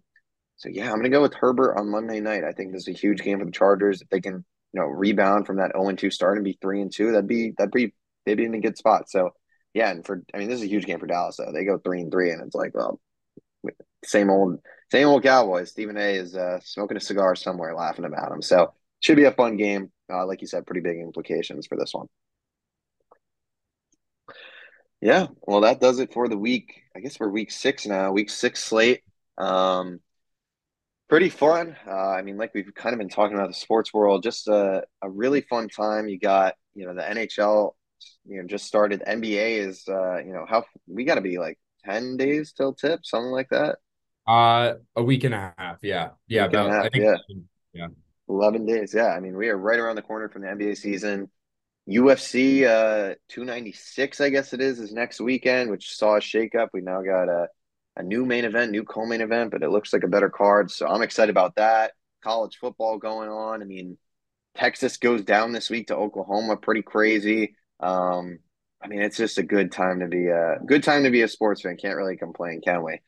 [0.55, 2.45] so yeah, I'm gonna go with Herbert on Monday night.
[2.45, 4.01] I think this is a huge game for the Chargers.
[4.01, 6.93] If they can you know, rebound from that 0 2 start and be 3 and
[6.93, 7.93] 2, that'd be, that'd be,
[8.25, 9.09] they'd be in a good spot.
[9.09, 9.31] So,
[9.73, 9.91] yeah.
[9.91, 11.51] And for, I mean, this is a huge game for Dallas, though.
[11.51, 12.99] They go 3 and 3, and it's like, well,
[14.03, 14.59] same old,
[14.91, 15.69] same old Cowboys.
[15.69, 18.41] Stephen A is uh, smoking a cigar somewhere laughing about them.
[18.41, 19.91] So, should be a fun game.
[20.11, 22.07] Uh, like you said, pretty big implications for this one.
[25.01, 26.83] Yeah, well, that does it for the week.
[26.95, 29.01] I guess we're week six now, week six slate.
[29.37, 29.99] Um,
[31.09, 31.75] pretty fun.
[31.87, 34.83] Uh, I mean, like we've kind of been talking about the sports world, just a,
[35.01, 36.07] a really fun time.
[36.07, 37.73] You got, you know, the NHL,
[38.25, 39.03] you know, just started.
[39.07, 43.01] NBA is, uh, you know, how we got to be like 10 days till tip,
[43.03, 43.77] something like that.
[44.27, 45.77] Uh, a week and a half.
[45.81, 46.09] Yeah.
[46.27, 46.45] Yeah.
[46.45, 47.17] About, half, think, yeah.
[47.73, 47.87] yeah.
[48.29, 48.93] 11 days.
[48.93, 49.07] Yeah.
[49.07, 51.29] I mean, we are right around the corner from the NBA season.
[51.89, 56.67] UFC uh 296, I guess it is, is next weekend, which saw a shakeup.
[56.73, 57.47] We now got a,
[57.97, 60.69] a new main event, new co-main event, but it looks like a better card.
[60.69, 61.93] So I'm excited about that.
[62.23, 63.63] College football going on.
[63.63, 63.97] I mean,
[64.55, 67.55] Texas goes down this week to Oklahoma, pretty crazy.
[67.81, 68.39] Um,
[68.81, 71.27] I mean, it's just a good time to be a good time to be a
[71.27, 71.77] sports fan.
[71.77, 72.99] Can't really complain, can we?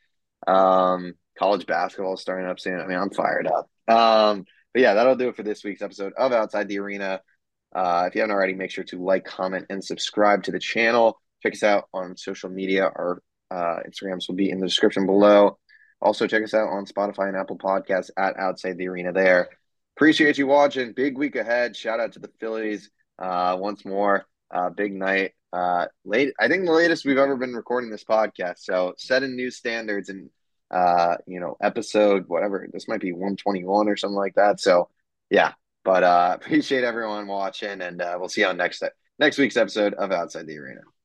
[0.46, 2.80] Um, college basketball starting up soon.
[2.80, 3.68] I mean, I'm fired up.
[3.88, 7.20] Um, but yeah, that'll do it for this week's episode of Outside the Arena.
[7.74, 11.20] Uh, if you haven't already, make sure to like, comment, and subscribe to the channel.
[11.42, 12.84] Check us out on social media.
[12.84, 15.58] Our uh, Instagrams will be in the description below.
[16.00, 19.48] Also, check us out on Spotify and Apple Podcasts at Outside the Arena there.
[19.96, 20.92] Appreciate you watching.
[20.92, 21.76] Big week ahead.
[21.76, 24.26] Shout out to the Phillies uh, once more.
[24.50, 25.32] Uh, big night.
[25.52, 26.32] Uh, late.
[26.38, 28.58] I think the latest we've ever been recording this podcast.
[28.58, 30.30] So setting new standards and
[30.70, 32.66] uh, you know, episode whatever.
[32.72, 34.60] This might be 121 or something like that.
[34.60, 34.88] So
[35.30, 35.52] yeah,
[35.84, 38.82] but uh, appreciate everyone watching, and uh, we'll see you on next
[39.18, 40.80] next week's episode of Outside the Arena.